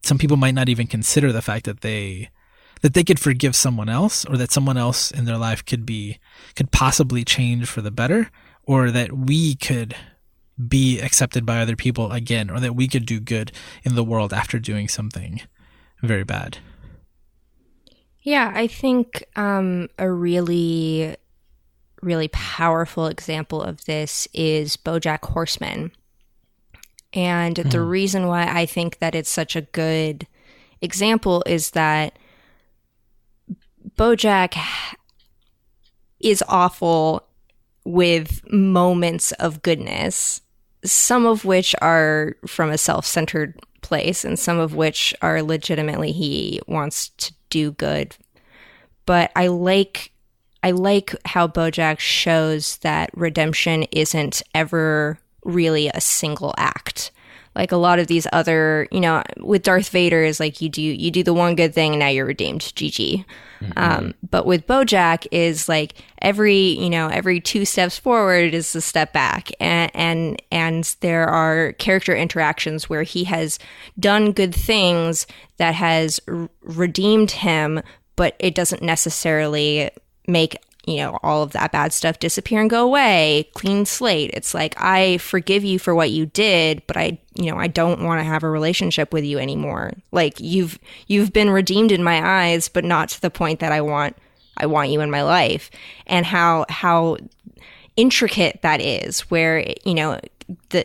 some 0.03 0.19
people 0.19 0.37
might 0.37 0.55
not 0.55 0.69
even 0.69 0.87
consider 0.87 1.33
the 1.33 1.43
fact 1.43 1.65
that 1.65 1.81
they 1.81 2.31
that 2.85 2.93
they 2.93 3.03
could 3.03 3.19
forgive 3.19 3.57
someone 3.57 3.89
else 3.89 4.27
or 4.27 4.37
that 4.37 4.53
someone 4.53 4.77
else 4.77 5.11
in 5.11 5.25
their 5.25 5.39
life 5.39 5.65
could 5.65 5.87
be 5.87 6.19
could 6.55 6.71
possibly 6.71 7.25
change 7.25 7.67
for 7.67 7.81
the 7.81 7.91
better 7.91 8.31
or 8.65 8.91
that 8.91 9.11
we 9.11 9.55
could 9.55 9.97
be 10.69 11.01
accepted 11.01 11.47
by 11.47 11.61
other 11.61 11.77
people 11.77 12.13
again 12.13 12.51
or 12.51 12.61
that 12.61 12.77
we 12.77 12.87
could 12.87 13.07
do 13.07 13.21
good 13.21 13.51
in 13.85 13.95
the 13.95 14.05
world 14.05 14.35
after 14.35 14.59
doing 14.59 14.87
something 14.87 15.41
very 16.03 16.25
bad 16.25 16.59
Yeah, 18.21 18.53
I 18.55 18.67
think 18.67 19.25
um, 19.35 19.89
a 19.99 20.11
really 20.11 21.17
really 22.03 22.29
powerful 22.29 23.07
example 23.07 23.63
of 23.63 23.87
this 23.87 24.29
is 24.35 24.77
BoJack 24.77 25.25
Horseman. 25.25 25.91
And 27.15 27.57
the 27.57 27.81
reason 27.81 28.27
why 28.27 28.47
I 28.47 28.67
think 28.67 28.99
that 28.99 29.15
it's 29.15 29.31
such 29.31 29.57
a 29.57 29.63
good 29.63 30.27
example 30.83 31.43
is 31.47 31.71
that 31.71 32.19
BoJack 33.97 34.57
is 36.21 36.43
awful 36.49 37.27
with 37.85 38.41
moments 38.51 39.33
of 39.33 39.63
goodness, 39.63 40.41
some 40.85 41.27
of 41.27 41.45
which 41.45 41.75
are 41.81 42.37
from 42.47 42.71
a 42.71 42.79
self 42.79 43.07
centered 43.07 43.59
place, 43.83 44.25
and 44.25 44.39
some 44.39 44.59
of 44.59 44.75
which 44.75 45.15
are 45.23 45.43
legitimately 45.43 46.13
he 46.13 46.61
wants 46.67 47.11
to 47.11 47.33
do 47.51 47.73
good. 47.73 48.17
But 49.07 49.31
I 49.37 49.49
like 49.49 50.13
I 50.63 50.71
like 50.71 51.15
how 51.27 51.47
Bojack 51.47 51.99
shows 51.99 52.79
that 52.79 53.11
redemption 53.13 53.83
isn't 53.93 54.43
ever 54.55 55.19
really 55.45 55.89
a 55.89 56.01
single 56.01 56.55
act. 56.57 57.11
Like 57.55 57.73
a 57.73 57.77
lot 57.77 57.99
of 57.99 58.09
these 58.09 58.27
other, 58.33 58.89
you 58.91 59.01
know, 59.01 59.23
with 59.39 59.63
Darth 59.63 59.89
Vader 59.91 60.23
is 60.23 60.41
like 60.41 60.61
you 60.61 60.69
do 60.69 60.83
you 60.83 61.11
do 61.11 61.23
the 61.23 61.35
one 61.35 61.55
good 61.55 61.75
thing 61.75 61.93
and 61.93 62.01
now 62.01 62.09
you're 62.09 62.27
redeemed. 62.27 62.61
GG. 62.63 63.25
Um, 63.77 64.15
but 64.29 64.47
with 64.47 64.67
Bojack 64.67 65.27
is 65.31 65.69
like 65.69 65.95
every 66.21 66.59
you 66.59 66.91
know 66.91 67.09
every 67.09 67.41
two 67.41 67.65
steps 67.65 67.99
forward 67.99 68.55
is 68.55 68.75
a 68.75 68.81
step 68.81 69.13
back, 69.13 69.51
and 69.61 69.91
and 69.95 70.43
and 70.51 70.97
there 71.01 71.27
are 71.27 71.73
character 71.75 72.15
interactions 72.15 72.89
where 72.89 73.03
he 73.03 73.25
has 73.25 73.59
done 73.99 74.33
good 74.33 74.55
things 74.55 75.27
that 75.57 75.75
has 75.75 76.21
r- 76.29 76.49
redeemed 76.63 77.31
him, 77.31 77.81
but 78.17 78.37
it 78.39 78.55
doesn't 78.55 78.83
necessarily 78.83 79.91
make 80.27 80.57
you 80.87 80.99
know 80.99 81.19
all 81.23 81.43
of 81.43 81.53
that 81.53 81.73
bad 81.73 81.93
stuff 81.93 82.19
disappear 82.19 82.61
and 82.61 82.71
go 82.71 82.85
away 82.85 83.49
clean 83.55 83.85
slate. 83.85 84.31
It's 84.35 84.55
like 84.55 84.75
i 84.81 85.19
forgive 85.19 85.65
you 85.65 85.79
for 85.79 85.95
what 85.95 86.11
you 86.11 86.27
did 86.27 86.83
but 86.87 86.97
i 86.97 87.19
you 87.35 87.51
know 87.51 87.59
i 87.59 87.67
don't 87.67 88.03
want 88.03 88.21
to 88.21 88.25
have 88.25 88.43
a 88.43 88.51
relationship 88.51 89.13
with 89.13 89.25
you 89.25 89.39
anymore. 89.39 89.93
Like 90.13 90.41
you've 90.41 90.79
you've 91.07 91.33
been 91.33 91.51
redeemed 91.51 91.93
in 91.93 92.03
my 92.03 92.45
eyes 92.47 92.69
but 92.69 92.85
not 92.85 93.09
to 93.11 93.21
the 93.21 93.31
point 93.31 93.61
that 93.61 93.73
i 93.73 93.81
want 93.81 94.17
i 94.57 94.67
want 94.67 94.91
you 94.91 95.01
in 95.01 95.11
my 95.11 95.23
life. 95.23 95.71
And 96.07 96.27
how 96.27 96.67
how 96.69 97.17
intricate 97.97 98.61
that 98.63 98.81
is 98.81 99.21
where 99.31 99.73
you 99.85 99.95
know 99.95 100.21
the 100.71 100.85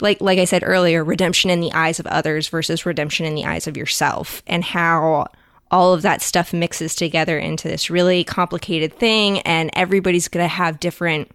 like 0.00 0.20
like 0.20 0.38
i 0.38 0.44
said 0.44 0.62
earlier 0.64 1.04
redemption 1.04 1.50
in 1.50 1.60
the 1.60 1.72
eyes 1.72 2.00
of 2.00 2.06
others 2.06 2.48
versus 2.48 2.86
redemption 2.86 3.26
in 3.26 3.34
the 3.34 3.44
eyes 3.44 3.66
of 3.66 3.76
yourself. 3.76 4.42
And 4.46 4.64
how 4.64 5.28
all 5.70 5.94
of 5.94 6.02
that 6.02 6.20
stuff 6.22 6.52
mixes 6.52 6.94
together 6.94 7.38
into 7.38 7.68
this 7.68 7.90
really 7.90 8.24
complicated 8.24 8.92
thing 8.94 9.38
and 9.40 9.70
everybody's 9.74 10.28
going 10.28 10.44
to 10.44 10.48
have 10.48 10.80
different 10.80 11.30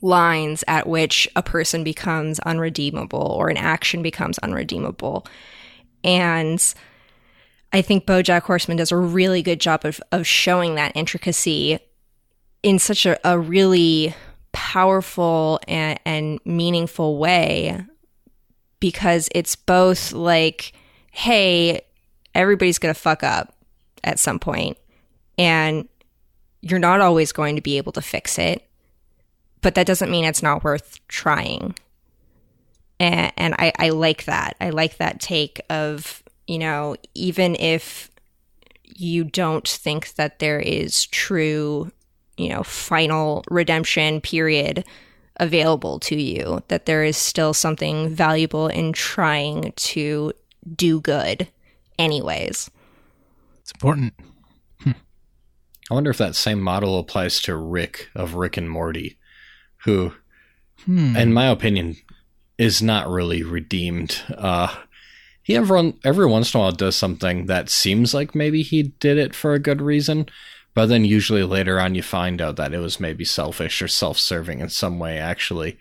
lines 0.00 0.62
at 0.68 0.86
which 0.86 1.28
a 1.34 1.42
person 1.42 1.82
becomes 1.82 2.38
unredeemable 2.40 3.36
or 3.38 3.48
an 3.48 3.56
action 3.56 4.02
becomes 4.02 4.38
unredeemable. 4.38 5.26
And 6.04 6.62
i 7.72 7.82
think 7.82 8.06
bojack 8.06 8.42
horseman 8.42 8.76
does 8.76 8.92
a 8.92 8.96
really 8.96 9.42
good 9.42 9.60
job 9.60 9.84
of, 9.84 10.00
of 10.12 10.26
showing 10.26 10.74
that 10.74 10.92
intricacy 10.94 11.78
in 12.62 12.78
such 12.78 13.06
a, 13.06 13.18
a 13.28 13.38
really 13.38 14.14
powerful 14.52 15.60
and, 15.68 15.98
and 16.04 16.40
meaningful 16.44 17.18
way 17.18 17.84
because 18.80 19.28
it's 19.34 19.54
both 19.56 20.12
like 20.12 20.72
hey 21.12 21.80
everybody's 22.38 22.78
going 22.78 22.94
to 22.94 22.98
fuck 22.98 23.22
up 23.22 23.54
at 24.02 24.18
some 24.18 24.38
point 24.38 24.78
and 25.36 25.88
you're 26.62 26.78
not 26.78 27.00
always 27.00 27.32
going 27.32 27.56
to 27.56 27.62
be 27.62 27.76
able 27.76 27.92
to 27.92 28.00
fix 28.00 28.38
it 28.38 28.68
but 29.60 29.74
that 29.74 29.86
doesn't 29.86 30.10
mean 30.10 30.24
it's 30.24 30.42
not 30.42 30.64
worth 30.64 31.06
trying. 31.08 31.74
And, 33.00 33.32
and 33.36 33.54
I, 33.54 33.72
I 33.78 33.90
like 33.90 34.24
that. 34.24 34.56
I 34.60 34.70
like 34.70 34.98
that 34.98 35.20
take 35.20 35.60
of 35.70 36.22
you 36.46 36.58
know 36.58 36.96
even 37.14 37.54
if 37.56 38.10
you 38.84 39.24
don't 39.24 39.68
think 39.68 40.14
that 40.14 40.38
there 40.38 40.58
is 40.58 41.04
true 41.06 41.92
you 42.38 42.48
know 42.48 42.62
final 42.62 43.44
redemption 43.50 44.20
period 44.22 44.84
available 45.38 46.00
to 46.00 46.16
you 46.16 46.62
that 46.68 46.86
there 46.86 47.04
is 47.04 47.18
still 47.18 47.52
something 47.52 48.08
valuable 48.08 48.66
in 48.66 48.94
trying 48.94 49.72
to 49.76 50.32
do 50.74 51.00
good 51.02 51.46
anyways. 51.98 52.70
It's 53.62 53.72
important. 53.72 54.14
I 55.90 55.94
wonder 55.94 56.10
if 56.10 56.18
that 56.18 56.36
same 56.36 56.60
model 56.60 56.98
applies 56.98 57.40
to 57.42 57.56
Rick 57.56 58.10
of 58.14 58.34
Rick 58.34 58.58
and 58.58 58.68
Morty, 58.70 59.16
who, 59.84 60.12
Hmm. 60.84 61.16
in 61.16 61.32
my 61.32 61.46
opinion, 61.46 61.96
is 62.58 62.82
not 62.82 63.08
really 63.08 63.42
redeemed. 63.42 64.20
Uh, 64.36 64.74
he 65.42 65.56
every, 65.56 65.94
every 66.04 66.26
once 66.26 66.52
in 66.52 66.58
a 66.58 66.62
while 66.62 66.72
does 66.72 66.94
something 66.94 67.46
that 67.46 67.70
seems 67.70 68.12
like 68.12 68.34
maybe 68.34 68.62
he 68.62 68.82
did 69.00 69.16
it 69.16 69.34
for 69.34 69.54
a 69.54 69.58
good 69.58 69.80
reason, 69.80 70.26
but 70.74 70.86
then 70.86 71.06
usually 71.06 71.42
later 71.42 71.80
on 71.80 71.94
you 71.94 72.02
find 72.02 72.42
out 72.42 72.56
that 72.56 72.74
it 72.74 72.78
was 72.80 73.00
maybe 73.00 73.24
selfish 73.24 73.80
or 73.80 73.88
self-serving 73.88 74.60
in 74.60 74.68
some 74.68 74.98
way, 74.98 75.18
actually. 75.18 75.78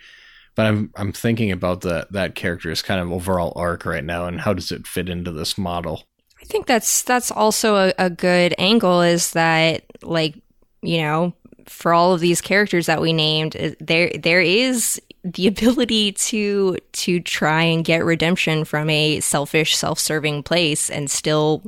But 0.57 0.65
I'm 0.65 0.91
I'm 0.95 1.13
thinking 1.13 1.51
about 1.51 1.81
the 1.81 2.07
that 2.11 2.33
character's 2.35 2.81
kind 2.81 2.99
of 2.99 3.11
overall 3.11 3.53
arc 3.55 3.85
right 3.85 4.03
now, 4.03 4.25
and 4.25 4.41
how 4.41 4.53
does 4.53 4.71
it 4.71 4.87
fit 4.87 5.07
into 5.07 5.31
this 5.31 5.55
model? 5.55 6.03
I 6.41 6.45
think 6.45 6.65
that's 6.65 7.03
that's 7.03 7.31
also 7.31 7.75
a, 7.75 7.93
a 7.99 8.09
good 8.09 8.55
angle 8.57 9.03
is 9.03 9.31
that 9.31 9.85
like 10.01 10.35
you 10.81 10.97
know 10.97 11.33
for 11.67 11.93
all 11.93 12.13
of 12.13 12.21
these 12.21 12.41
characters 12.41 12.87
that 12.87 13.01
we 13.01 13.13
named 13.13 13.75
there 13.79 14.09
there 14.17 14.41
is 14.41 14.99
the 15.23 15.45
ability 15.47 16.13
to 16.13 16.77
to 16.93 17.19
try 17.19 17.61
and 17.61 17.85
get 17.85 18.03
redemption 18.03 18.65
from 18.65 18.89
a 18.89 19.19
selfish 19.19 19.75
self-serving 19.75 20.41
place 20.41 20.89
and 20.89 21.11
still 21.11 21.61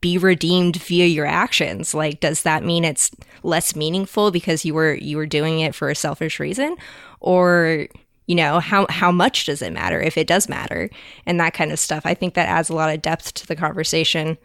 be 0.00 0.18
redeemed 0.18 0.76
via 0.76 1.06
your 1.06 1.26
actions 1.26 1.94
like 1.94 2.20
does 2.20 2.42
that 2.42 2.62
mean 2.62 2.84
it's 2.84 3.10
less 3.42 3.74
meaningful 3.74 4.30
because 4.30 4.64
you 4.64 4.72
were 4.72 4.94
you 4.94 5.16
were 5.16 5.26
doing 5.26 5.60
it 5.60 5.74
for 5.74 5.90
a 5.90 5.94
selfish 5.94 6.38
reason 6.38 6.76
or 7.20 7.86
you 8.30 8.36
know 8.36 8.60
how 8.60 8.86
how 8.88 9.10
much 9.10 9.44
does 9.46 9.60
it 9.60 9.72
matter 9.72 10.00
if 10.00 10.16
it 10.16 10.26
does 10.26 10.48
matter 10.48 10.88
and 11.26 11.40
that 11.40 11.52
kind 11.52 11.72
of 11.72 11.78
stuff 11.78 12.02
i 12.04 12.14
think 12.14 12.34
that 12.34 12.48
adds 12.48 12.68
a 12.68 12.74
lot 12.74 12.94
of 12.94 13.02
depth 13.02 13.34
to 13.34 13.46
the 13.46 13.56
conversation 13.56 14.38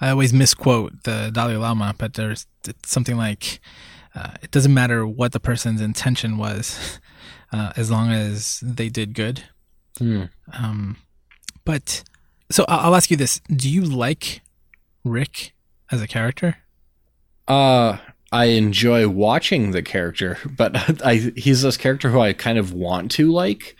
I 0.00 0.10
always 0.10 0.32
misquote 0.32 1.04
the 1.04 1.30
Dalai 1.32 1.56
Lama, 1.56 1.94
but 1.96 2.14
there's 2.14 2.46
it's 2.66 2.90
something 2.90 3.16
like 3.16 3.60
uh, 4.14 4.32
it 4.42 4.50
doesn't 4.50 4.74
matter 4.74 5.06
what 5.06 5.32
the 5.32 5.40
person's 5.40 5.80
intention 5.80 6.36
was, 6.36 6.98
uh, 7.52 7.72
as 7.76 7.90
long 7.90 8.10
as 8.10 8.60
they 8.60 8.88
did 8.88 9.14
good. 9.14 9.44
Hmm. 9.98 10.24
Um, 10.52 10.96
but 11.64 12.02
so 12.50 12.64
I'll, 12.68 12.80
I'll 12.80 12.96
ask 12.96 13.10
you 13.10 13.16
this: 13.16 13.40
Do 13.48 13.70
you 13.70 13.82
like 13.82 14.42
Rick 15.04 15.54
as 15.90 16.02
a 16.02 16.08
character? 16.08 16.58
Uh, 17.46 17.98
I 18.34 18.46
enjoy 18.46 19.08
watching 19.08 19.70
the 19.70 19.82
character, 19.82 20.38
but 20.56 21.02
I 21.06 21.32
he's 21.36 21.62
this 21.62 21.76
character 21.76 22.10
who 22.10 22.20
I 22.20 22.32
kind 22.32 22.58
of 22.58 22.72
want 22.72 23.10
to 23.12 23.32
like. 23.32 23.76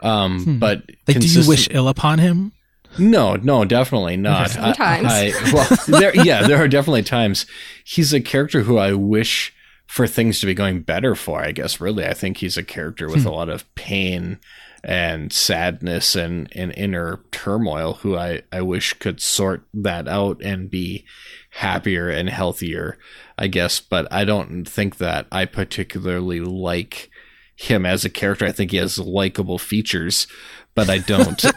Um, 0.00 0.44
Hmm. 0.44 0.58
but 0.58 0.82
Like, 1.06 1.20
do 1.20 1.26
you 1.26 1.46
wish 1.48 1.68
ill 1.70 1.86
upon 1.88 2.18
him? 2.18 2.52
No, 2.98 3.36
no, 3.36 3.64
definitely 3.64 4.16
not. 4.16 4.50
Okay. 4.56 4.82
I- 4.84 5.32
I, 5.34 5.52
well, 5.52 5.78
there, 6.00 6.14
yeah, 6.24 6.46
there 6.46 6.58
are 6.58 6.68
definitely 6.68 7.04
times. 7.04 7.46
He's 7.84 8.12
a 8.12 8.20
character 8.20 8.62
who 8.62 8.76
I 8.78 8.92
wish 8.92 9.54
for 9.86 10.06
things 10.06 10.40
to 10.40 10.46
be 10.46 10.54
going 10.54 10.80
better 10.80 11.14
for. 11.14 11.40
I 11.42 11.52
guess 11.52 11.80
really, 11.80 12.04
I 12.06 12.14
think 12.14 12.38
he's 12.38 12.56
a 12.56 12.62
character 12.64 13.08
with 13.08 13.22
Hmm. 13.22 13.28
a 13.28 13.32
lot 13.32 13.48
of 13.48 13.72
pain 13.76 14.40
and 14.84 15.32
sadness 15.32 16.16
and, 16.16 16.48
and 16.56 16.72
inner 16.76 17.20
turmoil. 17.30 17.94
Who 18.02 18.16
I 18.16 18.42
I 18.50 18.60
wish 18.62 18.94
could 18.94 19.20
sort 19.20 19.62
that 19.72 20.08
out 20.08 20.42
and 20.42 20.68
be 20.68 21.04
happier 21.52 22.08
and 22.08 22.28
healthier. 22.28 22.98
I 23.38 23.46
guess, 23.48 23.80
but 23.80 24.06
I 24.12 24.24
don't 24.24 24.64
think 24.66 24.98
that 24.98 25.26
I 25.32 25.46
particularly 25.46 26.40
like 26.40 27.10
him 27.56 27.86
as 27.86 28.04
a 28.04 28.10
character. 28.10 28.44
I 28.44 28.52
think 28.52 28.70
he 28.70 28.76
has 28.76 28.98
likable 28.98 29.58
features, 29.58 30.26
but 30.74 30.88
I 30.90 30.98
don't. 30.98 31.42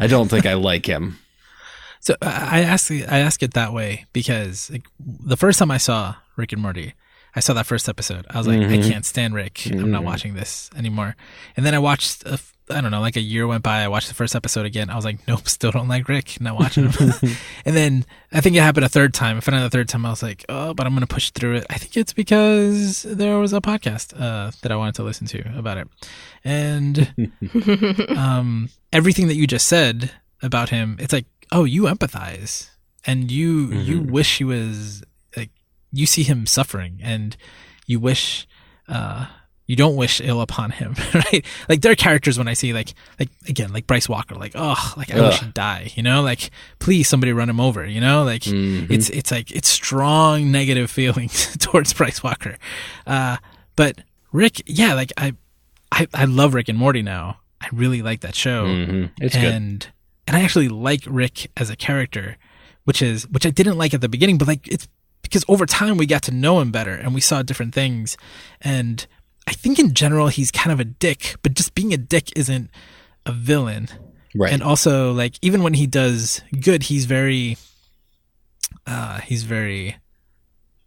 I 0.00 0.06
don't 0.08 0.28
think 0.28 0.46
I 0.46 0.54
like 0.54 0.86
him. 0.86 1.18
So 2.00 2.16
I 2.20 2.58
I 2.58 2.60
ask 2.62 2.90
I 2.90 3.18
ask 3.20 3.42
it 3.42 3.54
that 3.54 3.72
way 3.72 4.06
because 4.12 4.68
like, 4.70 4.86
the 4.98 5.36
first 5.36 5.58
time 5.60 5.70
I 5.70 5.78
saw 5.78 6.16
Rick 6.36 6.52
and 6.52 6.60
Morty, 6.60 6.94
I 7.36 7.40
saw 7.40 7.54
that 7.54 7.66
first 7.66 7.88
episode. 7.88 8.26
I 8.28 8.38
was 8.38 8.46
like, 8.48 8.58
I 8.60 8.64
Mhm. 8.64 8.90
can't 8.90 9.06
stand 9.06 9.34
Rick. 9.34 9.66
I'm 9.66 9.90
not 9.92 10.02
Mhm. 10.02 10.06
watching 10.06 10.34
this 10.34 10.68
anymore. 10.76 11.14
And 11.56 11.64
then 11.64 11.74
I 11.74 11.78
watched. 11.78 12.24
A, 12.26 12.38
I 12.70 12.80
don't 12.80 12.90
know, 12.92 13.00
like 13.00 13.16
a 13.16 13.20
year 13.20 13.46
went 13.46 13.62
by. 13.62 13.82
I 13.82 13.88
watched 13.88 14.08
the 14.08 14.14
first 14.14 14.34
episode 14.36 14.64
again. 14.66 14.88
I 14.88 14.94
was 14.96 15.04
like, 15.04 15.26
nope, 15.26 15.48
still 15.48 15.72
don't 15.72 15.88
like 15.88 16.08
Rick. 16.08 16.40
Not 16.40 16.56
watching 16.58 16.88
him. 16.90 17.18
and 17.64 17.76
then 17.76 18.06
I 18.32 18.40
think 18.40 18.56
it 18.56 18.60
happened 18.60 18.84
a 18.86 18.88
third 18.88 19.12
time. 19.12 19.36
And 19.36 19.44
finally, 19.44 19.64
the 19.64 19.70
third 19.70 19.88
time, 19.88 20.06
I 20.06 20.10
was 20.10 20.22
like, 20.22 20.44
oh, 20.48 20.72
but 20.72 20.86
I'm 20.86 20.94
gonna 20.94 21.06
push 21.08 21.30
through 21.30 21.56
it. 21.56 21.66
I 21.68 21.76
think 21.78 21.96
it's 21.96 22.12
because 22.12 23.02
there 23.02 23.36
was 23.38 23.52
a 23.52 23.60
podcast 23.60 24.14
uh, 24.18 24.52
that 24.62 24.70
I 24.72 24.76
wanted 24.76 24.94
to 24.94 25.02
listen 25.02 25.26
to 25.28 25.58
about 25.58 25.76
it, 25.78 25.88
and 26.44 27.12
um, 28.16 28.68
everything 28.92 29.28
that 29.28 29.34
you 29.36 29.46
just 29.46 29.66
said 29.66 30.10
about 30.42 30.68
him, 30.70 30.96
it's 31.00 31.12
like, 31.12 31.26
oh, 31.50 31.64
you 31.64 31.82
empathize 31.82 32.70
and 33.04 33.30
you 33.30 33.72
you 33.72 34.00
Mhm. 34.02 34.10
wish 34.10 34.38
he 34.38 34.44
was 34.44 35.02
like 35.36 35.50
you 35.92 36.06
see 36.06 36.22
him 36.22 36.46
suffering 36.46 37.00
and 37.02 37.36
you 37.86 37.98
wish, 38.00 38.46
uh, 38.88 39.26
you 39.66 39.76
don't 39.76 39.96
wish 39.96 40.20
ill 40.20 40.40
upon 40.40 40.70
him, 40.70 40.94
right? 41.14 41.44
Like 41.68 41.80
there 41.82 41.92
are 41.92 41.96
characters 41.96 42.36
when 42.36 42.48
I 42.48 42.54
see 42.54 42.72
like, 42.72 42.94
like 43.18 43.28
again, 43.48 43.72
like 43.72 43.86
Bryce 43.86 44.08
Walker, 44.08 44.34
like, 44.34 44.52
oh, 44.54 44.92
like 44.96 45.10
I 45.10 45.20
wish 45.20 45.40
he'd 45.40 45.54
die, 45.54 45.92
you 45.94 46.02
know, 46.02 46.20
like 46.22 46.50
please 46.78 47.08
somebody 47.08 47.32
run 47.32 47.48
him 47.48 47.60
over, 47.60 47.86
you 47.86 48.00
know, 48.00 48.24
like 48.24 48.42
it's, 48.46 49.08
it's 49.10 49.30
like, 49.30 49.50
it's 49.50 49.68
strong 49.68 50.50
negative 50.50 50.90
feelings 50.98 51.56
towards 51.58 51.92
Bryce 51.92 52.22
Walker. 52.22 52.56
Uh, 53.06 53.36
but 53.76 53.98
Rick, 54.32 54.62
yeah, 54.66 54.94
like 54.94 55.12
I, 55.16 55.34
I, 55.90 56.06
I 56.12 56.24
love 56.24 56.54
Rick 56.54 56.68
and 56.68 56.78
Morty 56.78 57.02
now. 57.02 57.38
I 57.60 57.68
really 57.72 58.02
like 58.02 58.20
that 58.22 58.34
show 58.34 58.64
hmm 58.66 59.04
It's 59.20 59.34
good. 59.36 59.44
and 59.44 59.88
and 60.26 60.36
I 60.36 60.40
actually 60.40 60.68
like 60.68 61.02
Rick 61.06 61.50
as 61.56 61.70
a 61.70 61.76
character, 61.76 62.36
which 62.84 63.00
is 63.00 63.28
which 63.28 63.46
I 63.46 63.50
didn't 63.50 63.78
like 63.78 63.94
at 63.94 64.00
the 64.00 64.08
beginning, 64.08 64.38
but 64.38 64.48
like 64.48 64.66
it's 64.66 64.88
because 65.22 65.44
over 65.48 65.66
time 65.66 65.96
we 65.96 66.06
got 66.06 66.22
to 66.24 66.32
know 66.32 66.58
him 66.60 66.72
better 66.72 66.94
and 66.94 67.14
we 67.14 67.20
saw 67.20 67.42
different 67.42 67.72
things, 67.74 68.16
and 68.60 69.06
I 69.46 69.52
think 69.52 69.78
in 69.78 69.94
general 69.94 70.28
he's 70.28 70.50
kind 70.50 70.72
of 70.72 70.80
a 70.80 70.84
dick, 70.84 71.36
but 71.42 71.54
just 71.54 71.74
being 71.74 71.92
a 71.92 71.96
dick 71.96 72.30
isn't 72.36 72.70
a 73.26 73.32
villain, 73.32 73.88
Right. 74.34 74.52
and 74.52 74.62
also 74.62 75.12
like 75.12 75.34
even 75.42 75.62
when 75.62 75.74
he 75.74 75.86
does 75.86 76.40
good, 76.60 76.84
he's 76.84 77.04
very, 77.06 77.56
uh, 78.86 79.18
he's 79.20 79.42
very. 79.44 79.96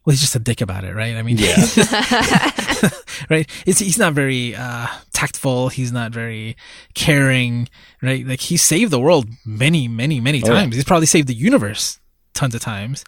Well, 0.06 0.12
he's 0.12 0.22
just 0.22 0.36
a 0.36 0.40
dick 0.40 0.62
about 0.62 0.84
it, 0.84 0.94
right? 0.94 1.16
I 1.16 1.24
mean, 1.24 1.38
Yeah. 1.40 1.56
right? 3.30 3.50
It's, 3.66 3.80
he's 3.80 3.98
not 3.98 4.14
very 4.14 4.56
uh, 4.56 4.86
tactful. 5.14 5.70
He's 5.70 5.92
not 5.92 6.12
very 6.12 6.56
caring, 6.94 7.68
right? 8.04 8.26
Like 8.26 8.40
he 8.42 8.56
saved 8.56 8.92
the 8.92 9.00
world 9.00 9.28
many, 9.46 9.88
many, 9.88 10.20
many 10.20 10.44
Oh, 10.44 10.48
yeah. 10.48 10.60
times. 10.62 10.76
He's 10.76 10.84
probably 10.84 11.08
saved 11.08 11.28
the 11.28 11.34
universe 11.34 12.00
tons 12.36 12.54
of 12.54 12.62
times. 12.62 13.04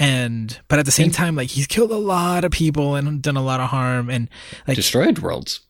And 0.00 0.58
but 0.68 0.78
at 0.80 0.86
the 0.86 0.90
same 0.92 1.10
time, 1.10 1.36
like 1.36 1.50
he's 1.50 1.66
killed 1.68 1.92
a 1.92 1.96
lot 1.98 2.42
of 2.44 2.50
people 2.50 2.94
and 2.96 3.20
done 3.22 3.36
a 3.36 3.42
lot 3.42 3.60
of 3.60 3.68
harm, 3.68 4.08
and 4.10 4.28
like 4.66 4.76
Destroyed 4.76 5.18
worlds. 5.20 5.60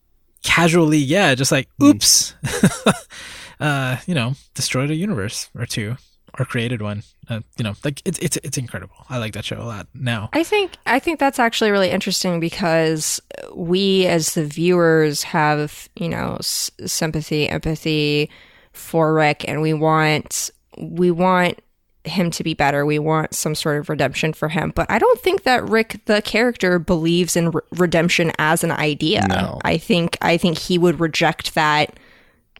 casually, 0.44 0.98
yeah, 0.98 1.34
just 1.34 1.50
like 1.52 1.68
Hmm. 1.80 1.86
oops, 1.86 2.34
uh, 3.60 3.96
you 4.06 4.14
know, 4.14 4.34
destroyed 4.54 4.90
a 4.90 4.94
universe 4.94 5.48
or 5.58 5.66
two 5.66 5.96
or 6.38 6.44
created 6.44 6.80
one. 6.80 7.02
Uh, 7.28 7.40
you 7.58 7.64
know, 7.64 7.74
like 7.84 8.02
it's 8.04 8.18
it's 8.20 8.38
it's 8.44 8.56
incredible. 8.58 8.94
I 9.08 9.18
like 9.18 9.32
that 9.34 9.44
show 9.44 9.60
a 9.60 9.64
lot 9.64 9.88
now. 9.94 10.30
I 10.32 10.42
think 10.44 10.76
I 10.86 10.98
think 10.98 11.18
that's 11.18 11.38
actually 11.38 11.70
really 11.70 11.90
interesting 11.90 12.40
because 12.40 13.20
we 13.54 14.06
as 14.06 14.34
the 14.34 14.44
viewers 14.44 15.24
have, 15.24 15.88
you 15.96 16.08
know, 16.08 16.36
s- 16.38 16.70
sympathy, 16.86 17.48
empathy 17.48 18.30
for 18.72 19.12
Rick 19.14 19.44
and 19.48 19.60
we 19.60 19.72
want 19.74 20.50
we 20.78 21.10
want 21.10 21.60
him 22.04 22.30
to 22.30 22.42
be 22.42 22.54
better. 22.54 22.86
We 22.86 22.98
want 22.98 23.34
some 23.34 23.54
sort 23.54 23.78
of 23.78 23.88
redemption 23.88 24.32
for 24.32 24.48
him, 24.48 24.72
but 24.74 24.90
I 24.90 24.98
don't 24.98 25.20
think 25.20 25.42
that 25.42 25.68
Rick 25.68 26.00
the 26.06 26.22
character 26.22 26.78
believes 26.78 27.36
in 27.36 27.50
re- 27.50 27.62
redemption 27.72 28.32
as 28.38 28.64
an 28.64 28.72
idea. 28.72 29.26
No. 29.28 29.58
I 29.64 29.76
think 29.76 30.16
I 30.22 30.36
think 30.36 30.58
he 30.58 30.78
would 30.78 31.00
reject 31.00 31.54
that 31.54 31.98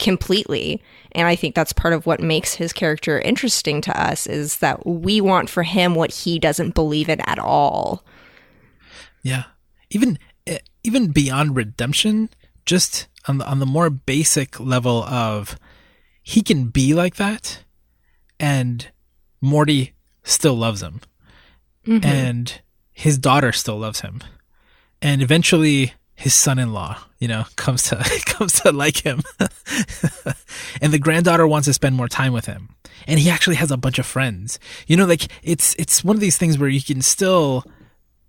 completely. 0.01 0.83
And 1.13 1.29
I 1.29 1.37
think 1.37 1.55
that's 1.55 1.73
part 1.73 1.95
of 1.95 2.07
what 2.07 2.21
makes 2.21 2.55
his 2.55 2.73
character 2.73 3.21
interesting 3.21 3.81
to 3.83 4.03
us 4.03 4.27
is 4.27 4.59
that 4.59 4.85
we 4.87 5.21
want 5.21 5.49
for 5.49 5.63
him 5.63 5.95
what 5.95 6.13
he 6.13 6.39
doesn't 6.39 6.75
believe 6.75 7.09
in 7.09 7.21
at 7.23 7.39
all. 7.39 8.05
Yeah, 9.23 9.45
even 9.91 10.19
eh, 10.47 10.59
even 10.83 11.13
beyond 11.13 11.57
redemption, 11.57 12.31
just 12.67 13.09
on 13.29 13.39
the 13.39 13.47
on 13.47 13.59
the 13.59 13.67
more 13.67 13.91
basic 13.91 14.59
level 14.59 15.05
of 15.05 15.59
he 16.23 16.43
can 16.43 16.69
be 16.69 16.95
like 16.95 17.17
that, 17.17 17.65
and 18.39 18.89
Morty 19.41 19.95
still 20.23 20.55
loves 20.55 20.83
him, 20.83 21.01
mm-hmm. 21.87 22.05
and 22.05 22.61
his 22.93 23.19
daughter 23.19 23.53
still 23.53 23.79
loves 23.79 24.01
him, 24.01 24.21
and 25.01 25.23
eventually 25.23 25.95
his 26.15 26.35
son-in-law, 26.35 26.99
you 27.19 27.29
know, 27.29 27.45
comes 27.57 27.85
to 27.85 27.97
comes 28.27 28.61
to 28.61 28.73
like 28.73 29.05
him, 29.05 29.23
and 30.83 30.93
the 30.93 30.99
granddaughter 30.99 31.47
wants 31.47 31.67
to 31.67 31.73
spend 31.73 31.97
more 31.97 32.09
time 32.09 32.33
with 32.33 32.47
him, 32.47 32.71
and 33.07 33.19
he 33.19 33.31
actually 33.31 33.57
has 33.57 33.71
a 33.71 33.77
bunch 33.77 33.99
of 33.99 34.07
friends. 34.07 34.59
You 34.87 34.97
know, 34.97 35.07
like 35.07 35.29
it's 35.43 35.75
it's 35.79 36.05
one 36.05 36.17
of 36.17 36.21
these 36.21 36.37
things 36.37 36.59
where 36.59 36.69
you 36.69 36.83
can 36.83 37.03
still 37.03 37.65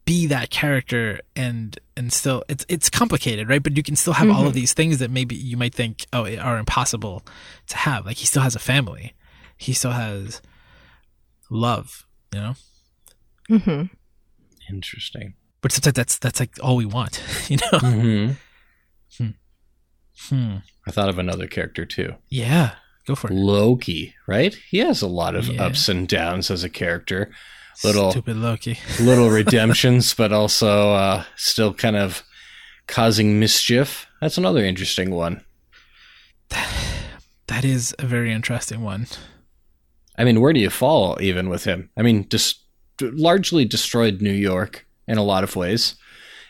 be 0.06 0.26
that 0.28 0.50
character 0.50 1.20
and 1.36 1.78
and 1.96 2.12
still 2.12 2.44
it's 2.50 2.66
it's 2.68 2.90
complicated 2.90 3.50
right? 3.50 3.62
But 3.62 3.78
you 3.78 3.84
can 3.84 3.96
still 3.96 4.14
have 4.14 4.30
all 4.30 4.42
of 4.42 4.48
mm-hmm. 4.48 4.56
these 4.56 4.74
things 4.74 4.98
that 5.00 5.12
maybe 5.12 5.36
you 5.36 5.58
might 5.58 5.74
think 5.76 6.06
oh 6.14 6.26
are 6.38 6.58
impossible 6.58 7.24
to 7.68 7.78
have. 7.78 8.06
Like 8.06 8.18
he 8.18 8.26
still 8.26 8.42
has 8.42 8.56
a 8.56 8.60
family. 8.60 9.14
He 9.58 9.74
still 9.74 9.92
has 9.92 10.42
love 11.52 12.06
you 12.34 12.40
know 12.40 12.56
hmm 13.50 13.84
Interesting. 14.70 15.34
but 15.62 15.72
sometimes 15.74 15.94
that's 15.96 16.18
that's 16.18 16.40
like 16.40 16.52
all 16.64 16.78
we 16.78 16.86
want 16.86 17.22
you 17.50 17.58
know 17.58 17.80
hmm 17.80 19.30
hmm. 20.30 20.56
I 20.88 20.92
thought 20.92 21.10
of 21.10 21.20
another 21.20 21.48
character 21.48 21.86
too. 21.86 22.16
yeah 22.30 22.76
go 23.06 23.16
for 23.16 23.28
it 23.32 23.34
Loki, 23.34 24.14
right? 24.28 24.56
He 24.70 24.78
has 24.80 25.02
a 25.02 25.08
lot 25.08 25.36
of 25.36 25.50
Yeah. 25.50 25.64
ups 25.66 25.90
and 25.90 26.08
downs 26.08 26.50
as 26.52 26.64
a 26.64 26.70
character. 26.70 27.32
Little 27.84 28.12
stupid 28.12 28.38
loki 28.38 28.78
little 29.00 29.30
redemptions, 29.30 30.14
but 30.14 30.32
also 30.32 30.92
uh, 30.94 31.24
still 31.36 31.74
kind 31.74 31.96
of 31.96 32.24
causing 32.88 33.40
mischief. 33.40 34.06
That's 34.22 34.38
another 34.38 34.64
interesting 34.64 35.12
one. 35.12 35.44
that 36.50 37.66
is 37.66 37.96
a 38.00 38.06
very 38.06 38.32
interesting 38.32 38.82
one 38.82 39.08
I 40.18 40.24
mean, 40.24 40.42
where 40.42 40.54
do 40.54 40.60
you 40.60 40.70
fall 40.70 41.18
even 41.22 41.50
with 41.50 41.64
him? 41.64 41.90
I 41.98 42.02
mean, 42.02 42.28
just 42.30 42.64
largely 43.02 43.66
destroyed 43.66 44.22
New 44.22 44.32
York 44.34 44.86
in 45.08 45.18
a 45.18 45.24
lot 45.24 45.44
of 45.44 45.56
ways 45.56 45.96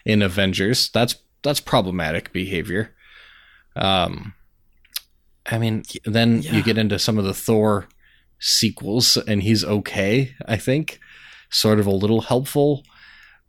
in 0.05 0.21
Avengers. 0.21 0.89
That's 0.89 1.15
that's 1.43 1.59
problematic 1.59 2.31
behavior. 2.33 2.93
Um, 3.75 4.33
I 5.45 5.57
mean, 5.57 5.83
then 6.05 6.41
Yeah. 6.41 6.53
you 6.55 6.63
get 6.63 6.77
into 6.77 6.99
some 6.99 7.17
of 7.17 7.23
the 7.25 7.33
Thor 7.33 7.87
sequels, 8.39 9.17
and 9.17 9.41
he's 9.43 9.63
okay. 9.63 10.35
I 10.47 10.57
think, 10.57 10.99
sort 11.49 11.79
of 11.79 11.87
a 11.87 11.91
little 11.91 12.21
helpful. 12.21 12.83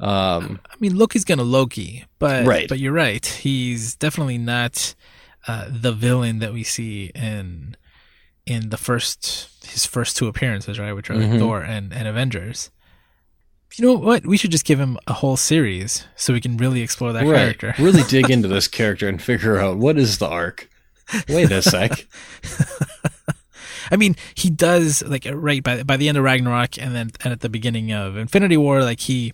Um, 0.00 0.60
I 0.70 0.74
mean, 0.80 0.96
Loki's 0.96 1.24
gonna 1.24 1.42
Loki, 1.44 2.04
but 2.18 2.44
Right. 2.46 2.68
but 2.68 2.78
you're 2.78 2.92
right. 2.92 3.24
He's 3.24 3.94
definitely 3.94 4.38
not 4.38 4.94
uh, 5.48 5.66
the 5.70 5.92
villain 5.92 6.38
that 6.38 6.52
we 6.52 6.62
see 6.62 7.10
in 7.14 7.76
in 8.46 8.70
the 8.70 8.76
first 8.76 9.48
his 9.66 9.86
first 9.86 10.16
two 10.16 10.26
appearances, 10.28 10.78
right? 10.78 10.92
Which 10.92 11.08
are 11.10 11.14
like 11.16 11.30
Mhm. 11.30 11.38
Thor 11.38 11.62
and, 11.62 11.92
and 11.92 12.06
Avengers. 12.08 12.70
You 13.76 13.86
know 13.86 13.94
what? 13.94 14.26
We 14.26 14.36
should 14.36 14.50
just 14.50 14.66
give 14.66 14.78
him 14.78 14.98
a 15.06 15.14
whole 15.14 15.36
series 15.38 16.04
so 16.14 16.34
we 16.34 16.42
can 16.42 16.58
really 16.58 16.82
explore 16.82 17.12
that 17.14 17.24
right. 17.24 17.58
character. 17.58 17.74
really 17.82 18.02
dig 18.02 18.28
into 18.34 18.48
this 18.48 18.68
character 18.68 19.08
and 19.08 19.22
figure 19.22 19.58
out 19.58 19.78
what 19.78 19.96
is 19.96 20.18
the 20.18 20.28
arc. 20.28 20.68
Wait 21.28 21.50
a 21.50 21.62
sec. 21.62 22.06
I 23.90 23.96
mean, 23.96 24.16
he 24.34 24.48
does 24.50 25.02
like 25.02 25.26
right 25.30 25.62
by 25.62 25.82
by 25.82 25.96
the 25.96 26.08
end 26.08 26.16
of 26.18 26.24
Ragnarok 26.24 26.78
and 26.78 26.94
then 26.94 27.10
and 27.24 27.32
at 27.32 27.40
the 27.40 27.48
beginning 27.48 27.92
of 27.92 28.16
Infinity 28.16 28.56
War, 28.56 28.82
like 28.82 29.00
he, 29.00 29.32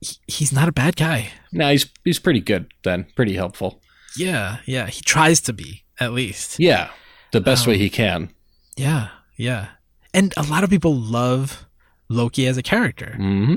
he 0.00 0.16
he's 0.26 0.52
not 0.52 0.68
a 0.68 0.72
bad 0.72 0.96
guy. 0.96 1.30
no, 1.52 1.70
he's 1.70 1.86
he's 2.04 2.18
pretty 2.18 2.40
good 2.40 2.72
then. 2.84 3.06
Pretty 3.16 3.34
helpful. 3.34 3.80
Yeah, 4.16 4.58
yeah. 4.64 4.86
He 4.86 5.00
tries 5.02 5.40
to 5.42 5.52
be 5.52 5.84
at 6.00 6.12
least. 6.12 6.58
Yeah, 6.58 6.90
the 7.32 7.40
best 7.40 7.66
Um, 7.66 7.72
way 7.72 7.78
he 7.78 7.90
can. 7.90 8.30
Yeah, 8.76 9.08
yeah. 9.36 9.68
And 10.14 10.32
a 10.36 10.42
lot 10.42 10.64
of 10.64 10.70
people 10.70 10.94
love 10.94 11.66
Loki 12.08 12.46
as 12.46 12.56
a 12.56 12.62
character. 12.62 13.14
hmm 13.16 13.56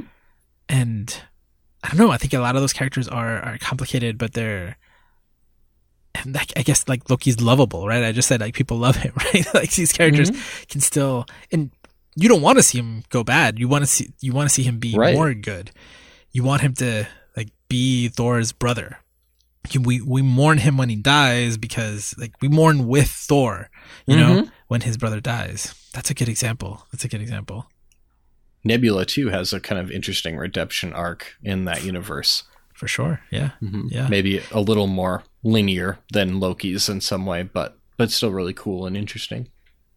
And 0.69 1.15
I 1.83 1.89
don't 1.89 1.97
know, 1.97 2.11
I 2.11 2.17
think 2.17 2.33
a 2.33 2.39
lot 2.39 2.55
of 2.55 2.61
those 2.61 2.73
characters 2.73 3.07
are 3.07 3.39
are 3.39 3.57
complicated, 3.57 4.17
but 4.17 4.33
they're 4.33 4.77
and 6.13 6.35
like, 6.35 6.51
I 6.57 6.61
guess 6.63 6.87
like 6.87 7.09
Loki's 7.09 7.39
lovable, 7.39 7.87
right? 7.87 8.03
I 8.03 8.11
just 8.11 8.27
said 8.27 8.41
like 8.41 8.53
people 8.53 8.77
love 8.77 8.97
him, 8.97 9.13
right? 9.33 9.45
like 9.53 9.73
these 9.73 9.93
characters 9.93 10.29
can 10.67 10.81
still 10.81 11.25
and 11.51 11.71
you 12.15 12.27
don't 12.27 12.41
want 12.41 12.57
to 12.57 12.63
see 12.63 12.77
him 12.79 13.03
go 13.09 13.23
bad. 13.23 13.57
You 13.57 13.67
want 13.69 13.83
to 13.83 13.87
see 13.87 14.09
you 14.19 14.33
want 14.33 14.49
to 14.49 14.53
see 14.53 14.63
him 14.63 14.77
be 14.79 14.93
Right. 14.95 15.15
more 15.15 15.33
good. 15.33 15.71
You 16.33 16.43
want 16.43 16.61
him 16.61 16.73
to 16.75 17.07
like 17.37 17.49
be 17.69 18.09
Thor's 18.09 18.51
brother. 18.51 18.97
You- 19.69 19.81
We 19.81 20.01
we 20.01 20.21
mourn 20.21 20.57
him 20.57 20.77
when 20.77 20.89
he 20.89 20.95
dies 20.95 21.57
because 21.57 22.13
like 22.17 22.33
we 22.41 22.47
mourn 22.47 22.87
with 22.87 23.09
Thor, 23.09 23.69
you 24.07 24.17
know, 24.17 24.47
when 24.67 24.81
his 24.81 24.97
brother 24.97 25.21
dies. 25.21 25.73
That's 25.93 26.09
a 26.09 26.13
good 26.13 26.29
example. 26.29 26.85
That's 26.91 27.05
a 27.05 27.07
good 27.07 27.21
example. 27.21 27.67
Nebula 28.63 29.05
too 29.05 29.29
has 29.29 29.53
a 29.53 29.59
kind 29.59 29.79
of 29.79 29.91
interesting 29.91 30.37
redemption 30.37 30.93
arc 30.93 31.35
in 31.43 31.65
that 31.65 31.83
universe. 31.83 32.43
For 32.73 32.87
sure. 32.87 33.21
Yeah. 33.31 33.51
Mhm. 33.61 33.91
Yeah. 33.91 34.07
maybe 34.07 34.41
a 34.51 34.59
little 34.61 34.87
more 34.87 35.23
linear 35.43 35.99
than 36.13 36.39
Loki's 36.39 36.89
in 36.89 37.01
some 37.01 37.25
way, 37.25 37.43
but 37.43 37.77
but 37.97 38.11
still 38.11 38.31
really 38.31 38.53
cool 38.53 38.85
and 38.87 38.97
interesting. 38.97 39.49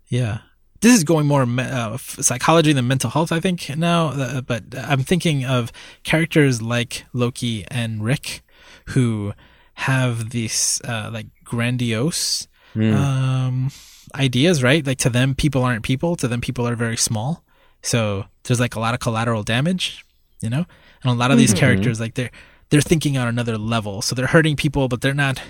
Yeah. 0.08 0.38
This 0.80 0.94
is 0.94 1.04
going 1.04 1.26
more 1.26 1.46
uh, 1.58 1.96
psychology 1.96 2.74
than 2.74 2.86
mental 2.86 3.08
health, 3.08 3.32
I 3.32 3.40
think, 3.40 3.74
now. 3.78 4.08
Uh, 4.08 4.40
but 4.42 4.64
I'm 4.76 5.02
thinking 5.02 5.42
of 5.46 5.72
characters 6.02 6.60
like 6.60 7.06
Loki 7.14 7.64
and 7.70 8.04
Rick 8.04 8.42
who 8.88 9.32
have 9.74 10.30
these 10.30 10.80
uh, 10.84 11.10
like 11.12 11.26
grandiose 11.44 12.48
Mm. 12.74 12.92
um, 12.96 13.70
ideas, 14.16 14.60
right? 14.60 14.84
Like 14.84 14.98
to 14.98 15.08
them, 15.10 15.36
people 15.36 15.62
aren't 15.62 15.84
people. 15.84 16.16
To 16.16 16.26
them, 16.26 16.40
people 16.40 16.66
are 16.66 16.74
very 16.74 16.96
small. 16.96 17.44
So 17.82 18.24
there's 18.42 18.58
like 18.58 18.74
a 18.74 18.80
lot 18.80 18.94
of 18.94 19.00
collateral 19.00 19.44
damage, 19.44 20.04
you 20.40 20.50
know. 20.50 20.66
And 21.04 21.12
a 21.12 21.14
lot 21.14 21.30
of 21.30 21.38
these 21.38 21.54
Mhm. 21.54 21.58
characters, 21.58 22.00
like 22.00 22.14
they're 22.14 22.32
they're 22.70 22.80
thinking 22.80 23.16
on 23.16 23.28
another 23.28 23.56
level. 23.56 24.02
So 24.02 24.16
they're 24.16 24.26
hurting 24.26 24.56
people, 24.56 24.88
but 24.88 25.02
they're 25.02 25.14
not 25.14 25.40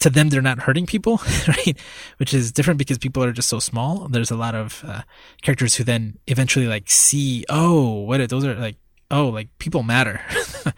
to 0.00 0.10
them 0.10 0.28
they're 0.30 0.40
not 0.42 0.60
hurting 0.60 0.86
people 0.86 1.20
right 1.48 1.76
which 2.16 2.32
is 2.32 2.50
different 2.52 2.78
because 2.78 2.96
people 2.96 3.22
are 3.22 3.32
just 3.32 3.48
so 3.50 3.58
small 3.58 4.08
there's 4.08 4.30
a 4.30 4.34
lot 4.36 4.54
of 4.54 4.82
uh, 4.88 5.02
characters 5.42 5.74
who 5.74 5.84
then 5.84 6.16
eventually 6.26 6.66
like 6.66 6.88
see 6.88 7.44
oh 7.50 8.00
what 8.08 8.18
Are, 8.18 8.26
those 8.26 8.46
are 8.46 8.54
like 8.54 8.76
oh 9.10 9.28
like 9.28 9.48
people 9.58 9.82
matter 9.82 10.22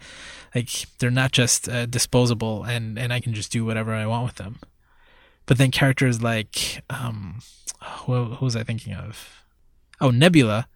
like 0.55 0.85
they're 0.99 1.11
not 1.11 1.31
just 1.31 1.67
uh, 1.69 1.85
disposable 1.85 2.63
and 2.63 2.97
and 2.97 3.13
i 3.13 3.19
can 3.19 3.33
just 3.33 3.51
do 3.51 3.65
whatever 3.65 3.93
i 3.93 4.05
want 4.05 4.25
with 4.25 4.35
them 4.35 4.59
but 5.45 5.57
then 5.57 5.71
characters 5.71 6.21
like 6.21 6.83
um 6.89 7.39
who, 8.05 8.25
who 8.25 8.45
was 8.45 8.55
i 8.55 8.63
thinking 8.63 8.93
of 8.93 9.43
oh 10.01 10.11
nebula 10.11 10.67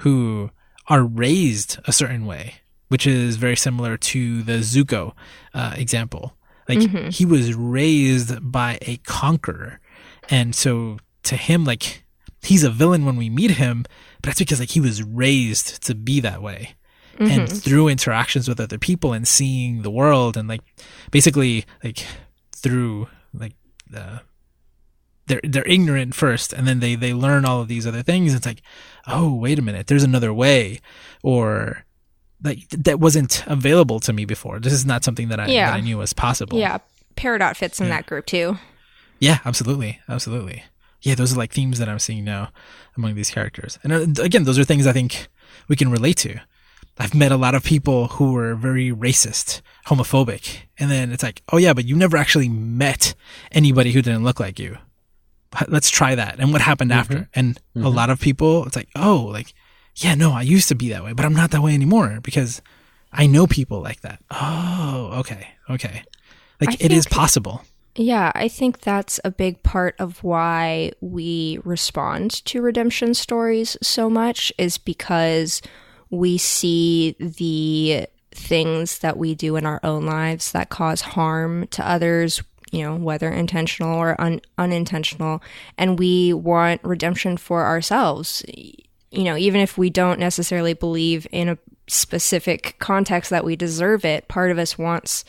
who 0.00 0.50
are 0.88 1.04
raised 1.04 1.78
a 1.84 1.92
certain 1.92 2.26
way 2.26 2.54
which 2.88 3.06
is 3.06 3.36
very 3.36 3.56
similar 3.56 3.96
to 3.96 4.42
the 4.42 4.58
zuko 4.58 5.12
uh, 5.54 5.74
example 5.76 6.36
like 6.68 6.78
mm-hmm. 6.78 7.08
he 7.10 7.24
was 7.24 7.54
raised 7.54 8.50
by 8.50 8.78
a 8.82 8.96
conqueror. 8.98 9.80
And 10.28 10.54
so 10.54 10.98
to 11.24 11.36
him, 11.36 11.64
like 11.64 12.04
he's 12.42 12.64
a 12.64 12.70
villain 12.70 13.04
when 13.04 13.16
we 13.16 13.30
meet 13.30 13.52
him, 13.52 13.84
but 14.22 14.30
that's 14.30 14.38
because 14.38 14.60
like 14.60 14.70
he 14.70 14.80
was 14.80 15.02
raised 15.02 15.82
to 15.84 15.94
be 15.94 16.20
that 16.20 16.42
way. 16.42 16.75
Mm-hmm. 17.16 17.40
And 17.40 17.50
through 17.50 17.88
interactions 17.88 18.48
with 18.48 18.60
other 18.60 18.78
people 18.78 19.12
and 19.12 19.26
seeing 19.26 19.82
the 19.82 19.90
world 19.90 20.36
and 20.36 20.48
like 20.48 20.60
basically 21.10 21.64
like 21.82 22.04
through 22.52 23.08
like 23.32 23.54
the 23.88 24.20
they're 25.26 25.40
they're 25.42 25.66
ignorant 25.66 26.14
first 26.14 26.52
and 26.52 26.68
then 26.68 26.80
they 26.80 26.94
they 26.94 27.14
learn 27.14 27.44
all 27.44 27.60
of 27.60 27.68
these 27.68 27.86
other 27.86 28.02
things 28.02 28.34
it's 28.34 28.46
like 28.46 28.62
oh 29.06 29.34
wait 29.34 29.58
a 29.58 29.62
minute 29.62 29.86
there's 29.86 30.04
another 30.04 30.32
way 30.32 30.80
or 31.22 31.86
like 32.42 32.68
that 32.70 33.00
wasn't 33.00 33.44
available 33.46 34.00
to 34.00 34.12
me 34.12 34.24
before. 34.24 34.58
This 34.60 34.72
is 34.72 34.84
not 34.84 35.04
something 35.04 35.28
that 35.28 35.40
I, 35.40 35.46
yeah. 35.46 35.70
that 35.70 35.76
I 35.76 35.80
knew 35.80 35.98
was 35.98 36.12
possible. 36.12 36.58
Yeah, 36.58 36.78
Peridot 37.16 37.56
fits 37.56 37.80
in 37.80 37.88
yeah. 37.88 37.96
that 37.96 38.06
group 38.06 38.26
too. 38.26 38.58
Yeah, 39.18 39.38
absolutely, 39.44 40.00
absolutely. 40.08 40.64
Yeah, 41.02 41.14
those 41.14 41.32
are 41.32 41.36
like 41.36 41.52
themes 41.52 41.78
that 41.78 41.88
I'm 41.88 41.98
seeing 41.98 42.24
now 42.24 42.50
among 42.96 43.14
these 43.14 43.30
characters. 43.30 43.78
And 43.82 43.92
uh, 43.92 44.22
again, 44.22 44.44
those 44.44 44.58
are 44.58 44.64
things 44.64 44.86
I 44.86 44.92
think 44.92 45.28
we 45.68 45.76
can 45.76 45.90
relate 45.90 46.16
to. 46.18 46.40
I've 46.98 47.14
met 47.14 47.32
a 47.32 47.36
lot 47.36 47.54
of 47.54 47.62
people 47.62 48.08
who 48.08 48.32
were 48.32 48.54
very 48.54 48.90
racist, 48.90 49.60
homophobic, 49.86 50.60
and 50.78 50.90
then 50.90 51.12
it's 51.12 51.22
like, 51.22 51.42
oh 51.52 51.58
yeah, 51.58 51.74
but 51.74 51.84
you 51.84 51.94
never 51.96 52.16
actually 52.16 52.48
met 52.48 53.14
anybody 53.52 53.92
who 53.92 54.02
didn't 54.02 54.24
look 54.24 54.40
like 54.40 54.58
you. 54.58 54.78
Let's 55.68 55.90
try 55.90 56.14
that. 56.14 56.38
And 56.38 56.52
what 56.52 56.62
happened 56.62 56.90
mm-hmm. 56.90 57.00
after? 57.00 57.28
And 57.34 57.56
mm-hmm. 57.76 57.84
a 57.84 57.90
lot 57.90 58.10
of 58.10 58.20
people, 58.20 58.64
it's 58.66 58.76
like, 58.76 58.88
oh, 58.96 59.28
like 59.30 59.54
yeah, 59.96 60.14
no, 60.14 60.32
I 60.32 60.42
used 60.42 60.68
to 60.68 60.74
be 60.74 60.90
that 60.90 61.04
way, 61.04 61.12
but 61.12 61.24
I'm 61.24 61.32
not 61.32 61.50
that 61.52 61.62
way 61.62 61.74
anymore 61.74 62.18
because 62.22 62.60
I 63.12 63.26
know 63.26 63.46
people 63.46 63.80
like 63.80 64.02
that. 64.02 64.20
Oh, 64.30 65.10
okay, 65.20 65.48
okay. 65.70 66.02
Like 66.60 66.70
I 66.70 66.72
it 66.74 66.78
think, 66.78 66.92
is 66.92 67.06
possible. 67.06 67.62
Yeah, 67.94 68.30
I 68.34 68.48
think 68.48 68.80
that's 68.80 69.18
a 69.24 69.30
big 69.30 69.62
part 69.62 69.94
of 69.98 70.22
why 70.22 70.92
we 71.00 71.60
respond 71.64 72.44
to 72.46 72.60
redemption 72.60 73.14
stories 73.14 73.76
so 73.80 74.10
much 74.10 74.52
is 74.58 74.76
because 74.76 75.62
we 76.10 76.38
see 76.38 77.16
the 77.18 78.06
things 78.30 78.98
that 78.98 79.16
we 79.16 79.34
do 79.34 79.56
in 79.56 79.66
our 79.66 79.80
own 79.82 80.04
lives 80.04 80.52
that 80.52 80.68
cause 80.68 81.00
harm 81.00 81.66
to 81.68 81.88
others 81.88 82.42
you 82.72 82.82
know, 82.82 82.96
whether 82.96 83.30
intentional 83.30 83.96
or 83.96 84.20
un- 84.20 84.40
unintentional, 84.58 85.40
and 85.78 86.00
we 86.00 86.32
want 86.32 86.82
redemption 86.82 87.36
for 87.36 87.64
ourselves 87.64 88.44
you 89.16 89.24
know, 89.24 89.36
even 89.36 89.60
if 89.60 89.78
we 89.78 89.90
don't 89.90 90.20
necessarily 90.20 90.74
believe 90.74 91.26
in 91.32 91.48
a 91.48 91.58
specific 91.86 92.76
context 92.78 93.30
that 93.30 93.44
we 93.44 93.56
deserve 93.56 94.04
it, 94.04 94.28
part 94.28 94.50
of 94.50 94.58
us 94.58 94.76
wants 94.76 95.24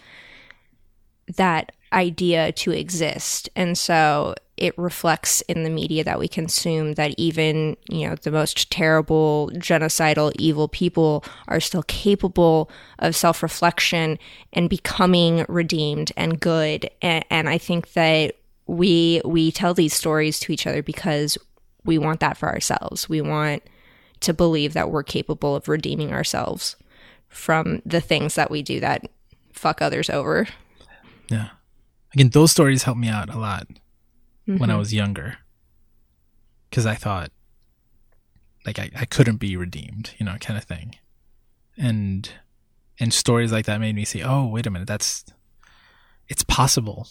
that 1.35 1.71
idea 1.93 2.51
to 2.51 2.71
exist. 2.71 3.49
And 3.55 3.77
so 3.77 4.35
it 4.57 4.77
reflects 4.77 5.41
in 5.41 5.63
the 5.63 5.69
media 5.69 6.03
that 6.03 6.19
we 6.19 6.27
consume 6.27 6.93
that 6.93 7.13
even, 7.17 7.77
you 7.89 8.09
know, 8.09 8.15
the 8.15 8.31
most 8.31 8.71
terrible, 8.71 9.51
genocidal, 9.55 10.33
evil 10.39 10.67
people 10.67 11.23
are 11.47 11.59
still 11.59 11.83
capable 11.83 12.69
of 12.99 13.15
self 13.15 13.43
reflection 13.43 14.17
and 14.53 14.69
becoming 14.69 15.45
redeemed 15.47 16.11
and 16.17 16.39
good. 16.39 16.89
And, 17.01 17.23
and 17.29 17.47
I 17.47 17.57
think 17.57 17.93
that 17.93 18.35
we 18.65 19.21
we 19.23 19.51
tell 19.51 19.73
these 19.73 19.93
stories 19.93 20.39
to 20.41 20.51
each 20.51 20.67
other 20.67 20.83
because 20.83 21.37
we 21.85 21.97
want 21.97 22.19
that 22.19 22.37
for 22.37 22.49
ourselves. 22.49 23.07
We 23.07 23.21
want 23.21 23.63
to 24.21 24.33
believe 24.33 24.73
that 24.73 24.89
we're 24.89 25.03
capable 25.03 25.55
of 25.55 25.67
redeeming 25.67 26.11
ourselves 26.11 26.75
from 27.29 27.81
the 27.85 28.01
things 28.01 28.35
that 28.35 28.49
we 28.49 28.63
do 28.63 28.79
that 28.79 29.07
fuck 29.53 29.81
others 29.81 30.09
over. 30.09 30.47
Yeah. 31.29 31.49
Again, 32.13 32.29
those 32.29 32.51
stories 32.51 32.83
help 32.83 32.97
me 32.97 33.09
out 33.09 33.33
a 33.33 33.37
lot 33.37 33.67
mm-hmm. 34.47 34.57
when 34.57 34.69
I 34.69 34.73
mm-hmm. 34.73 34.79
was 34.79 34.93
younger. 34.93 35.37
Because 36.69 36.85
I 36.85 36.95
thought, 36.95 37.31
like, 38.65 38.79
I, 38.79 38.91
I 38.95 39.05
couldn't 39.05 39.37
be 39.37 39.55
redeemed, 39.55 40.11
you 40.17 40.25
know, 40.25 40.35
kind 40.39 40.57
of 40.57 40.65
thing. 40.65 40.95
And 41.77 42.29
and 42.99 43.13
stories 43.13 43.51
like 43.51 43.65
that 43.65 43.79
made 43.79 43.95
me 43.95 44.05
see, 44.05 44.23
oh, 44.23 44.47
wait 44.47 44.65
a 44.65 44.69
minute, 44.69 44.87
that's 44.87 45.25
it's 46.27 46.43
possible 46.43 47.07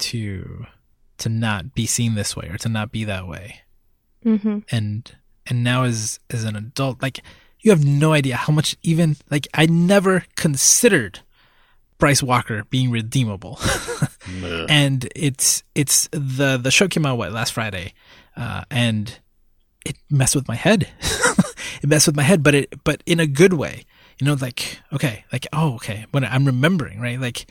to 0.00 0.66
to 1.18 1.28
not 1.28 1.74
be 1.74 1.86
seen 1.86 2.14
this 2.14 2.36
way 2.36 2.48
or 2.48 2.56
to 2.58 2.68
not 2.68 2.92
be 2.92 3.04
that 3.04 3.26
way. 3.26 3.62
Mm-hmm. 4.24 4.60
And 4.70 5.16
and 5.48 5.64
now 5.64 5.84
as 5.84 6.20
as 6.30 6.44
an 6.44 6.56
adult 6.56 7.02
like 7.02 7.20
you 7.60 7.70
have 7.70 7.84
no 7.84 8.12
idea 8.12 8.36
how 8.36 8.52
much 8.52 8.76
even 8.82 9.16
like 9.30 9.48
i 9.54 9.66
never 9.66 10.24
considered 10.36 11.20
bryce 11.98 12.22
walker 12.22 12.64
being 12.70 12.90
redeemable. 12.90 13.58
And 14.68 15.08
it's 15.16 15.62
it's 15.74 16.08
the 16.12 16.58
the 16.62 16.70
show 16.70 16.86
came 16.86 17.06
out 17.06 17.16
what 17.16 17.32
last 17.32 17.52
friday? 17.52 17.94
Uh, 18.36 18.62
and 18.70 19.18
it 19.86 19.96
messed 20.10 20.36
with 20.36 20.48
my 20.48 20.54
head. 20.54 20.88
It 21.80 21.88
messed 21.88 22.08
with 22.08 22.16
my 22.16 22.24
head 22.24 22.42
but 22.42 22.54
it 22.54 22.82
but 22.84 23.02
in 23.06 23.20
a 23.20 23.26
good 23.26 23.52
way. 23.54 23.84
You 24.18 24.26
know 24.26 24.34
like 24.34 24.80
okay 24.92 25.24
like 25.32 25.46
oh 25.52 25.74
okay 25.76 26.06
when 26.10 26.24
i'm 26.24 26.44
remembering 26.44 27.00
right? 27.00 27.20
Like 27.20 27.46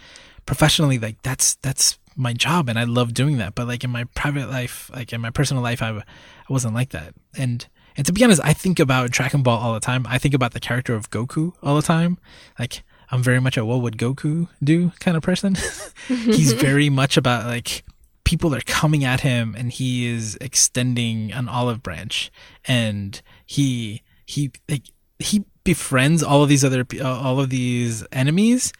professionally 0.45 0.99
like 0.99 1.21
that's 1.21 1.55
that's 1.55 1.97
my 2.15 2.33
job 2.33 2.67
and 2.67 2.77
i 2.77 2.83
love 2.83 3.13
doing 3.13 3.37
that. 3.37 3.55
But 3.55 3.67
like 3.67 3.83
in 3.83 3.89
my 3.89 4.03
private 4.15 4.49
life 4.49 4.91
like 4.93 5.13
in 5.13 5.21
my 5.21 5.29
personal 5.29 5.63
life 5.63 5.81
i, 5.81 5.89
I 5.89 6.03
wasn't 6.49 6.75
like 6.75 6.89
that. 6.89 7.13
And 7.37 7.65
and 7.95 8.05
to 8.05 8.13
be 8.13 8.23
honest, 8.23 8.41
I 8.43 8.53
think 8.53 8.79
about 8.79 9.09
Dragon 9.09 9.41
Ball 9.41 9.57
all 9.57 9.73
the 9.73 9.79
time. 9.79 10.05
I 10.07 10.19
think 10.19 10.35
about 10.35 10.53
the 10.53 10.59
character 10.59 10.93
of 10.93 11.09
Goku 11.09 11.53
all 11.63 11.75
the 11.75 11.81
time. 11.81 12.19
Like 12.59 12.83
I'm 13.09 13.23
very 13.23 13.39
much 13.39 13.57
a 13.57 13.65
what 13.65 13.81
would 13.81 13.97
Goku 13.97 14.47
do 14.63 14.91
kind 14.99 15.15
of 15.15 15.23
person. 15.23 15.55
He's 16.07 16.53
very 16.67 16.89
much 16.89 17.17
about 17.17 17.45
like 17.45 17.83
people 18.23 18.53
are 18.53 18.61
coming 18.61 19.05
at 19.05 19.21
him 19.21 19.55
and 19.57 19.71
he 19.71 20.05
is 20.05 20.37
extending 20.41 21.31
an 21.31 21.47
olive 21.47 21.81
branch 21.81 22.29
and 22.65 23.21
he 23.45 24.03
he 24.25 24.51
like 24.67 24.83
he 25.19 25.45
befriends 25.63 26.21
all 26.21 26.43
of 26.43 26.49
these 26.49 26.65
other 26.65 26.85
uh, 26.99 27.21
all 27.21 27.39
of 27.39 27.49
these 27.49 28.05
enemies 28.11 28.73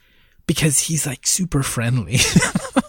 because 0.46 0.80
he's 0.80 1.06
like 1.06 1.26
super 1.26 1.62
friendly. 1.62 2.18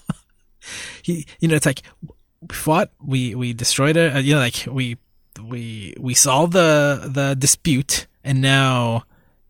he 1.01 1.25
you 1.39 1.47
know 1.47 1.55
it's 1.55 1.65
like 1.65 1.81
we 2.01 2.53
fought 2.53 2.91
we 3.01 3.35
we 3.35 3.53
destroyed 3.53 3.95
it 3.95 4.15
uh, 4.15 4.19
you 4.19 4.33
know 4.33 4.41
like 4.41 4.65
we 4.69 4.97
we 5.41 5.93
we 5.99 6.13
solved 6.13 6.53
the 6.53 7.09
the 7.11 7.35
dispute 7.35 8.07
and 8.23 8.41
now 8.41 9.03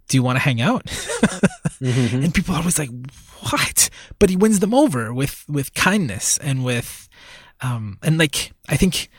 do 0.10 0.18
you 0.18 0.24
want 0.24 0.36
to 0.36 0.42
hang 0.42 0.62
out? 0.62 0.84
Mm-hmm. 1.80 2.24
and 2.26 2.34
people 2.34 2.56
are 2.56 2.58
always 2.58 2.78
like 2.78 2.90
what? 3.52 3.90
But 4.20 4.30
he 4.30 4.36
wins 4.36 4.60
them 4.60 4.74
over 4.74 5.14
with 5.14 5.46
with 5.48 5.74
kindness 5.74 6.38
and 6.40 6.66
with 6.66 7.08
um 7.62 8.00
and 8.04 8.18
like 8.18 8.52
i 8.68 8.76
think 8.76 9.10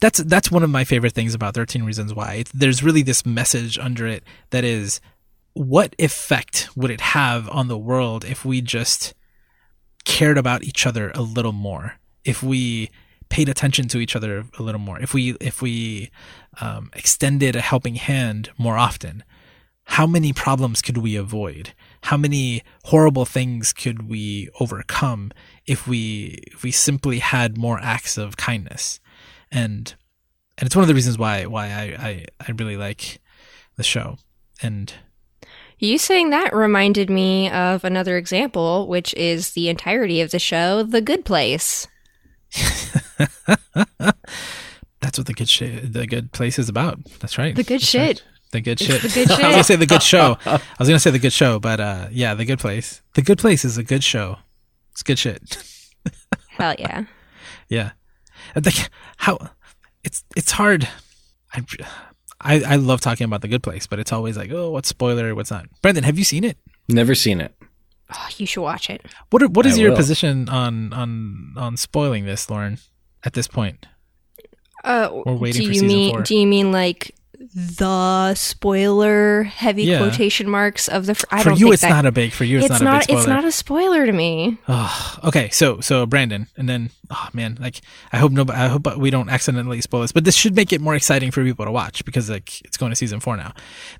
that's 0.00 0.18
that's 0.18 0.50
one 0.50 0.62
of 0.62 0.70
my 0.70 0.84
favorite 0.84 1.12
things 1.12 1.34
about 1.34 1.54
13 1.54 1.82
reasons 1.82 2.14
why. 2.14 2.34
It's, 2.34 2.52
there's 2.52 2.82
really 2.82 3.02
this 3.02 3.26
message 3.26 3.78
under 3.78 4.06
it 4.06 4.22
that 4.50 4.64
is 4.64 5.00
what 5.54 5.94
effect 5.98 6.68
would 6.76 6.90
it 6.90 7.00
have 7.00 7.48
on 7.50 7.68
the 7.68 7.78
world 7.78 8.24
if 8.24 8.44
we 8.44 8.60
just 8.60 9.14
cared 10.04 10.38
about 10.38 10.62
each 10.62 10.86
other 10.86 11.10
a 11.14 11.22
little 11.22 11.52
more? 11.52 11.94
If 12.24 12.42
we 12.42 12.90
paid 13.28 13.48
attention 13.48 13.88
to 13.88 13.98
each 13.98 14.14
other 14.14 14.44
a 14.58 14.62
little 14.62 14.80
more, 14.80 15.00
if 15.00 15.12
we 15.12 15.36
if 15.40 15.60
we 15.60 16.10
um, 16.60 16.90
extended 16.94 17.56
a 17.56 17.60
helping 17.60 17.96
hand 17.96 18.50
more 18.56 18.78
often, 18.78 19.24
how 19.88 20.06
many 20.06 20.34
problems 20.34 20.82
could 20.82 20.98
we 20.98 21.16
avoid? 21.16 21.72
How 22.02 22.18
many 22.18 22.62
horrible 22.84 23.24
things 23.24 23.72
could 23.72 24.06
we 24.06 24.50
overcome 24.60 25.32
if 25.66 25.88
we 25.88 26.42
if 26.48 26.62
we 26.62 26.70
simply 26.70 27.20
had 27.20 27.56
more 27.56 27.80
acts 27.80 28.18
of 28.18 28.36
kindness? 28.36 29.00
And 29.50 29.94
and 30.58 30.66
it's 30.66 30.76
one 30.76 30.82
of 30.82 30.88
the 30.88 30.94
reasons 30.94 31.18
why 31.18 31.46
why 31.46 31.68
I 31.68 31.82
I, 32.08 32.26
I 32.38 32.52
really 32.52 32.76
like 32.76 33.18
the 33.76 33.82
show. 33.82 34.18
And 34.60 34.92
you 35.78 35.96
saying 35.96 36.30
that 36.30 36.54
reminded 36.54 37.08
me 37.08 37.48
of 37.50 37.82
another 37.82 38.18
example, 38.18 38.88
which 38.88 39.14
is 39.14 39.52
the 39.52 39.70
entirety 39.70 40.20
of 40.20 40.32
the 40.32 40.38
show, 40.38 40.82
The 40.82 41.00
Good 41.00 41.24
Place. 41.24 41.88
That's 45.00 45.16
what 45.16 45.26
the 45.26 45.34
good 45.34 45.48
the 45.48 46.06
good 46.06 46.32
place 46.32 46.58
is 46.58 46.68
about. 46.68 46.98
That's 47.20 47.38
right. 47.38 47.56
The 47.56 47.62
good 47.62 47.80
That's 47.80 47.86
shit. 47.86 48.22
Right. 48.22 48.37
The 48.50 48.60
good 48.60 48.80
shit. 48.80 49.02
the 49.02 49.08
good 49.08 49.30
I 49.30 49.46
was 49.48 49.52
gonna 49.52 49.64
say 49.64 49.76
the 49.76 49.86
good 49.86 50.02
show. 50.02 50.38
I 50.46 50.60
was 50.78 50.88
gonna 50.88 50.98
say 50.98 51.10
the 51.10 51.18
good 51.18 51.32
show, 51.32 51.58
but 51.58 51.80
uh, 51.80 52.08
yeah, 52.10 52.34
the 52.34 52.44
good 52.44 52.58
place. 52.58 53.02
The 53.14 53.22
good 53.22 53.38
place 53.38 53.64
is 53.64 53.76
a 53.78 53.82
good 53.84 54.02
show. 54.02 54.38
It's 54.92 55.02
good 55.02 55.18
shit. 55.18 55.62
Hell 56.48 56.74
yeah. 56.78 57.04
Yeah, 57.68 57.90
like 58.54 58.88
how 59.18 59.38
it's 60.02 60.24
it's 60.34 60.52
hard. 60.52 60.88
I, 61.52 61.62
I 62.40 62.62
I 62.62 62.76
love 62.76 63.00
talking 63.02 63.24
about 63.26 63.42
the 63.42 63.48
good 63.48 63.62
place, 63.62 63.86
but 63.86 63.98
it's 63.98 64.12
always 64.12 64.36
like, 64.38 64.50
oh, 64.50 64.70
what's 64.70 64.88
spoiler, 64.88 65.34
what's 65.34 65.50
not. 65.50 65.66
Brendan, 65.82 66.04
have 66.04 66.16
you 66.18 66.24
seen 66.24 66.44
it? 66.44 66.56
Never 66.88 67.14
seen 67.14 67.40
it. 67.42 67.54
Oh, 68.14 68.28
you 68.38 68.46
should 68.46 68.62
watch 68.62 68.88
it. 68.88 69.04
What 69.28 69.42
are, 69.42 69.48
what 69.48 69.66
is 69.66 69.76
I 69.76 69.82
your 69.82 69.90
will. 69.90 69.98
position 69.98 70.48
on 70.48 70.94
on 70.94 71.52
on 71.58 71.76
spoiling 71.76 72.24
this, 72.24 72.48
Lauren? 72.48 72.78
At 73.24 73.34
this 73.34 73.46
point, 73.48 73.86
Uh, 74.84 75.10
We're 75.26 75.34
waiting 75.34 75.60
do 75.62 75.66
for 75.68 75.72
you 75.74 75.80
season 75.80 75.88
mean 75.88 76.10
four. 76.14 76.22
do 76.22 76.36
you 76.36 76.46
mean 76.46 76.72
like 76.72 77.14
the 77.58 78.34
spoiler 78.34 79.42
heavy 79.42 79.82
Yeah. 79.82 79.98
quotation 79.98 80.48
marks 80.48 80.86
of 80.86 81.06
the 81.06 81.16
fr- 81.16 81.26
I 81.32 81.38
for 81.42 81.50
don't 81.50 81.54
know. 81.54 81.58
You, 81.58 81.64
think 81.66 81.74
it's 81.74 81.82
that, 81.82 81.90
not 81.90 82.06
a 82.06 82.12
big. 82.12 82.32
For 82.32 82.44
you, 82.44 82.58
it's, 82.58 82.70
it's 82.70 82.80
not, 82.80 82.94
a 82.94 82.98
big 82.98 83.02
spoiler. 83.04 83.18
it's 83.18 83.28
not 83.28 83.44
a 83.44 83.50
spoiler 83.50 84.06
to 84.06 84.12
me. 84.12 84.58
Oh, 84.68 85.16
okay, 85.24 85.48
so 85.50 85.80
so 85.80 86.06
Brandon, 86.06 86.46
and 86.56 86.68
then 86.68 86.90
oh 87.10 87.28
man, 87.32 87.58
like 87.60 87.80
I 88.12 88.18
hope 88.18 88.30
no, 88.30 88.44
I 88.48 88.68
hope 88.68 88.96
we 88.96 89.10
don't 89.10 89.28
accidentally 89.28 89.80
spoil 89.80 90.02
this, 90.02 90.12
but 90.12 90.24
this 90.24 90.36
should 90.36 90.54
make 90.54 90.72
it 90.72 90.80
more 90.80 90.94
exciting 90.94 91.32
for 91.32 91.42
people 91.42 91.64
to 91.64 91.72
watch 91.72 92.04
because 92.04 92.30
like 92.30 92.60
it's 92.62 92.76
going 92.76 92.90
to 92.90 92.96
season 92.96 93.18
four 93.18 93.36
now. 93.36 93.52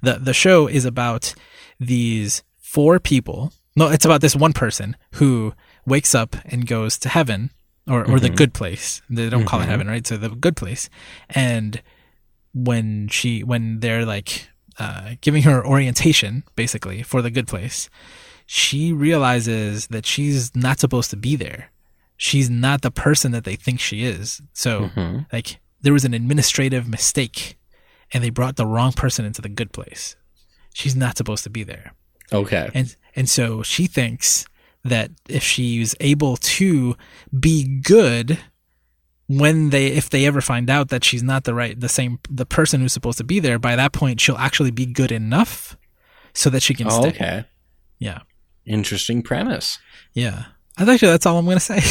the 0.03 0.15
The 0.15 0.35
show 0.35 0.69
is 0.69 0.85
about 0.85 1.35
these 1.81 2.45
four 2.59 3.01
people. 3.01 3.53
No, 3.75 3.89
it's 3.89 4.05
about 4.05 4.21
this 4.21 4.37
one 4.37 4.53
person 4.53 4.97
who 5.15 5.53
wakes 5.85 6.15
up 6.15 6.37
and 6.45 6.65
goes 6.65 6.97
to 6.99 7.09
heaven 7.09 7.51
or 7.89 8.09
or 8.09 8.21
the 8.21 8.29
mm-hmm. 8.29 8.37
good 8.37 8.55
place. 8.55 9.03
They 9.11 9.29
don't 9.29 9.47
call 9.47 9.59
it 9.59 9.63
mm-hmm. 9.63 9.71
heaven, 9.73 9.89
right? 9.89 10.07
So 10.07 10.17
the 10.17 10.29
good 10.29 10.55
place, 10.55 10.89
and 11.31 11.83
when 12.55 13.09
she 13.09 13.42
when 13.42 13.80
they're 13.80 14.05
like 14.05 14.49
uh, 14.78 15.14
giving 15.20 15.42
her 15.42 15.64
orientation 15.66 16.44
basically 16.57 17.03
for 17.03 17.22
the 17.22 17.30
good 17.30 17.46
place 17.46 17.88
she 18.51 18.94
realizes 18.94 19.88
that 19.88 20.07
she's 20.07 20.57
not 20.57 20.80
supposed 20.80 21.11
to 21.11 21.16
be 21.18 21.36
there. 21.36 21.70
She's 22.16 22.49
not 22.49 22.80
the 22.80 22.90
person 22.90 23.30
that 23.32 23.44
they 23.44 23.57
think 23.57 23.78
she 23.78 24.05
is. 24.05 24.40
So 24.55 24.88
like 25.30 25.61
there 25.82 25.92
was 25.92 26.07
an 26.07 26.14
administrative 26.14 26.88
mistake 26.88 27.59
and 28.11 28.24
they 28.24 28.30
brought 28.30 28.57
the 28.57 28.64
wrong 28.64 28.92
person 28.92 29.26
into 29.26 29.42
the 29.42 29.51
good 29.51 29.70
place. 29.72 30.16
She's 30.72 30.96
not 30.96 31.18
supposed 31.18 31.44
to 31.44 31.51
be 31.51 31.62
there. 31.62 31.92
Okay. 32.32 32.70
and 32.74 32.96
and 33.14 33.28
so 33.28 33.62
she 33.62 33.86
thinks 33.86 34.46
that 34.82 35.11
if 35.28 35.42
she's 35.42 35.94
able 36.01 36.38
to 36.38 36.96
be 37.38 37.80
good 37.82 38.38
when 39.29 39.70
they 39.70 39.87
if 39.89 40.09
they 40.11 40.24
ever 40.26 40.41
find 40.41 40.68
out 40.70 40.89
that 40.89 41.05
she's 41.05 41.22
not 41.22 41.45
the 41.45 41.55
right 41.55 41.79
the 41.79 41.89
same 41.89 42.18
the 42.31 42.47
person 42.47 42.81
who's 42.81 42.93
supposed 42.93 43.18
to 43.18 43.24
be 43.24 43.39
there 43.41 43.59
by 43.59 43.76
that 43.76 43.93
point 43.93 44.20
she'll 44.20 44.37
actually 44.39 44.70
be 44.70 44.87
good 44.87 45.12
enough 45.12 45.76
so 46.35 46.49
that 46.51 46.62
she 46.62 46.74
can 46.74 46.87
Oh, 46.89 47.01
stay 47.01 47.09
okay. 47.11 47.45
yeah 47.99 48.20
Interesting 48.64 49.22
premise. 49.22 49.79
yeah 50.14 50.47
I 50.79 50.85
think 50.85 51.01
that's 51.01 51.26
all 51.26 51.39
I'm 51.39 51.45
gonna 51.47 51.61
say 51.61 51.81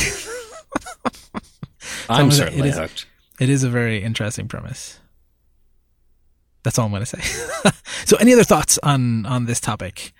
I'm 2.09 2.31
certainly 2.31 2.69
is- 2.69 2.77
hooked. 2.77 3.05
it 3.39 3.49
is 3.49 3.63
a 3.63 3.69
very 3.69 4.03
interesting 4.03 4.47
premise 4.47 4.99
that's 6.63 6.77
all 6.79 6.85
I'm 6.87 6.91
gonna 6.91 7.05
say 7.05 7.21
so 8.05 8.17
any 8.17 8.33
other 8.33 8.43
thoughts 8.43 8.79
on 8.83 9.25
on 9.25 9.45
this 9.45 9.59
topic 9.59 10.11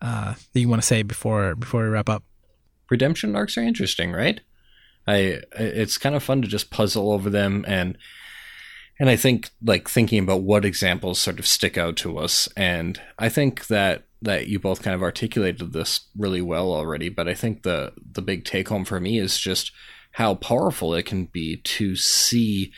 uh 0.00 0.34
that 0.52 0.60
you 0.60 0.68
want 0.68 0.80
to 0.82 0.86
say 0.86 1.02
before 1.02 1.54
before 1.54 1.82
we 1.82 1.88
wrap 1.88 2.08
up 2.08 2.22
redemption 2.90 3.34
arcs 3.36 3.56
are 3.58 3.62
interesting, 3.62 4.12
right? 4.12 4.40
I 5.06 5.42
it's 5.52 5.98
kind 5.98 6.14
of 6.14 6.22
fun 6.22 6.42
to 6.42 6.48
just 6.48 6.70
puzzle 6.70 7.12
over 7.12 7.30
them 7.30 7.64
and 7.66 7.98
and 8.98 9.10
I 9.10 9.16
think 9.16 9.50
like 9.62 9.88
thinking 9.88 10.20
about 10.20 10.42
what 10.42 10.64
examples 10.64 11.18
sort 11.18 11.38
of 11.38 11.46
stick 11.46 11.76
out 11.76 11.96
to 11.98 12.18
us. 12.18 12.48
And 12.56 13.00
I 13.18 13.28
think 13.28 13.66
that 13.66 14.04
that 14.22 14.46
you 14.46 14.58
both 14.58 14.82
kind 14.82 14.94
of 14.94 15.02
articulated 15.02 15.72
this 15.72 16.08
really 16.16 16.40
well 16.40 16.72
already, 16.72 17.08
but 17.08 17.28
I 17.28 17.34
think 17.34 17.62
the 17.62 17.92
the 18.12 18.22
big 18.22 18.44
take 18.44 18.68
home 18.68 18.84
for 18.84 19.00
me 19.00 19.18
is 19.18 19.38
just 19.38 19.72
how 20.12 20.36
powerful 20.36 20.94
it 20.94 21.06
can 21.06 21.24
be 21.26 21.56
to 21.56 21.96
see 21.96 22.72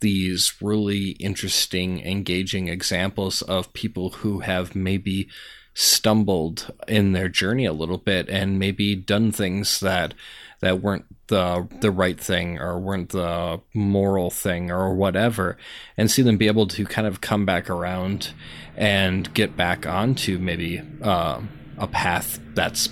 these 0.00 0.54
really 0.62 1.10
interesting, 1.20 2.00
engaging 2.00 2.68
examples 2.68 3.42
of 3.42 3.72
people 3.72 4.10
who 4.10 4.40
have 4.40 4.74
maybe 4.74 5.28
stumbled 5.74 6.72
in 6.88 7.12
their 7.12 7.28
journey 7.28 7.64
a 7.64 7.72
little 7.72 7.98
bit 7.98 8.28
and 8.28 8.58
maybe 8.58 8.96
done 8.96 9.30
things 9.30 9.80
that 9.80 10.14
that 10.60 10.80
weren't 10.80 11.04
the 11.28 11.68
the 11.80 11.90
right 11.90 12.18
thing 12.18 12.58
or 12.58 12.78
weren't 12.78 13.10
the 13.10 13.60
moral 13.74 14.30
thing 14.30 14.70
or 14.70 14.94
whatever 14.94 15.56
and 15.96 16.10
see 16.10 16.22
them 16.22 16.36
be 16.36 16.46
able 16.46 16.66
to 16.66 16.84
kind 16.86 17.06
of 17.06 17.20
come 17.20 17.44
back 17.44 17.68
around 17.68 18.32
and 18.76 19.32
get 19.34 19.56
back 19.56 19.86
onto 19.86 20.38
maybe 20.38 20.82
uh, 21.02 21.40
a 21.76 21.86
path 21.86 22.40
that's 22.54 22.88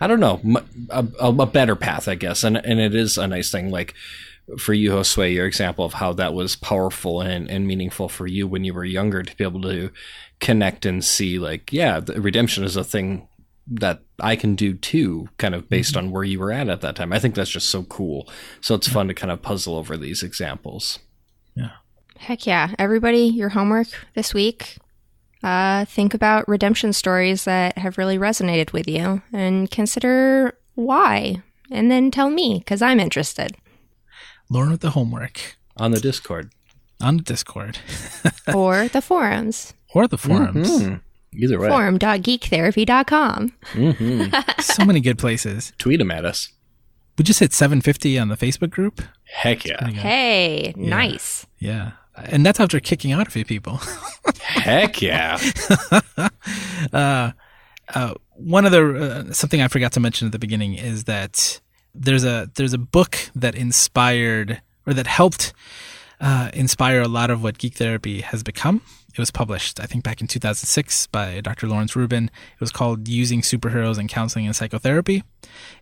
I 0.00 0.06
don't 0.06 0.20
know 0.20 0.40
a 0.90 1.46
better 1.46 1.76
path 1.76 2.08
I 2.08 2.14
guess. 2.14 2.44
And 2.44 2.56
and 2.56 2.78
it 2.78 2.94
is 2.94 3.18
a 3.18 3.26
nice 3.26 3.50
thing 3.50 3.70
like 3.70 3.94
for 4.58 4.72
you, 4.72 4.90
Josue, 4.90 5.32
your 5.32 5.46
example 5.46 5.84
of 5.84 5.94
how 5.94 6.12
that 6.14 6.34
was 6.34 6.56
powerful 6.56 7.20
and, 7.20 7.50
and 7.50 7.66
meaningful 7.66 8.08
for 8.08 8.26
you 8.26 8.46
when 8.46 8.64
you 8.64 8.72
were 8.72 8.84
younger 8.84 9.22
to 9.22 9.36
be 9.36 9.44
able 9.44 9.62
to 9.62 9.90
connect 10.40 10.86
and 10.86 11.04
see, 11.04 11.38
like, 11.38 11.72
yeah, 11.72 12.00
redemption 12.16 12.62
is 12.62 12.76
a 12.76 12.84
thing 12.84 13.26
that 13.68 14.02
I 14.20 14.36
can 14.36 14.54
do 14.54 14.74
too, 14.74 15.28
kind 15.38 15.54
of 15.54 15.68
based 15.68 15.96
on 15.96 16.10
where 16.10 16.24
you 16.24 16.38
were 16.38 16.52
at 16.52 16.68
at 16.68 16.80
that 16.82 16.96
time. 16.96 17.12
I 17.12 17.18
think 17.18 17.34
that's 17.34 17.50
just 17.50 17.68
so 17.68 17.82
cool. 17.84 18.28
So 18.60 18.74
it's 18.74 18.88
fun 18.88 19.08
to 19.08 19.14
kind 19.14 19.30
of 19.32 19.42
puzzle 19.42 19.76
over 19.76 19.96
these 19.96 20.22
examples. 20.22 20.98
Yeah. 21.54 21.70
Heck 22.18 22.46
yeah. 22.46 22.74
Everybody, 22.78 23.24
your 23.24 23.50
homework 23.50 23.88
this 24.14 24.32
week. 24.32 24.78
Uh, 25.42 25.84
think 25.84 26.14
about 26.14 26.48
redemption 26.48 26.92
stories 26.92 27.44
that 27.44 27.76
have 27.78 27.98
really 27.98 28.18
resonated 28.18 28.72
with 28.72 28.88
you 28.88 29.22
and 29.32 29.70
consider 29.70 30.56
why. 30.74 31.42
And 31.70 31.90
then 31.90 32.10
tell 32.10 32.30
me, 32.30 32.58
because 32.60 32.80
I'm 32.82 33.00
interested. 33.00 33.56
Lauren 34.48 34.70
with 34.70 34.80
the 34.80 34.90
homework 34.90 35.56
On 35.76 35.90
the 35.90 36.00
Discord. 36.00 36.52
on 37.00 37.16
the 37.18 37.22
Discord 37.22 37.78
or 38.54 38.88
the 38.88 39.02
forums. 39.02 39.74
or 39.94 40.06
the 40.08 40.16
forums. 40.18 40.70
Mhm. 40.82 41.00
Either 41.36 41.58
way. 41.58 41.68
Forum.geektherapy.com. 41.68 43.52
hmm 43.72 44.24
so 44.60 44.84
many 44.84 45.00
good 45.00 45.18
places. 45.18 45.72
Tweet 45.78 45.98
them 45.98 46.10
at 46.10 46.24
us. 46.24 46.50
We 47.18 47.24
just 47.24 47.40
hit 47.40 47.52
750 47.52 48.18
on 48.18 48.28
the 48.28 48.36
Facebook 48.36 48.70
group. 48.70 49.02
Heck 49.24 49.64
yeah. 49.64 49.78
Pretty 49.78 49.94
good. 49.94 50.00
Hey, 50.02 50.74
nice. 50.76 51.46
Yeah. 51.58 51.92
And 52.16 52.44
that's 52.44 52.60
after 52.60 52.80
kicking 52.80 53.12
out 53.12 53.26
a 53.26 53.30
few 53.30 53.44
people. 53.44 53.80
Heck 54.40 55.00
yeah. 55.02 55.38
uh, 56.92 57.32
uh, 57.94 58.14
one 58.34 58.64
of 58.66 58.72
the 58.72 59.26
uh, 59.28 59.32
something 59.32 59.62
I 59.62 59.68
forgot 59.68 59.92
to 59.92 60.00
mention 60.00 60.26
at 60.26 60.32
the 60.32 60.38
beginning 60.38 60.74
is 60.74 61.04
that 61.04 61.60
there's 61.94 62.24
a 62.24 62.50
there's 62.54 62.72
a 62.72 62.78
book 62.78 63.18
that 63.34 63.54
inspired 63.54 64.60
or 64.86 64.94
that 64.94 65.06
helped 65.06 65.52
uh, 66.20 66.50
inspire 66.54 67.00
a 67.00 67.08
lot 67.08 67.30
of 67.30 67.42
what 67.42 67.58
geek 67.58 67.74
therapy 67.74 68.20
has 68.20 68.42
become. 68.42 68.82
It 69.16 69.20
was 69.20 69.30
published, 69.30 69.80
I 69.80 69.86
think, 69.86 70.04
back 70.04 70.20
in 70.20 70.26
2006 70.26 71.06
by 71.06 71.40
Dr. 71.40 71.66
Lawrence 71.66 71.96
Rubin. 71.96 72.26
It 72.26 72.60
was 72.60 72.70
called 72.70 73.08
"Using 73.08 73.40
Superheroes 73.40 73.98
in 73.98 74.08
Counseling 74.08 74.46
and 74.46 74.54
Play 74.54 74.68
Therapy." 74.68 75.22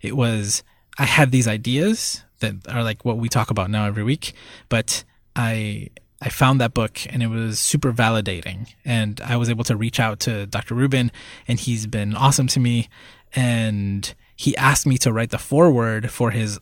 It 0.01 0.15
was 0.15 0.63
I 0.97 1.03
had 1.03 1.31
these 1.31 1.47
ideas 1.47 2.23
that 2.39 2.55
are 2.69 2.81
like 2.83 3.03
what 3.03 3.17
we 3.17 3.27
talk 3.27 3.51
about 3.51 3.69
now 3.69 3.85
every 3.85 4.03
week, 4.03 4.33
but 4.69 5.03
I 5.35 5.89
I 6.21 6.29
found 6.29 6.61
that 6.61 6.73
book 6.73 7.01
and 7.09 7.21
it 7.21 7.27
was 7.27 7.59
super 7.59 7.91
validating. 7.91 8.73
And 8.85 9.19
I 9.21 9.35
was 9.35 9.49
able 9.49 9.65
to 9.65 9.75
reach 9.75 9.99
out 9.99 10.21
to 10.21 10.45
Dr. 10.45 10.73
Rubin, 10.73 11.11
and 11.47 11.59
he's 11.59 11.87
been 11.87 12.15
awesome 12.15 12.47
to 12.47 12.59
me. 12.61 12.87
And 13.35 14.13
he 14.37 14.55
asked 14.55 14.87
me 14.87 14.97
to 14.99 15.11
write 15.11 15.31
the 15.31 15.37
foreword 15.37 16.09
for 16.09 16.31
his 16.31 16.57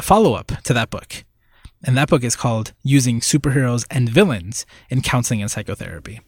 follow 0.00 0.34
up 0.34 0.52
to 0.62 0.72
that 0.74 0.90
book. 0.90 1.24
And 1.84 1.96
that 1.96 2.08
book 2.08 2.24
is 2.24 2.34
called 2.36 2.72
Using 2.82 3.20
Superheroes 3.20 3.86
and 3.90 4.08
Villains 4.08 4.66
in 4.90 5.02
Counseling 5.02 5.42
and 5.42 5.50
Play 5.50 5.62
Therapy. 5.62 6.20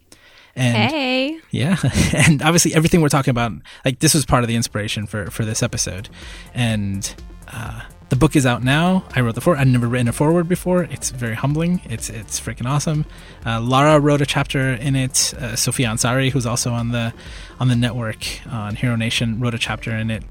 And 0.54 0.90
Hey. 0.90 1.38
yeah, 1.50 1.76
and 2.14 2.42
obviously 2.42 2.74
everything 2.74 3.02
we're 3.02 3.10
talking 3.10 3.30
about, 3.30 3.52
like 3.84 3.98
this 3.98 4.14
was 4.14 4.24
part 4.24 4.42
of 4.42 4.48
the 4.48 4.56
inspiration 4.56 5.06
for 5.06 5.30
for 5.30 5.44
this 5.44 5.62
episode, 5.62 6.08
and 6.54 7.14
uh, 7.48 7.82
the 8.08 8.16
book 8.16 8.36
is 8.36 8.46
out 8.46 8.64
now. 8.64 9.04
I 9.14 9.20
wrote 9.20 9.34
the 9.34 9.42
foreword. 9.42 9.60
I've 9.60 9.66
never 9.66 9.86
written 9.86 10.08
a 10.08 10.14
foreword 10.14 10.48
before. 10.48 10.84
It's 10.84 11.10
very 11.10 11.34
humbling. 11.34 11.82
It's 11.84 12.08
it's 12.08 12.40
freaking 12.40 12.66
awesome. 12.66 13.04
Uh, 13.44 13.60
Lara 13.60 14.00
wrote 14.00 14.22
a 14.22 14.26
chapter 14.26 14.72
in 14.72 14.96
it. 14.96 15.34
Uh, 15.34 15.56
Sophia 15.56 15.88
Ansari, 15.88 16.30
who's 16.30 16.46
also 16.46 16.72
on 16.72 16.90
the 16.90 17.12
on 17.60 17.68
the 17.68 17.76
network 17.76 18.24
on 18.50 18.76
Hero 18.76 18.96
Nation, 18.96 19.40
wrote 19.40 19.54
a 19.54 19.58
chapter 19.58 19.90
in 19.94 20.10
it. 20.10 20.22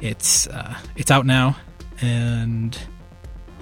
It's 0.00 0.46
uh, 0.46 0.76
it's 0.94 1.10
out 1.10 1.26
now, 1.26 1.56
and 2.00 2.78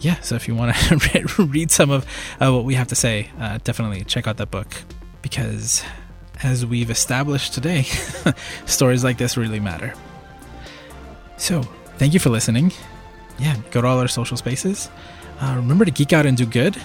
yeah. 0.01 0.21
So 0.21 0.35
if 0.35 0.49
you 0.49 0.55
want 0.55 0.75
to 0.77 1.35
read 1.45 1.71
some 1.71 1.91
of 1.91 2.05
uh, 2.41 2.53
what 2.53 2.65
we 2.65 2.75
have 2.75 2.89
to 2.89 2.95
say, 2.95 3.31
uh, 3.39 3.59
definitely 3.65 4.05
check 4.05 4.27
out 4.27 4.37
that 4.39 4.51
book 4.51 4.83
because 5.23 5.83
as 6.43 6.65
we've 6.65 6.91
established 6.91 7.53
today, 7.55 7.83
stories 8.67 9.05
like 9.05 9.19
this 9.19 9.37
really 9.37 9.61
matter. 9.61 9.95
So, 11.37 11.63
thank 11.99 12.13
you 12.15 12.21
for 12.21 12.31
listening. 12.31 12.73
Yeah, 13.39 13.57
go 13.71 13.81
to 13.81 13.87
all 13.87 13.99
our 13.99 14.09
social 14.09 14.37
spaces. 14.37 14.91
Uh, 15.41 15.55
remember 15.57 15.85
to 15.85 15.91
geek 15.91 16.13
out 16.13 16.27
and 16.27 16.37
do 16.37 16.45
good. 16.45 16.77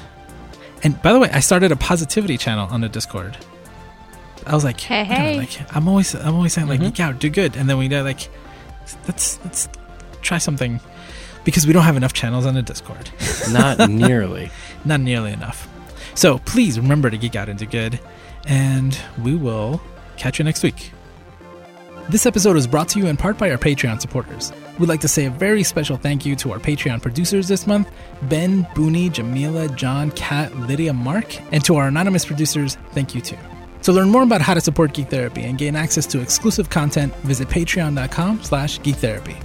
And 0.83 1.01
by 1.01 1.11
the 1.13 1.19
way, 1.19 1.29
I 1.31 1.39
started 1.39 1.71
a 1.71 1.75
positivity 1.75 2.37
channel 2.37 2.67
on 2.69 2.81
the 2.81 2.89
Discord. 2.89 3.37
I 4.45 4.53
was 4.53 4.63
like, 4.63 4.79
Hey, 4.79 5.03
know, 5.03 5.09
hey. 5.09 5.37
like 5.37 5.75
I'm 5.75 5.87
always 5.87 6.13
I'm 6.13 6.35
always 6.35 6.53
saying 6.53 6.67
like 6.67 6.79
geek 6.79 6.99
out, 6.99 7.19
do 7.19 7.29
good, 7.29 7.55
and 7.55 7.67
then 7.69 7.77
we 7.77 7.87
did 7.87 8.03
like 8.03 8.29
let's 9.07 9.39
let's 9.43 9.67
try 10.21 10.37
something 10.37 10.79
because 11.45 11.65
we 11.65 11.71
don't 11.71 11.83
have 11.83 11.95
enough 11.95 12.11
channels 12.11 12.45
on 12.45 12.55
the 12.55 12.61
Discord, 12.61 13.09
Not 13.51 13.89
nearly. 13.89 14.51
not 14.85 14.99
nearly 14.99 15.31
enough. 15.31 15.69
So 16.15 16.39
please 16.39 16.77
remember 16.79 17.09
to 17.09 17.17
geek 17.17 17.35
out 17.35 17.47
and 17.47 17.57
do 17.57 17.65
good, 17.65 17.99
and 18.45 18.97
we 19.23 19.35
will 19.35 19.81
catch 20.17 20.39
you 20.39 20.45
next 20.45 20.63
week. 20.63 20.91
This 22.09 22.25
episode 22.25 22.55
is 22.55 22.67
brought 22.67 22.87
to 22.89 22.99
you 22.99 23.07
in 23.07 23.17
part 23.17 23.37
by 23.37 23.49
our 23.49 23.57
Patreon 23.57 23.99
supporters. 23.99 24.53
We'd 24.77 24.89
like 24.89 25.01
to 25.01 25.07
say 25.07 25.25
a 25.25 25.31
very 25.31 25.63
special 25.63 25.97
thank 25.97 26.25
you 26.25 26.35
to 26.35 26.51
our 26.51 26.59
Patreon 26.59 27.01
producers 27.01 27.47
this 27.47 27.65
month 27.65 27.89
Ben, 28.23 28.63
Booney, 28.75 29.11
Jamila, 29.11 29.69
John, 29.69 30.11
Kat, 30.11 30.55
Lydia, 30.55 30.93
Mark, 30.93 31.41
and 31.51 31.63
to 31.65 31.77
our 31.77 31.87
anonymous 31.87 32.25
producers, 32.25 32.77
thank 32.91 33.15
you 33.15 33.21
too. 33.21 33.37
To 33.83 33.91
learn 33.91 34.09
more 34.09 34.23
about 34.23 34.41
how 34.41 34.53
to 34.53 34.61
support 34.61 34.93
Geek 34.93 35.09
Therapy 35.09 35.43
and 35.43 35.57
gain 35.57 35.75
access 35.75 36.05
to 36.07 36.21
exclusive 36.21 36.69
content, 36.69 37.15
visit 37.17 37.47
patreon.com 37.49 38.43
slash 38.43 38.79
geektherapy. 38.81 39.41